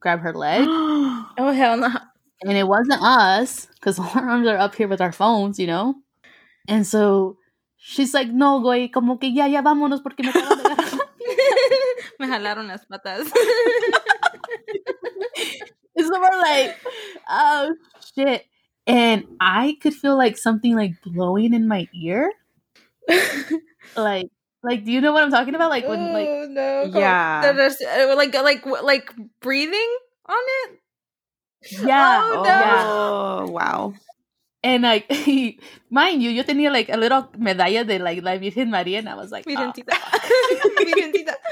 grab 0.00 0.20
her 0.20 0.32
leg 0.32 0.64
Oh 0.68 1.52
hell 1.54 1.76
no. 1.76 1.88
and 2.42 2.56
it 2.56 2.66
wasn't 2.66 3.02
us 3.02 3.66
because 3.74 3.98
our 4.16 4.28
arms 4.28 4.46
are 4.48 4.56
up 4.56 4.74
here 4.74 4.88
with 4.88 5.00
our 5.00 5.12
phones, 5.12 5.58
you 5.58 5.66
know? 5.66 5.94
And 6.68 6.86
so 6.86 7.36
she's 7.76 8.14
like, 8.14 8.28
no, 8.28 8.60
güey, 8.60 8.90
como 8.92 9.16
que 9.18 9.28
ya, 9.30 9.46
ya 9.46 9.60
vámonos 9.62 10.02
porque 10.02 10.22
me 10.22 10.30
acaban 10.30 10.58
de 10.58 10.64
agarrar. 10.70 10.98
Me 12.18 12.26
jalaron 12.28 12.68
las 12.68 12.84
patas. 12.86 13.30
And 15.96 16.06
so 16.06 16.12
we're 16.20 16.40
like, 16.42 16.76
oh 17.28 17.74
shit. 18.14 18.44
And 18.86 19.24
I 19.40 19.76
could 19.82 19.94
feel 19.94 20.16
like 20.16 20.36
something 20.38 20.74
like 20.74 20.94
blowing 21.04 21.52
in 21.54 21.68
my 21.68 21.88
ear. 21.94 22.32
Like, 23.96 24.30
like, 24.62 24.84
do 24.84 24.92
you 24.92 25.00
know 25.00 25.12
what 25.12 25.22
I'm 25.24 25.30
talking 25.30 25.54
about? 25.54 25.70
Like 25.70 25.86
when 25.88 26.12
like 26.12 26.28
oh 26.28 26.46
no. 26.48 26.82
Yeah. 26.98 27.42
That 27.42 27.58
is- 27.58 27.80
uh, 27.82 28.14
Like 28.16 28.34
like 28.34 28.64
like 28.66 29.10
breathing 29.40 29.90
on 30.26 30.44
it? 30.64 30.70
yeah, 31.84 32.20
Oh, 32.22 32.38
Oh, 32.38 32.42
no. 32.42 32.48
yeah. 32.48 33.44
wow. 33.52 33.94
And 34.62 34.82
like 34.84 35.08
mind 35.90 36.22
you, 36.22 36.30
yo 36.30 36.42
tenía 36.44 36.70
like 36.72 36.88
a 36.88 36.96
little 36.96 37.28
medalla 37.38 37.84
de 37.84 37.98
like 37.98 38.22
la 38.22 38.36
Virgen 38.38 38.70
María 38.70 38.98
and 39.00 39.08
I 39.08 39.14
was 39.16 39.30
like, 39.32 39.44
oh, 39.48 39.50
Virgencita. 39.50 39.96
Virgencita. 40.78 41.34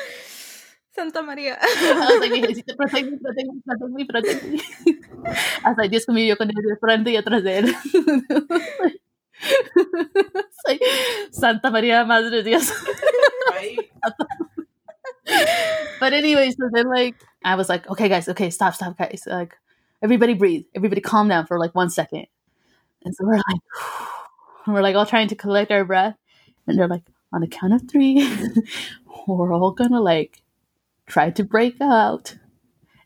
Santa 0.99 1.23
Maria. 1.23 1.57
I 1.61 2.11
was 2.11 2.21
like, 2.21 2.33
Virgencita, 2.33 2.77
protect 2.83 3.07
me, 3.07 3.19
protect 3.23 3.49
me, 3.49 3.61
protect 3.65 3.93
me, 3.95 4.05
protect 4.05 4.45
me. 4.45 4.61
I 5.65 5.69
was 5.71 5.79
like, 5.79 5.91
Dios 5.93 6.05
conmigo 6.07 6.37
con 6.37 6.51
él 6.51 6.57
de 6.57 6.77
frente 6.77 7.11
y 7.13 7.17
atrás 7.17 7.45
de 7.45 7.59
él. 7.59 7.73
It's 9.41 10.63
like, 10.67 10.83
Santa 11.31 11.71
Maria, 11.71 12.05
Madre 12.05 12.31
de 12.31 12.43
Dios. 12.43 12.73
but 16.01 16.13
anyway, 16.13 16.51
so 16.51 16.69
then 16.73 16.89
like 16.89 17.15
I 17.45 17.55
was 17.55 17.69
like, 17.69 17.89
okay, 17.89 18.09
guys, 18.09 18.29
okay, 18.29 18.51
stop, 18.51 18.75
stop, 18.75 18.99
guys. 18.99 19.23
Like, 19.27 19.57
everybody 20.03 20.35
breathe, 20.35 20.65
everybody 20.75 21.01
calm 21.01 21.29
down 21.29 21.47
for 21.47 21.61
like 21.61 21.77
one 21.77 21.91
second. 21.91 22.27
And 23.05 23.15
so 23.15 23.25
we're 23.25 23.37
like, 23.37 23.63
and 24.67 24.75
we're 24.75 24.83
like 24.83 24.97
all 24.97 25.07
trying 25.07 25.29
to 25.29 25.37
collect 25.37 25.71
our 25.71 25.85
breath, 25.85 26.17
and 26.67 26.77
they're 26.77 26.89
like, 26.89 27.05
on 27.33 27.43
the 27.43 27.47
count 27.47 27.73
of 27.73 27.89
three, 27.89 28.29
we're 29.29 29.55
all 29.55 29.71
gonna 29.71 30.01
like 30.01 30.43
try 31.09 31.31
to 31.31 31.45
break 31.45 31.81
out, 31.81 32.37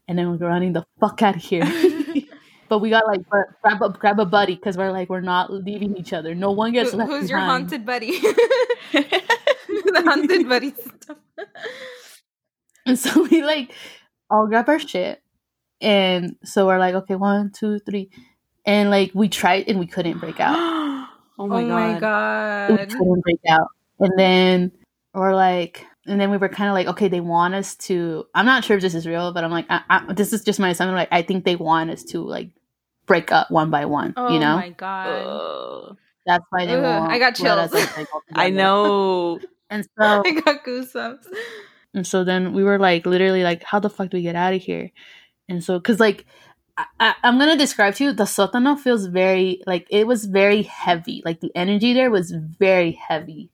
and 0.09 0.18
then 0.18 0.30
we're 0.30 0.46
running 0.48 0.72
the 0.72 0.84
fuck 1.00 1.22
out 1.22 1.36
of 1.36 1.42
here. 1.42 1.64
but 2.68 2.78
we 2.78 2.90
got 2.90 3.07
like 3.07 3.20
grab 3.28 3.82
a 3.82 3.90
grab 3.90 4.18
a 4.20 4.26
buddy 4.26 4.55
because 4.57 4.76
we're 4.76 4.92
like 4.92 5.09
we're 5.09 5.20
not 5.20 5.53
leaving 5.53 5.96
each 5.96 6.12
other. 6.12 6.34
No 6.34 6.50
one 6.50 6.72
gets 6.72 6.92
Who- 6.92 6.98
left 6.98 7.11
who's 7.11 7.30
your 7.30 7.38
haunted 7.38 7.84
buddy? 7.86 8.18
the 8.92 10.03
haunted 10.05 10.48
buddy 10.48 10.72
stuff. 10.72 11.16
And 12.86 12.98
so 12.98 13.22
we 13.30 13.42
like 13.42 13.72
all 14.30 14.46
grab 14.46 14.68
our 14.68 14.78
shit. 14.78 15.22
And 15.80 16.36
so 16.44 16.66
we're 16.66 16.78
like, 16.78 16.94
okay, 16.94 17.16
one, 17.16 17.50
two, 17.50 17.78
three. 17.80 18.11
And 18.64 18.90
like 18.90 19.11
we 19.14 19.28
tried 19.28 19.68
and 19.68 19.78
we 19.78 19.86
couldn't 19.86 20.18
break 20.18 20.40
out. 20.40 20.57
oh 20.57 21.09
Oh 21.38 21.46
my 21.46 21.62
oh 21.62 21.66
my 21.66 21.98
god. 21.98 22.70
We 22.70 22.76
god. 22.76 22.88
couldn't 22.88 23.20
break 23.22 23.40
out. 23.50 23.68
And 23.98 24.12
then 24.18 24.72
we're 25.14 25.34
like, 25.34 25.84
and 26.07 26.20
then 26.20 26.30
we 26.30 26.36
were 26.36 26.48
kind 26.48 26.68
of 26.68 26.74
like, 26.74 26.88
okay, 26.88 27.09
they 27.09 27.20
want 27.20 27.55
us 27.55 27.76
to. 27.76 28.26
I'm 28.34 28.46
not 28.46 28.64
sure 28.64 28.76
if 28.76 28.82
this 28.82 28.94
is 28.94 29.07
real, 29.07 29.32
but 29.32 29.44
I'm 29.44 29.50
like, 29.50 29.66
I, 29.70 29.82
I, 29.88 30.12
this 30.12 30.32
is 30.32 30.42
just 30.42 30.59
my 30.59 30.70
assumption. 30.70 30.96
Like, 30.96 31.09
I 31.12 31.22
think 31.22 31.44
they 31.44 31.57
want 31.57 31.90
us 31.90 32.03
to 32.05 32.22
like 32.22 32.50
break 33.07 33.30
up 33.30 33.50
one 33.50 33.70
by 33.70 33.84
one. 33.84 34.14
Oh 34.16 34.32
you 34.32 34.40
know, 34.40 34.57
my 34.57 34.70
god. 34.70 35.09
Ugh. 35.09 35.96
that's 36.26 36.44
why 36.50 36.66
they 36.66 36.74
Ugh, 36.74 36.82
want. 36.82 37.12
I 37.12 37.18
got 37.18 37.38
let 37.40 37.59
us, 37.59 37.70
chills. 37.72 37.96
like, 37.96 38.09
I 38.34 38.50
know. 38.50 39.38
And 39.70 39.84
so 39.98 40.22
I 40.26 40.40
got 40.40 40.64
goosebumps. 40.64 41.26
And 41.94 42.07
so 42.07 42.24
then 42.24 42.53
we 42.53 42.64
were 42.64 42.78
like, 42.78 43.07
literally, 43.07 43.42
like, 43.42 43.62
how 43.62 43.78
the 43.78 43.90
fuck 43.90 44.11
do 44.11 44.16
we 44.16 44.22
get 44.22 44.34
out 44.34 44.55
of 44.55 44.62
here? 44.62 44.90
And 45.48 45.62
so, 45.62 45.78
cause 45.78 46.00
like, 46.00 46.26
I, 46.76 46.86
I, 46.98 47.14
I'm 47.22 47.38
gonna 47.38 47.57
describe 47.57 47.94
to 47.96 48.05
you, 48.05 48.12
the 48.12 48.24
sotano 48.24 48.78
feels 48.78 49.07
very, 49.07 49.62
like, 49.66 49.86
it 49.90 50.07
was 50.07 50.24
very 50.24 50.62
heavy. 50.62 51.22
Like, 51.24 51.40
the 51.40 51.53
energy 51.55 51.92
there 51.92 52.11
was 52.11 52.32
very 52.32 52.92
heavy 52.92 53.50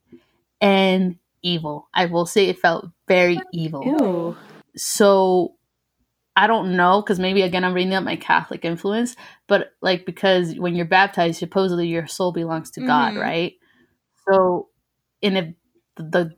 and 0.60 1.16
evil. 1.42 1.88
I 1.94 2.06
will 2.06 2.26
say 2.26 2.46
it 2.48 2.58
felt 2.58 2.86
very 3.06 3.38
evil. 3.52 3.84
Ew. 3.84 4.36
So, 4.76 5.54
I 6.36 6.46
don't 6.46 6.76
know, 6.76 7.00
because 7.02 7.18
maybe 7.18 7.42
again, 7.42 7.64
I'm 7.64 7.74
reading 7.74 7.94
up 7.94 8.04
my 8.04 8.16
Catholic 8.16 8.64
influence, 8.64 9.16
but 9.48 9.72
like, 9.82 10.06
because 10.06 10.54
when 10.56 10.76
you're 10.76 10.86
baptized, 10.86 11.38
supposedly 11.38 11.88
your 11.88 12.06
soul 12.06 12.32
belongs 12.32 12.70
to 12.72 12.80
God, 12.80 13.14
Mhm. 13.14 13.20
right? 13.20 13.54
So, 14.28 14.68
and 15.22 15.36
if 15.38 15.54
the 15.96 16.34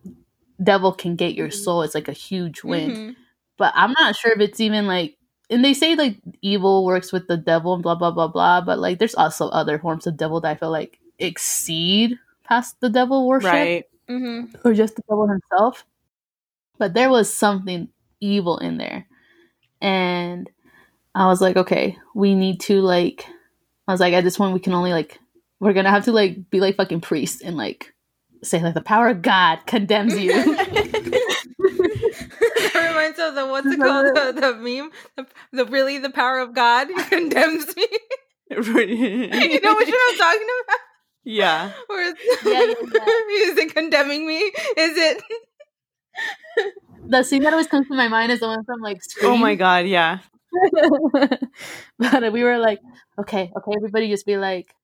devil 0.62 0.92
can 0.92 1.16
get 1.16 1.34
your 1.34 1.50
soul, 1.50 1.82
it's 1.82 1.94
like 1.94 2.08
a 2.08 2.12
huge 2.12 2.62
win 2.64 2.90
Mhm. 2.90 3.16
but 3.58 3.72
I'm 3.76 3.92
not 3.98 4.16
sure 4.16 4.32
if 4.32 4.40
it's 4.40 4.60
even 4.60 4.86
like 4.86 5.16
and 5.50 5.64
they 5.64 5.74
say 5.74 5.96
like 5.96 6.16
evil 6.42 6.84
works 6.84 7.12
with 7.12 7.26
the 7.28 7.36
devil 7.36 7.74
and 7.74 7.82
blah 7.82 7.94
blah 7.96 8.10
blah 8.12 8.28
blah, 8.28 8.60
but 8.62 8.78
like 8.78 8.98
there's 8.98 9.14
also 9.16 9.48
other 9.48 9.78
forms 9.78 10.06
of 10.06 10.16
devil 10.16 10.40
that 10.40 10.48
I 10.50 10.54
feel 10.54 10.70
like 10.70 10.98
exceed 11.18 12.18
past 12.44 12.80
the 12.80 12.88
devil 12.88 13.26
worship 13.26 13.50
Right. 13.50 13.84
Mhm. 14.10 14.60
or 14.64 14.74
just 14.74 14.96
the 14.96 15.02
devil 15.08 15.28
himself. 15.28 15.84
But 16.78 16.94
there 16.94 17.10
was 17.10 17.32
something 17.32 17.88
evil 18.20 18.58
in 18.58 18.76
there. 18.76 19.06
And 19.80 20.50
I 21.14 21.26
was 21.26 21.40
like, 21.40 21.56
okay, 21.56 21.96
we 22.14 22.34
need 22.34 22.60
to 22.62 22.80
like 22.80 23.26
I 23.86 23.92
was 23.92 24.00
like, 24.00 24.14
at 24.14 24.24
this 24.24 24.36
point 24.36 24.54
we 24.54 24.60
can 24.60 24.74
only 24.74 24.92
like 24.92 25.18
we're 25.60 25.72
gonna 25.72 25.90
have 25.90 26.04
to 26.06 26.12
like 26.12 26.50
be 26.50 26.60
like 26.60 26.76
fucking 26.76 27.00
priests 27.02 27.42
and 27.42 27.56
like 27.56 27.94
say 28.42 28.62
like 28.62 28.74
the 28.74 28.80
power 28.80 29.08
of 29.08 29.22
God 29.22 29.58
condemns 29.66 30.18
you. 30.18 30.32
that 31.60 32.88
reminds 32.88 33.18
me 33.18 33.24
of 33.26 33.34
the 33.34 33.46
what's 33.46 33.66
it 33.66 33.78
called 33.78 34.06
the, 34.14 34.40
the 34.40 34.54
meme 34.54 34.90
the, 35.16 35.26
the 35.52 35.66
really 35.66 35.98
the 35.98 36.10
power 36.10 36.38
of 36.38 36.54
God 36.54 36.88
condemns 37.08 37.76
me. 37.76 37.86
you 38.50 38.56
know 38.58 39.74
which 39.76 39.88
one 39.88 39.98
I'm 40.08 40.16
talking 40.16 40.48
about? 40.64 40.78
Yeah. 41.24 41.72
Where 41.86 42.10
it's, 42.10 42.20
Yeah, 42.44 42.60
yeah, 42.60 43.50
is 43.50 43.58
it 43.58 43.74
condemning 43.74 44.26
me? 44.26 44.38
Is 44.38 44.96
it? 44.96 45.22
the 47.06 47.22
scene 47.22 47.42
that 47.42 47.52
always 47.52 47.66
comes 47.66 47.88
to 47.88 47.94
my 47.94 48.08
mind 48.08 48.32
is 48.32 48.40
the 48.40 48.46
one 48.46 48.64
from 48.64 48.80
like 48.80 49.02
Scream. 49.02 49.32
Oh 49.32 49.36
my 49.36 49.54
god, 49.54 49.86
yeah. 49.86 50.18
but 51.98 52.32
we 52.32 52.42
were 52.42 52.58
like, 52.58 52.80
okay, 53.18 53.52
okay, 53.56 53.72
everybody 53.76 54.08
just 54.08 54.26
be 54.26 54.36
like, 54.36 54.74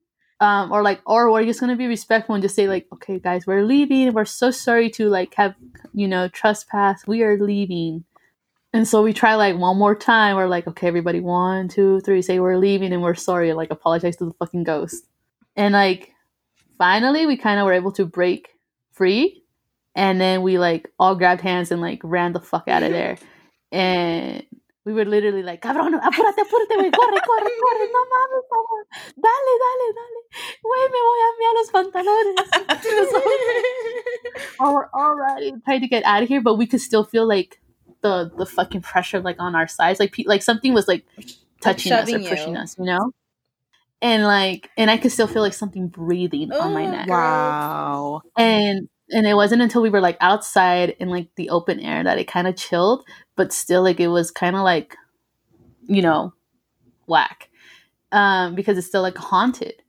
um, 0.41 0.71
or 0.71 0.83
like, 0.83 1.01
or 1.07 1.31
we're 1.33 1.45
just 1.45 1.61
gonna 1.61 1.77
be 1.77 1.87
respectful 1.87 2.35
and 2.35 2.43
just 2.43 2.55
say 2.55 2.69
like, 2.69 2.87
okay, 2.93 3.19
guys, 3.19 3.47
we're 3.47 3.65
leaving. 3.65 4.13
We're 4.13 4.25
so 4.25 4.51
sorry 4.51 4.91
to 4.91 5.09
like 5.09 5.35
have 5.35 5.55
you 5.93 6.09
know 6.09 6.29
trespass. 6.29 7.07
We 7.07 7.23
are 7.23 7.39
leaving. 7.39 8.05
And 8.73 8.87
so 8.87 9.03
we 9.03 9.15
try 9.15 9.37
like 9.37 9.57
one 9.57 9.79
more 9.79 9.95
time. 9.95 10.37
We're 10.37 10.49
like, 10.49 10.67
okay, 10.67 10.89
everybody, 10.89 11.21
one, 11.21 11.69
two, 11.69 12.01
three, 12.01 12.21
say 12.21 12.41
we're 12.41 12.59
leaving 12.59 12.93
and 12.93 13.03
we're 13.03 13.15
sorry. 13.15 13.55
Like 13.55 13.71
apologize 13.71 14.17
to 14.17 14.27
the 14.27 14.35
fucking 14.35 14.65
ghost. 14.65 15.07
And 15.57 15.73
like, 15.73 16.13
finally, 16.79 17.27
we 17.27 17.37
kind 17.37 17.59
of 17.61 17.67
were 17.67 17.73
able 17.73 17.93
to 17.93 18.05
break 18.07 18.49
free. 18.93 19.43
And 19.95 20.21
then 20.21 20.43
we 20.43 20.59
like 20.59 20.91
all 20.99 21.15
grabbed 21.15 21.41
hands 21.41 21.71
and 21.71 21.81
like 21.81 22.01
ran 22.05 22.33
the 22.33 22.41
fuck 22.41 22.69
out 22.69 22.83
of 22.83 22.91
there. 22.93 23.17
And 23.73 24.45
we 24.85 24.93
were 24.93 25.05
literally 25.05 25.43
like, 25.43 25.61
cabrón, 25.61 25.93
apúrate, 26.01 26.39
apúrate, 26.39 26.77
güey, 26.79 26.93
corre, 26.93 27.21
corre, 27.21 27.51
corre, 27.61 27.87
no 27.91 28.03
mames, 28.13 28.47
cabrón. 28.53 28.85
Dale, 29.17 29.55
dale, 29.65 29.89
dale. 29.99 30.21
Güey, 30.63 30.87
me 30.95 31.01
voy 31.07 31.21
a 31.27 31.31
miar 31.41 31.55
los 31.59 31.71
pantalones. 31.75 32.49
or 34.61 34.73
we're 34.75 34.91
already 34.95 35.53
trying 35.65 35.81
to 35.81 35.89
get 35.89 36.05
out 36.05 36.23
of 36.23 36.29
here, 36.29 36.41
but 36.41 36.55
we 36.55 36.67
could 36.67 36.81
still 36.81 37.03
feel 37.03 37.27
like 37.27 37.61
the 38.03 38.31
the 38.39 38.47
fucking 38.47 38.83
pressure 38.83 39.21
like 39.21 39.37
on 39.41 39.57
our 39.57 39.67
sides, 39.67 39.99
like 39.99 40.13
pe- 40.13 40.25
like 40.27 40.43
something 40.45 40.73
was 40.73 40.87
like 40.87 41.05
touching 41.61 41.93
us 41.93 42.05
or 42.05 42.07
shoving 42.07 42.23
you. 42.23 42.29
pushing 42.29 42.57
us, 42.57 42.77
you 42.79 42.85
know. 42.85 43.11
And 44.03 44.25
like, 44.25 44.71
and 44.77 44.91
I 44.91 44.99
could 44.99 45.11
still 45.13 45.27
feel 45.27 45.43
like 45.43 45.55
something 45.55 45.89
breathing 45.89 46.53
on 46.53 46.75
my 46.75 46.87
Oh, 46.87 46.91
neck, 46.91 47.09
Wow. 47.09 48.23
and 48.37 48.89
and 49.11 49.27
it 49.27 49.35
wasn't 49.35 49.63
until 49.63 49.83
we 49.83 49.89
were 49.91 50.01
like 50.01 50.17
outside 50.21 50.91
in 50.99 51.09
like 51.09 51.29
the 51.37 51.49
open 51.51 51.81
air 51.81 52.03
that 52.05 52.19
it 52.19 52.27
kind 52.29 52.47
of 52.49 52.57
chilled, 52.57 53.05
but 53.37 53.53
still 53.53 53.83
like 53.83 54.01
it 54.01 54.09
was 54.09 54.31
kind 54.31 54.57
of 54.57 54.63
like, 54.63 54.97
you 55.87 56.03
know, 56.03 56.35
whack, 57.07 57.49
um, 58.13 58.55
because 58.55 58.77
it's 58.79 58.87
still 58.87 59.03
like 59.03 59.17
haunted. 59.17 59.83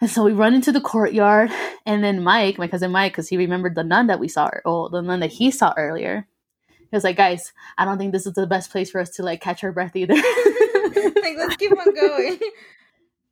And 0.00 0.08
so 0.10 0.24
we 0.24 0.32
run 0.32 0.54
into 0.54 0.72
the 0.72 0.80
courtyard, 0.80 1.50
and 1.84 2.02
then 2.02 2.22
Mike, 2.22 2.56
my 2.58 2.68
cousin 2.68 2.90
Mike, 2.90 3.12
because 3.12 3.28
he 3.28 3.36
remembered 3.36 3.74
the 3.74 3.84
nun 3.84 4.06
that 4.06 4.18
we 4.20 4.28
saw, 4.28 4.48
or 4.64 4.88
the 4.88 5.02
nun 5.02 5.20
that 5.20 5.32
he 5.32 5.50
saw 5.50 5.74
earlier. 5.76 6.26
He 6.68 6.96
was 6.96 7.04
like, 7.04 7.16
"Guys, 7.16 7.52
I 7.76 7.84
don't 7.84 7.98
think 7.98 8.12
this 8.12 8.26
is 8.26 8.32
the 8.32 8.46
best 8.46 8.70
place 8.70 8.90
for 8.90 9.00
us 9.00 9.10
to 9.10 9.22
like 9.22 9.42
catch 9.42 9.62
our 9.62 9.72
breath 9.72 9.94
either." 9.96 10.14
like 10.14 11.36
let's 11.36 11.56
keep 11.56 11.72
on 11.72 11.94
going. 11.94 12.38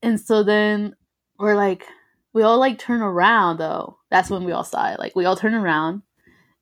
and 0.03 0.21
so 0.21 0.43
then 0.43 0.95
we're 1.39 1.57
like, 1.57 1.87
we 2.33 2.43
all 2.43 2.59
like 2.59 2.79
turn 2.79 3.03
around 3.03 3.59
though. 3.59 3.99
That's 4.11 4.31
when 4.31 4.45
we 4.45 4.53
all 4.53 4.65
saw 4.65 4.93
it. 4.93 4.99
Like 4.99 5.17
we 5.17 5.25
all 5.25 5.37
turn 5.37 5.55
around, 5.55 6.03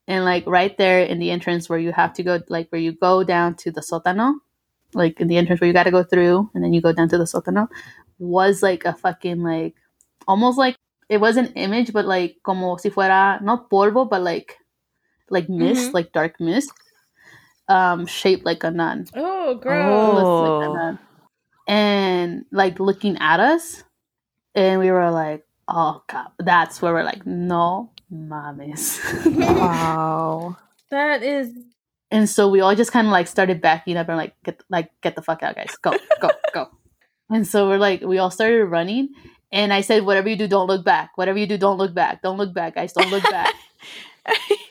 and 0.09 0.25
like 0.25 0.45
right 0.47 0.77
there 0.79 1.01
in 1.03 1.19
the 1.19 1.31
entrance 1.31 1.69
where 1.69 1.79
you 1.79 1.93
have 1.93 2.13
to 2.15 2.23
go, 2.23 2.41
like 2.49 2.69
where 2.71 2.81
you 2.81 2.93
go 2.93 3.25
down 3.25 3.55
to 3.57 3.71
the 3.71 3.81
sótano, 3.83 4.35
like 4.95 5.21
in 5.21 5.29
the 5.29 5.37
entrance 5.37 5.61
where 5.61 5.69
you 5.69 5.75
got 5.75 5.85
to 5.85 5.91
go 5.91 6.03
through, 6.05 6.51
and 6.55 6.65
then 6.65 6.73
you 6.73 6.81
go 6.83 6.93
down 6.93 7.09
to 7.11 7.19
the 7.19 7.25
sótano, 7.25 7.69
was 8.19 8.63
like 8.63 8.85
a 8.85 8.95
fucking 8.95 9.43
like 9.43 9.75
almost 10.29 10.59
like 10.59 10.77
it 11.09 11.19
was 11.21 11.37
an 11.37 11.49
image, 11.55 11.93
but 11.93 12.07
like 12.07 12.39
como 12.45 12.77
si 12.77 12.91
fuera 12.91 13.41
not 13.43 13.71
polvo, 13.71 14.09
but 14.09 14.23
like 14.23 14.59
like 15.31 15.49
mist, 15.49 15.91
Mhm. 15.91 15.95
like 15.95 16.13
dark 16.13 16.41
mist, 16.41 16.73
um, 17.69 18.07
shaped 18.07 18.45
like 18.45 18.65
a 18.65 18.71
nun 18.71 19.07
Oh, 19.15 19.51
Oh. 19.51 19.55
gross, 19.55 20.41
like 20.41 20.59
that. 20.61 20.99
And 21.67 22.45
like 22.53 22.79
looking 22.81 23.17
at 23.19 23.41
us 23.41 23.85
and 24.55 24.81
we 24.81 24.91
were 24.91 25.11
like 25.11 25.45
oh 25.69 26.03
god. 26.09 26.29
That's 26.39 26.81
where 26.81 26.93
we're 26.93 27.03
like 27.05 27.27
no 27.27 27.91
mames. 28.13 29.01
Wow. 29.37 30.57
That 30.91 31.23
is 31.23 31.53
and 32.11 32.29
so 32.29 32.49
we 32.49 32.61
all 32.61 32.75
just 32.75 32.93
kind 32.93 33.07
of 33.07 33.11
like 33.11 33.27
started 33.27 33.61
backing 33.61 33.97
up 33.97 34.09
and 34.09 34.17
like 34.17 34.35
get 34.45 34.63
like 34.71 34.91
get 35.03 35.17
the 35.17 35.23
fuck 35.23 35.43
out 35.43 35.57
guys. 35.57 35.77
Go 35.83 35.93
go 36.21 36.31
go. 36.53 36.69
And 37.29 37.45
so 37.45 37.69
we're 37.69 37.79
like 37.79 38.03
we 38.03 38.19
all 38.19 38.31
started 38.31 38.67
running 38.67 39.09
and 39.51 39.73
i 39.73 39.81
said 39.81 40.07
whatever 40.07 40.29
you 40.29 40.37
do 40.37 40.47
don't 40.47 40.69
look 40.69 40.85
back. 40.85 41.11
Whatever 41.17 41.39
you 41.39 41.47
do 41.49 41.59
don't 41.59 41.77
look 41.77 41.93
back. 41.93 42.23
Don't 42.23 42.37
look 42.39 42.55
back 42.55 42.77
guys. 42.77 42.93
Don't 42.93 43.11
look 43.11 43.25
back 43.25 43.53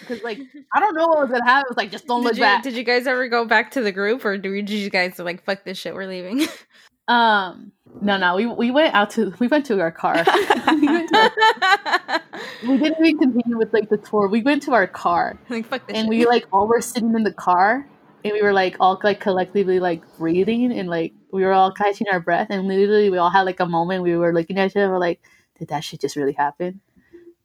because 0.00 0.22
like 0.22 0.38
i 0.74 0.80
don't 0.80 0.94
know 0.94 1.06
what 1.06 1.20
was 1.20 1.30
gonna 1.30 1.44
happen 1.44 1.66
it 1.66 1.70
was 1.70 1.76
like 1.76 1.90
just 1.90 2.06
don't 2.06 2.20
did 2.22 2.28
look 2.28 2.36
you, 2.36 2.42
back 2.42 2.62
Did 2.62 2.74
you 2.74 2.84
guys 2.84 3.06
ever 3.06 3.28
go 3.28 3.44
back 3.44 3.70
to 3.72 3.80
the 3.82 3.92
group, 3.92 4.24
or 4.24 4.36
did 4.38 4.70
you 4.70 4.90
guys 4.90 5.18
like 5.18 5.44
fuck 5.44 5.64
this 5.64 5.78
shit? 5.78 5.94
We're 5.94 6.06
leaving. 6.06 6.46
Um, 7.06 7.72
No, 8.00 8.16
no, 8.16 8.34
we 8.34 8.46
we 8.46 8.70
went 8.70 8.94
out 8.94 9.10
to 9.10 9.34
we 9.38 9.46
went 9.46 9.66
to 9.66 9.78
our 9.78 9.90
car. 9.92 10.14
we, 10.16 10.24
to 10.24 11.30
our- 12.08 12.20
we 12.66 12.78
didn't 12.78 13.04
even 13.04 13.18
continue 13.18 13.58
with 13.58 13.74
like 13.74 13.90
the 13.90 13.98
tour. 13.98 14.26
We 14.28 14.42
went 14.42 14.62
to 14.62 14.72
our 14.72 14.86
car 14.86 15.38
like 15.50 15.66
fuck 15.66 15.86
this 15.86 15.96
and 15.98 16.04
shit. 16.06 16.08
we 16.08 16.24
like 16.24 16.46
all 16.50 16.66
were 16.66 16.80
sitting 16.80 17.14
in 17.14 17.22
the 17.22 17.32
car 17.32 17.86
and 18.24 18.32
we 18.32 18.42
were 18.42 18.54
like 18.54 18.76
all 18.80 18.98
like 19.04 19.20
collectively 19.20 19.80
like 19.80 20.02
breathing 20.16 20.72
and 20.72 20.88
like 20.88 21.12
we 21.30 21.42
were 21.44 21.52
all 21.52 21.72
catching 21.72 22.06
our 22.10 22.20
breath 22.20 22.46
and 22.50 22.66
literally 22.66 23.10
we 23.10 23.18
all 23.18 23.30
had 23.30 23.42
like 23.42 23.60
a 23.60 23.66
moment 23.66 24.02
we 24.02 24.16
were 24.16 24.32
looking 24.32 24.58
at 24.58 24.70
each 24.70 24.76
other 24.76 24.88
we're 24.90 24.98
like 24.98 25.20
did 25.58 25.68
that 25.68 25.84
shit 25.84 26.00
just 26.00 26.16
really 26.16 26.32
happen 26.32 26.80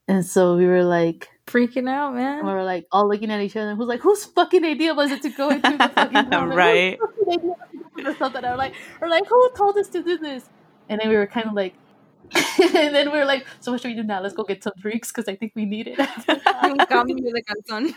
and 0.08 0.26
so 0.26 0.56
we 0.56 0.66
were 0.66 0.84
like 0.84 1.28
freaking 1.52 1.90
out, 1.90 2.10
and 2.10 2.16
man. 2.18 2.46
we 2.46 2.52
were 2.52 2.64
like 2.64 2.86
all 2.92 3.08
looking 3.08 3.32
at 3.32 3.42
each 3.42 3.56
other 3.56 3.76
who's 3.76 3.88
like 3.88 4.02
whose 4.02 4.26
fucking 4.26 4.64
idea 4.66 4.94
was 4.94 5.12
it 5.12 5.22
to 5.24 5.30
go 5.30 5.50
into 5.50 5.70
the 5.78 5.90
fucking? 5.90 6.30
Like, 6.32 6.56
Right. 6.56 7.00
whose 7.00 7.10
fucking 7.18 7.34
idea 7.34 7.50
was 7.50 7.70
it 7.74 7.98
to 7.98 8.04
do 8.12 8.18
something 8.18 8.46
or 8.46 8.56
like 8.56 8.74
or 9.02 9.10
like 9.10 9.26
who 9.28 9.50
told 9.56 9.78
us 9.78 9.88
to 9.90 10.04
do 10.04 10.18
this 10.18 10.50
and 10.88 11.00
then 11.02 11.10
we 11.10 11.16
were 11.16 11.28
kind 11.28 11.48
of 11.48 11.54
like 11.54 11.76
and 12.62 12.94
then 12.94 13.12
we 13.12 13.18
were 13.18 13.26
like 13.26 13.46
so 13.60 13.72
what 13.72 13.82
should 13.82 13.88
we 13.90 13.96
do 13.96 14.04
now 14.04 14.22
let's 14.22 14.36
go 14.36 14.44
get 14.44 14.62
some 14.64 14.74
drinks 14.80 15.12
because 15.12 15.28
i 15.28 15.36
think 15.36 15.52
we 15.56 15.66
need 15.66 15.88
it 15.88 15.98
Cambio 16.90 17.16
de 17.34 17.42
calzón. 17.42 17.92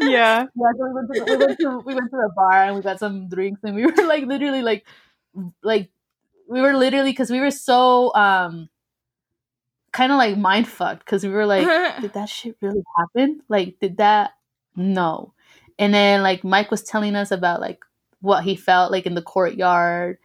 yeah. 0.00 0.46
Yeah, 0.54 0.72
so 0.76 0.86
we 0.86 0.92
went, 0.94 1.12
to, 1.12 1.24
we, 1.24 1.36
went 1.36 1.58
to, 1.60 1.78
we 1.84 1.94
went 1.94 2.10
to 2.10 2.16
the 2.16 2.30
bar 2.34 2.64
and 2.64 2.76
we 2.76 2.82
got 2.82 2.98
some 2.98 3.28
drinks 3.28 3.60
and 3.64 3.74
we 3.74 3.84
were 3.84 3.92
like 4.06 4.24
literally 4.24 4.62
like 4.62 4.86
like 5.62 5.90
we 6.48 6.60
were 6.62 6.74
literally 6.76 7.10
because 7.10 7.30
we 7.30 7.40
were 7.40 7.50
so 7.50 8.14
um 8.14 8.68
kind 9.92 10.12
of 10.12 10.18
like 10.18 10.36
mind 10.36 10.68
fucked 10.68 11.04
because 11.04 11.24
we 11.24 11.30
were 11.30 11.46
like 11.46 11.66
did 12.00 12.12
that 12.14 12.28
shit 12.28 12.56
really 12.60 12.82
happen? 12.96 13.42
Like 13.48 13.78
did 13.80 13.98
that 13.98 14.32
no. 14.76 15.32
And 15.78 15.94
then 15.94 16.22
like 16.22 16.44
mike 16.44 16.70
was 16.70 16.82
telling 16.82 17.14
us 17.16 17.30
about 17.30 17.60
like 17.60 17.84
what 18.20 18.44
he 18.44 18.56
felt 18.56 18.90
like 18.92 19.06
in 19.06 19.14
the 19.14 19.22
courtyard 19.22 20.18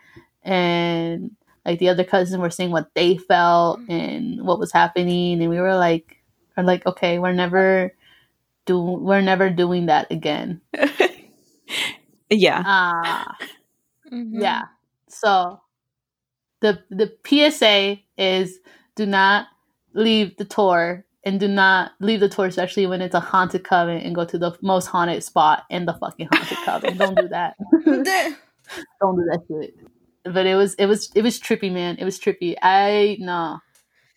and 0.44 1.32
like 1.66 1.80
the 1.80 1.90
other 1.90 2.04
cousins 2.04 2.42
were 2.42 2.50
saying 2.50 2.72
what 2.72 2.94
they 2.96 3.18
felt 3.18 3.80
and 3.88 4.46
what 4.46 4.60
was 4.60 4.72
happening 4.72 5.40
and 5.42 5.50
we 5.50 5.60
were 5.60 5.76
like 5.76 6.18
are 6.58 6.64
like 6.64 6.86
okay 6.86 7.20
we're 7.20 7.34
never 7.34 7.94
do 8.66 8.80
we're 8.80 9.22
never 9.22 9.50
doing 9.50 9.88
that 9.88 10.12
again. 10.12 10.62
Yeah. 12.30 12.64
ah. 12.66 13.38
Mhm. 14.12 14.42
yeah. 14.42 14.64
So 15.10 15.62
the 16.62 16.84
the 16.90 17.12
psa 17.26 18.04
is 18.18 18.60
do 18.96 19.06
not 19.06 19.48
leave 19.94 20.38
the 20.38 20.46
tour 20.46 21.06
and 21.24 21.40
do 21.40 21.48
not 21.48 21.92
leave 22.00 22.20
the 22.20 22.30
tour 22.30 22.46
especially 22.46 22.86
when 22.86 23.02
it's 23.02 23.16
a 23.16 23.20
haunted 23.20 23.64
coven 23.64 23.98
and 23.98 24.16
go 24.16 24.26
to 24.26 24.38
the 24.38 24.52
most 24.62 24.88
haunted 24.88 25.24
spot 25.24 25.64
in 25.70 25.86
the 25.86 25.94
fucking 25.94 26.28
haunted 26.32 26.58
coven. 26.66 26.98
Don't 26.98 27.18
do 27.18 27.28
that. 27.30 27.56
Don't 29.02 29.16
do 29.16 29.26
that 29.26 29.42
shit. 29.48 29.76
But 30.26 30.46
it 30.46 30.56
was 30.56 30.74
it 30.76 30.86
was 30.86 31.12
it 31.16 31.22
was 31.22 31.40
trippy 31.40 31.72
man. 31.72 31.98
It 31.98 32.06
was 32.06 32.20
trippy. 32.20 32.56
I 32.62 33.18
no. 33.20 33.60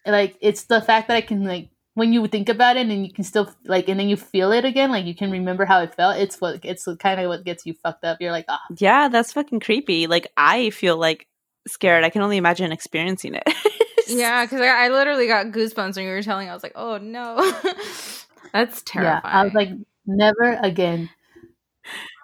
Like 0.05 0.37
it's 0.41 0.65
the 0.65 0.81
fact 0.81 1.09
that 1.09 1.17
i 1.17 1.21
can 1.21 1.45
like 1.45 1.69
when 1.95 2.13
you 2.13 2.25
think 2.29 2.49
about 2.49 2.77
it 2.77 2.87
and 2.87 3.05
you 3.05 3.13
can 3.13 3.25
still 3.25 3.51
like 3.65 3.89
and 3.89 3.99
then 3.99 4.09
you 4.09 4.17
feel 4.17 4.53
it 4.53 4.65
again 4.65 4.91
like 4.91 5.07
you 5.07 5.17
can 5.17 5.31
remember 5.31 5.65
how 5.65 5.81
it 5.81 5.95
felt 5.95 6.19
it's 6.19 6.41
what 6.41 6.61
it's 6.63 6.87
kind 7.01 7.21
of 7.21 7.29
what 7.29 7.45
gets 7.45 7.67
you 7.67 7.75
fucked 7.83 8.05
up. 8.05 8.19
You're 8.21 8.33
like 8.33 8.45
ah. 8.49 8.61
Yeah, 8.79 9.09
that's 9.09 9.33
fucking 9.33 9.61
creepy. 9.61 10.07
Like 10.07 10.29
I 10.37 10.71
feel 10.71 10.97
like 10.97 11.27
scared. 11.67 12.05
I 12.05 12.11
can 12.11 12.23
only 12.23 12.37
imagine 12.37 12.71
experiencing 12.71 13.35
it. 13.35 13.49
Yeah, 14.07 14.45
because 14.45 14.61
I, 14.61 14.87
I 14.87 14.89
literally 14.89 15.27
got 15.27 15.47
goosebumps 15.47 15.97
when 15.97 16.05
you 16.05 16.11
were 16.11 16.23
telling. 16.23 16.49
I 16.49 16.55
was 16.55 16.63
like, 16.63 16.73
"Oh 16.75 16.99
no, 16.99 17.37
that's 18.53 18.83
terrifying." 18.83 19.21
Yeah, 19.25 19.41
I 19.41 19.45
was 19.45 19.55
like, 19.55 19.71
never 20.07 20.59
again. 20.63 21.11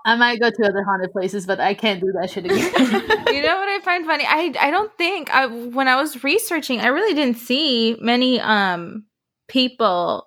I 0.04 0.16
might 0.16 0.40
go 0.40 0.50
to 0.50 0.68
other 0.68 0.82
haunted 0.82 1.12
places, 1.12 1.46
but 1.46 1.60
I 1.60 1.74
can't 1.74 2.00
do 2.00 2.12
that 2.20 2.30
shit 2.30 2.44
again. 2.44 2.58
you 3.34 3.42
know 3.42 3.56
what 3.56 3.68
I 3.68 3.80
find 3.84 4.04
funny? 4.04 4.24
I 4.26 4.52
I 4.60 4.70
don't 4.70 4.92
think 4.98 5.32
I 5.34 5.46
when 5.46 5.88
I 5.88 5.96
was 5.96 6.24
researching, 6.24 6.80
I 6.80 6.88
really 6.88 7.14
didn't 7.14 7.38
see 7.38 7.96
many 8.00 8.40
um 8.40 9.04
people 9.48 10.26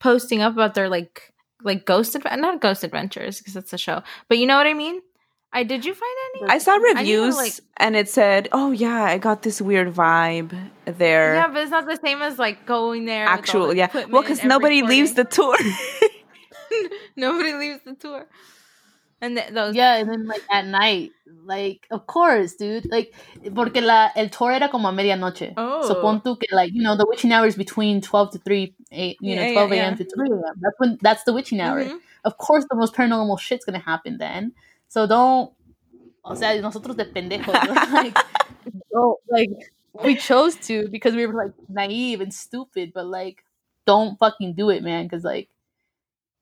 posting 0.00 0.42
up 0.42 0.52
about 0.52 0.74
their 0.74 0.88
like 0.88 1.32
like 1.62 1.86
ghost 1.86 2.14
advent 2.14 2.40
not 2.40 2.60
ghost 2.60 2.84
adventures 2.84 3.38
because 3.38 3.56
it's 3.56 3.72
a 3.72 3.78
show, 3.78 4.02
but 4.28 4.38
you 4.38 4.46
know 4.46 4.56
what 4.56 4.66
I 4.66 4.74
mean. 4.74 5.00
I 5.52 5.64
did 5.64 5.84
you 5.84 5.94
find 5.94 6.16
any? 6.36 6.50
I 6.50 6.58
saw 6.58 6.76
need 6.76 6.92
to, 6.94 6.98
reviews 6.98 7.36
like- 7.36 7.54
and 7.76 7.96
it 7.96 8.08
said, 8.08 8.48
"Oh 8.52 8.70
yeah, 8.70 9.02
I 9.02 9.18
got 9.18 9.42
this 9.42 9.60
weird 9.60 9.92
vibe 9.92 10.52
there." 10.84 11.34
Yeah, 11.34 11.48
but 11.48 11.62
it's 11.62 11.70
not 11.72 11.86
the 11.86 11.98
same 12.04 12.22
as 12.22 12.38
like 12.38 12.66
going 12.66 13.04
there. 13.04 13.24
with 13.24 13.30
all 13.32 13.38
Actual, 13.38 13.66
the 13.68 13.76
yeah. 13.76 13.88
Well, 14.08 14.22
because 14.22 14.40
and 14.40 14.48
nobody 14.48 14.82
leaves 14.82 15.14
the 15.14 15.24
tour. 15.24 15.56
nobody 17.16 17.52
leaves 17.54 17.80
the 17.84 17.94
tour, 17.94 18.26
and 19.20 19.36
th- 19.36 19.50
those 19.52 19.74
yeah, 19.74 19.96
and 19.96 20.08
then 20.08 20.26
like 20.26 20.42
at 20.50 20.66
night, 20.66 21.10
like 21.44 21.86
of 21.90 22.06
course, 22.06 22.54
dude, 22.54 22.86
like 22.90 23.12
porque 23.54 23.76
la 23.82 24.10
el 24.16 24.28
tour 24.28 24.52
era 24.52 24.68
como 24.68 24.88
a 24.88 24.92
medianoche. 24.92 25.52
Oh. 25.56 25.86
So 25.86 26.00
pon 26.00 26.20
tú 26.20 26.38
que 26.38 26.48
like 26.54 26.72
you 26.72 26.82
know 26.82 26.96
the 26.96 27.06
witching 27.08 27.32
hour 27.32 27.46
is 27.46 27.56
between 27.56 28.00
twelve 28.00 28.30
to 28.32 28.38
three, 28.38 28.74
eight, 28.92 29.16
you 29.20 29.34
know 29.36 29.42
Yeah, 29.42 29.48
yeah, 29.48 29.52
twelve 29.54 29.72
a.m. 29.72 29.92
yeah. 29.92 29.96
to 29.96 30.04
three 30.04 30.30
a.m. 30.30 30.54
That's 30.60 30.78
when 30.78 30.98
that's 31.02 31.24
the 31.24 31.32
witching 31.32 31.60
hour. 31.60 31.84
Mhm. 31.84 31.98
Of 32.24 32.36
course, 32.38 32.64
the 32.70 32.76
most 32.76 32.94
paranormal 32.94 33.40
shit's 33.40 33.64
gonna 33.64 33.78
happen 33.80 34.18
then. 34.18 34.52
So 34.90 35.06
don't. 35.06 35.52
O 36.22 36.34
sea, 36.34 36.60
nosotros 36.60 36.96
de 36.96 37.06
pendejos, 37.06 37.48
like, 37.92 38.14
don't, 38.92 39.18
like 39.30 39.50
we 40.04 40.16
chose 40.16 40.54
to 40.56 40.86
because 40.88 41.14
we 41.14 41.26
were 41.26 41.32
like 41.32 41.54
naive 41.68 42.20
and 42.20 42.34
stupid, 42.34 42.92
but 42.92 43.06
like 43.06 43.42
don't 43.86 44.18
fucking 44.18 44.54
do 44.54 44.68
it, 44.68 44.82
man, 44.82 45.06
because 45.06 45.24
like 45.24 45.48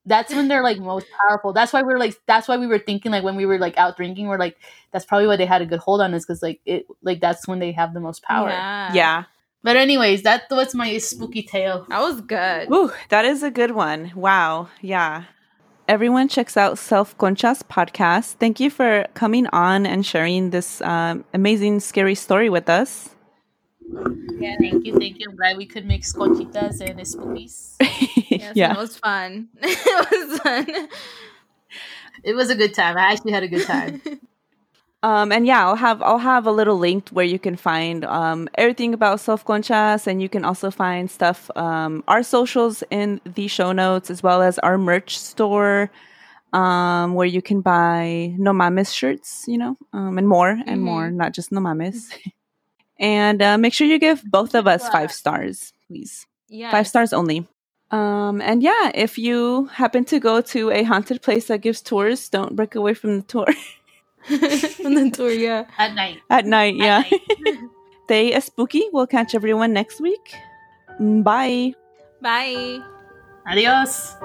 that's 0.05 0.33
when 0.33 0.47
they're 0.47 0.63
like 0.63 0.79
most 0.79 1.05
powerful. 1.21 1.53
That's 1.53 1.71
why 1.71 1.83
we're 1.83 1.99
like 1.99 2.19
that's 2.25 2.47
why 2.47 2.57
we 2.57 2.67
were 2.67 2.79
thinking 2.79 3.11
like 3.11 3.23
when 3.23 3.35
we 3.35 3.45
were 3.45 3.59
like 3.59 3.77
out 3.77 3.95
drinking, 3.95 4.27
we're 4.27 4.37
like 4.37 4.57
that's 4.91 5.05
probably 5.05 5.27
why 5.27 5.37
they 5.37 5.45
had 5.45 5.61
a 5.61 5.65
good 5.65 5.79
hold 5.79 6.01
on 6.01 6.13
us 6.13 6.25
because 6.25 6.41
like 6.43 6.59
it 6.65 6.87
like 7.01 7.21
that's 7.21 7.47
when 7.47 7.59
they 7.59 7.71
have 7.71 7.93
the 7.93 8.01
most 8.01 8.23
power. 8.23 8.49
Yeah, 8.49 8.93
yeah. 8.93 9.23
But 9.61 9.77
anyways, 9.77 10.23
that 10.23 10.43
was 10.49 10.73
my 10.73 10.97
spooky 10.97 11.43
tale. 11.43 11.85
that 11.89 12.01
was 12.01 12.21
good. 12.21 12.71
Ooh, 12.71 12.91
that 13.09 13.25
is 13.25 13.43
a 13.43 13.51
good 13.51 13.71
one. 13.71 14.11
Wow. 14.15 14.69
Yeah. 14.81 15.25
Everyone 15.89 16.27
checks 16.27 16.55
out 16.55 16.77
Self 16.77 17.17
Concha's 17.17 17.63
podcast. 17.63 18.35
Thank 18.35 18.59
you 18.59 18.69
for 18.69 19.07
coming 19.15 19.47
on 19.47 19.87
and 19.87 20.05
sharing 20.05 20.51
this 20.51 20.81
um, 20.81 21.25
amazing, 21.33 21.79
scary 21.79 22.13
story 22.13 22.47
with 22.47 22.69
us. 22.69 23.15
Yeah, 24.39 24.55
thank 24.59 24.85
you, 24.85 24.99
thank 24.99 25.17
you. 25.17 25.25
I'm 25.27 25.35
glad 25.35 25.57
we 25.57 25.65
could 25.65 25.87
make 25.87 26.03
conchitas 26.03 26.79
and 26.79 26.99
spookies. 26.99 27.75
Yes, 28.29 28.55
yeah. 28.55 28.73
it 28.73 28.77
was 28.77 28.95
fun. 28.95 29.49
it 29.63 30.29
was 30.29 30.39
fun. 30.39 30.87
It 32.23 32.35
was 32.35 32.51
a 32.51 32.55
good 32.55 32.75
time. 32.75 32.95
I 32.95 33.11
actually 33.11 33.31
had 33.31 33.41
a 33.41 33.47
good 33.47 33.65
time. 33.65 34.01
Um, 35.01 35.31
and 35.31 35.45
yeah, 35.45 35.65
I'll 35.65 35.75
have 35.77 36.01
I'll 36.01 36.17
have 36.17 36.45
a 36.45 36.51
little 36.51 36.77
link 36.77 37.09
where 37.09 37.25
you 37.25 37.39
can 37.39 37.55
find 37.55 38.03
um, 38.03 38.49
everything 38.55 38.93
about 38.93 39.21
Self 39.21 39.45
Conchas, 39.45 40.07
and 40.07 40.21
you 40.21 40.27
can 40.27 40.43
also 40.43 40.69
find 40.71 41.09
stuff 41.09 41.49
um, 41.55 42.03
our 42.07 42.21
socials 42.21 42.83
in 42.89 43.21
the 43.23 43.47
show 43.47 43.71
notes, 43.71 44.09
as 44.09 44.21
well 44.21 44.41
as 44.41 44.59
our 44.59 44.77
merch 44.77 45.17
store, 45.17 45.89
um, 46.51 47.13
where 47.13 47.27
you 47.27 47.41
can 47.41 47.61
buy 47.61 48.33
No 48.37 48.51
Mames 48.51 48.93
shirts, 48.93 49.45
you 49.47 49.57
know, 49.57 49.77
um, 49.93 50.17
and 50.17 50.27
more 50.27 50.59
and 50.67 50.81
more, 50.81 51.09
not 51.09 51.33
just 51.33 51.49
No 51.51 51.61
Mames. 51.61 52.09
and 52.99 53.41
uh, 53.41 53.57
make 53.57 53.73
sure 53.73 53.87
you 53.87 53.99
give 53.99 54.21
both 54.25 54.53
of 54.53 54.67
us 54.67 54.89
five 54.89 55.13
stars, 55.13 55.71
please. 55.87 56.27
yeah, 56.49 56.71
Five 56.71 56.87
stars 56.87 57.13
only. 57.13 57.47
Um, 57.91 58.41
and 58.41 58.61
yeah, 58.61 58.91
if 58.93 59.17
you 59.17 59.65
happen 59.67 60.03
to 60.05 60.19
go 60.19 60.41
to 60.41 60.71
a 60.71 60.83
haunted 60.83 61.21
place 61.21 61.47
that 61.47 61.61
gives 61.61 61.81
tours, 61.81 62.29
don't 62.29 62.55
break 62.55 62.75
away 62.75 62.93
from 62.93 63.15
the 63.15 63.23
tour 63.23 63.47
on 64.85 64.93
the 64.95 65.11
tour. 65.13 65.31
Yeah. 65.31 65.65
At 65.77 65.93
night. 65.93 66.21
at 66.29 66.45
night. 66.45 66.75
Yeah. 66.75 67.03
night. 67.09 67.59
Stay 68.05 68.33
uh, 68.33 68.39
spooky. 68.39 68.89
We'll 68.91 69.07
catch 69.07 69.35
everyone 69.35 69.73
next 69.73 70.01
week. 70.01 70.35
Mm, 70.99 71.23
Bye. 71.23 71.73
Bye. 72.21 72.79
Adios. 73.45 74.15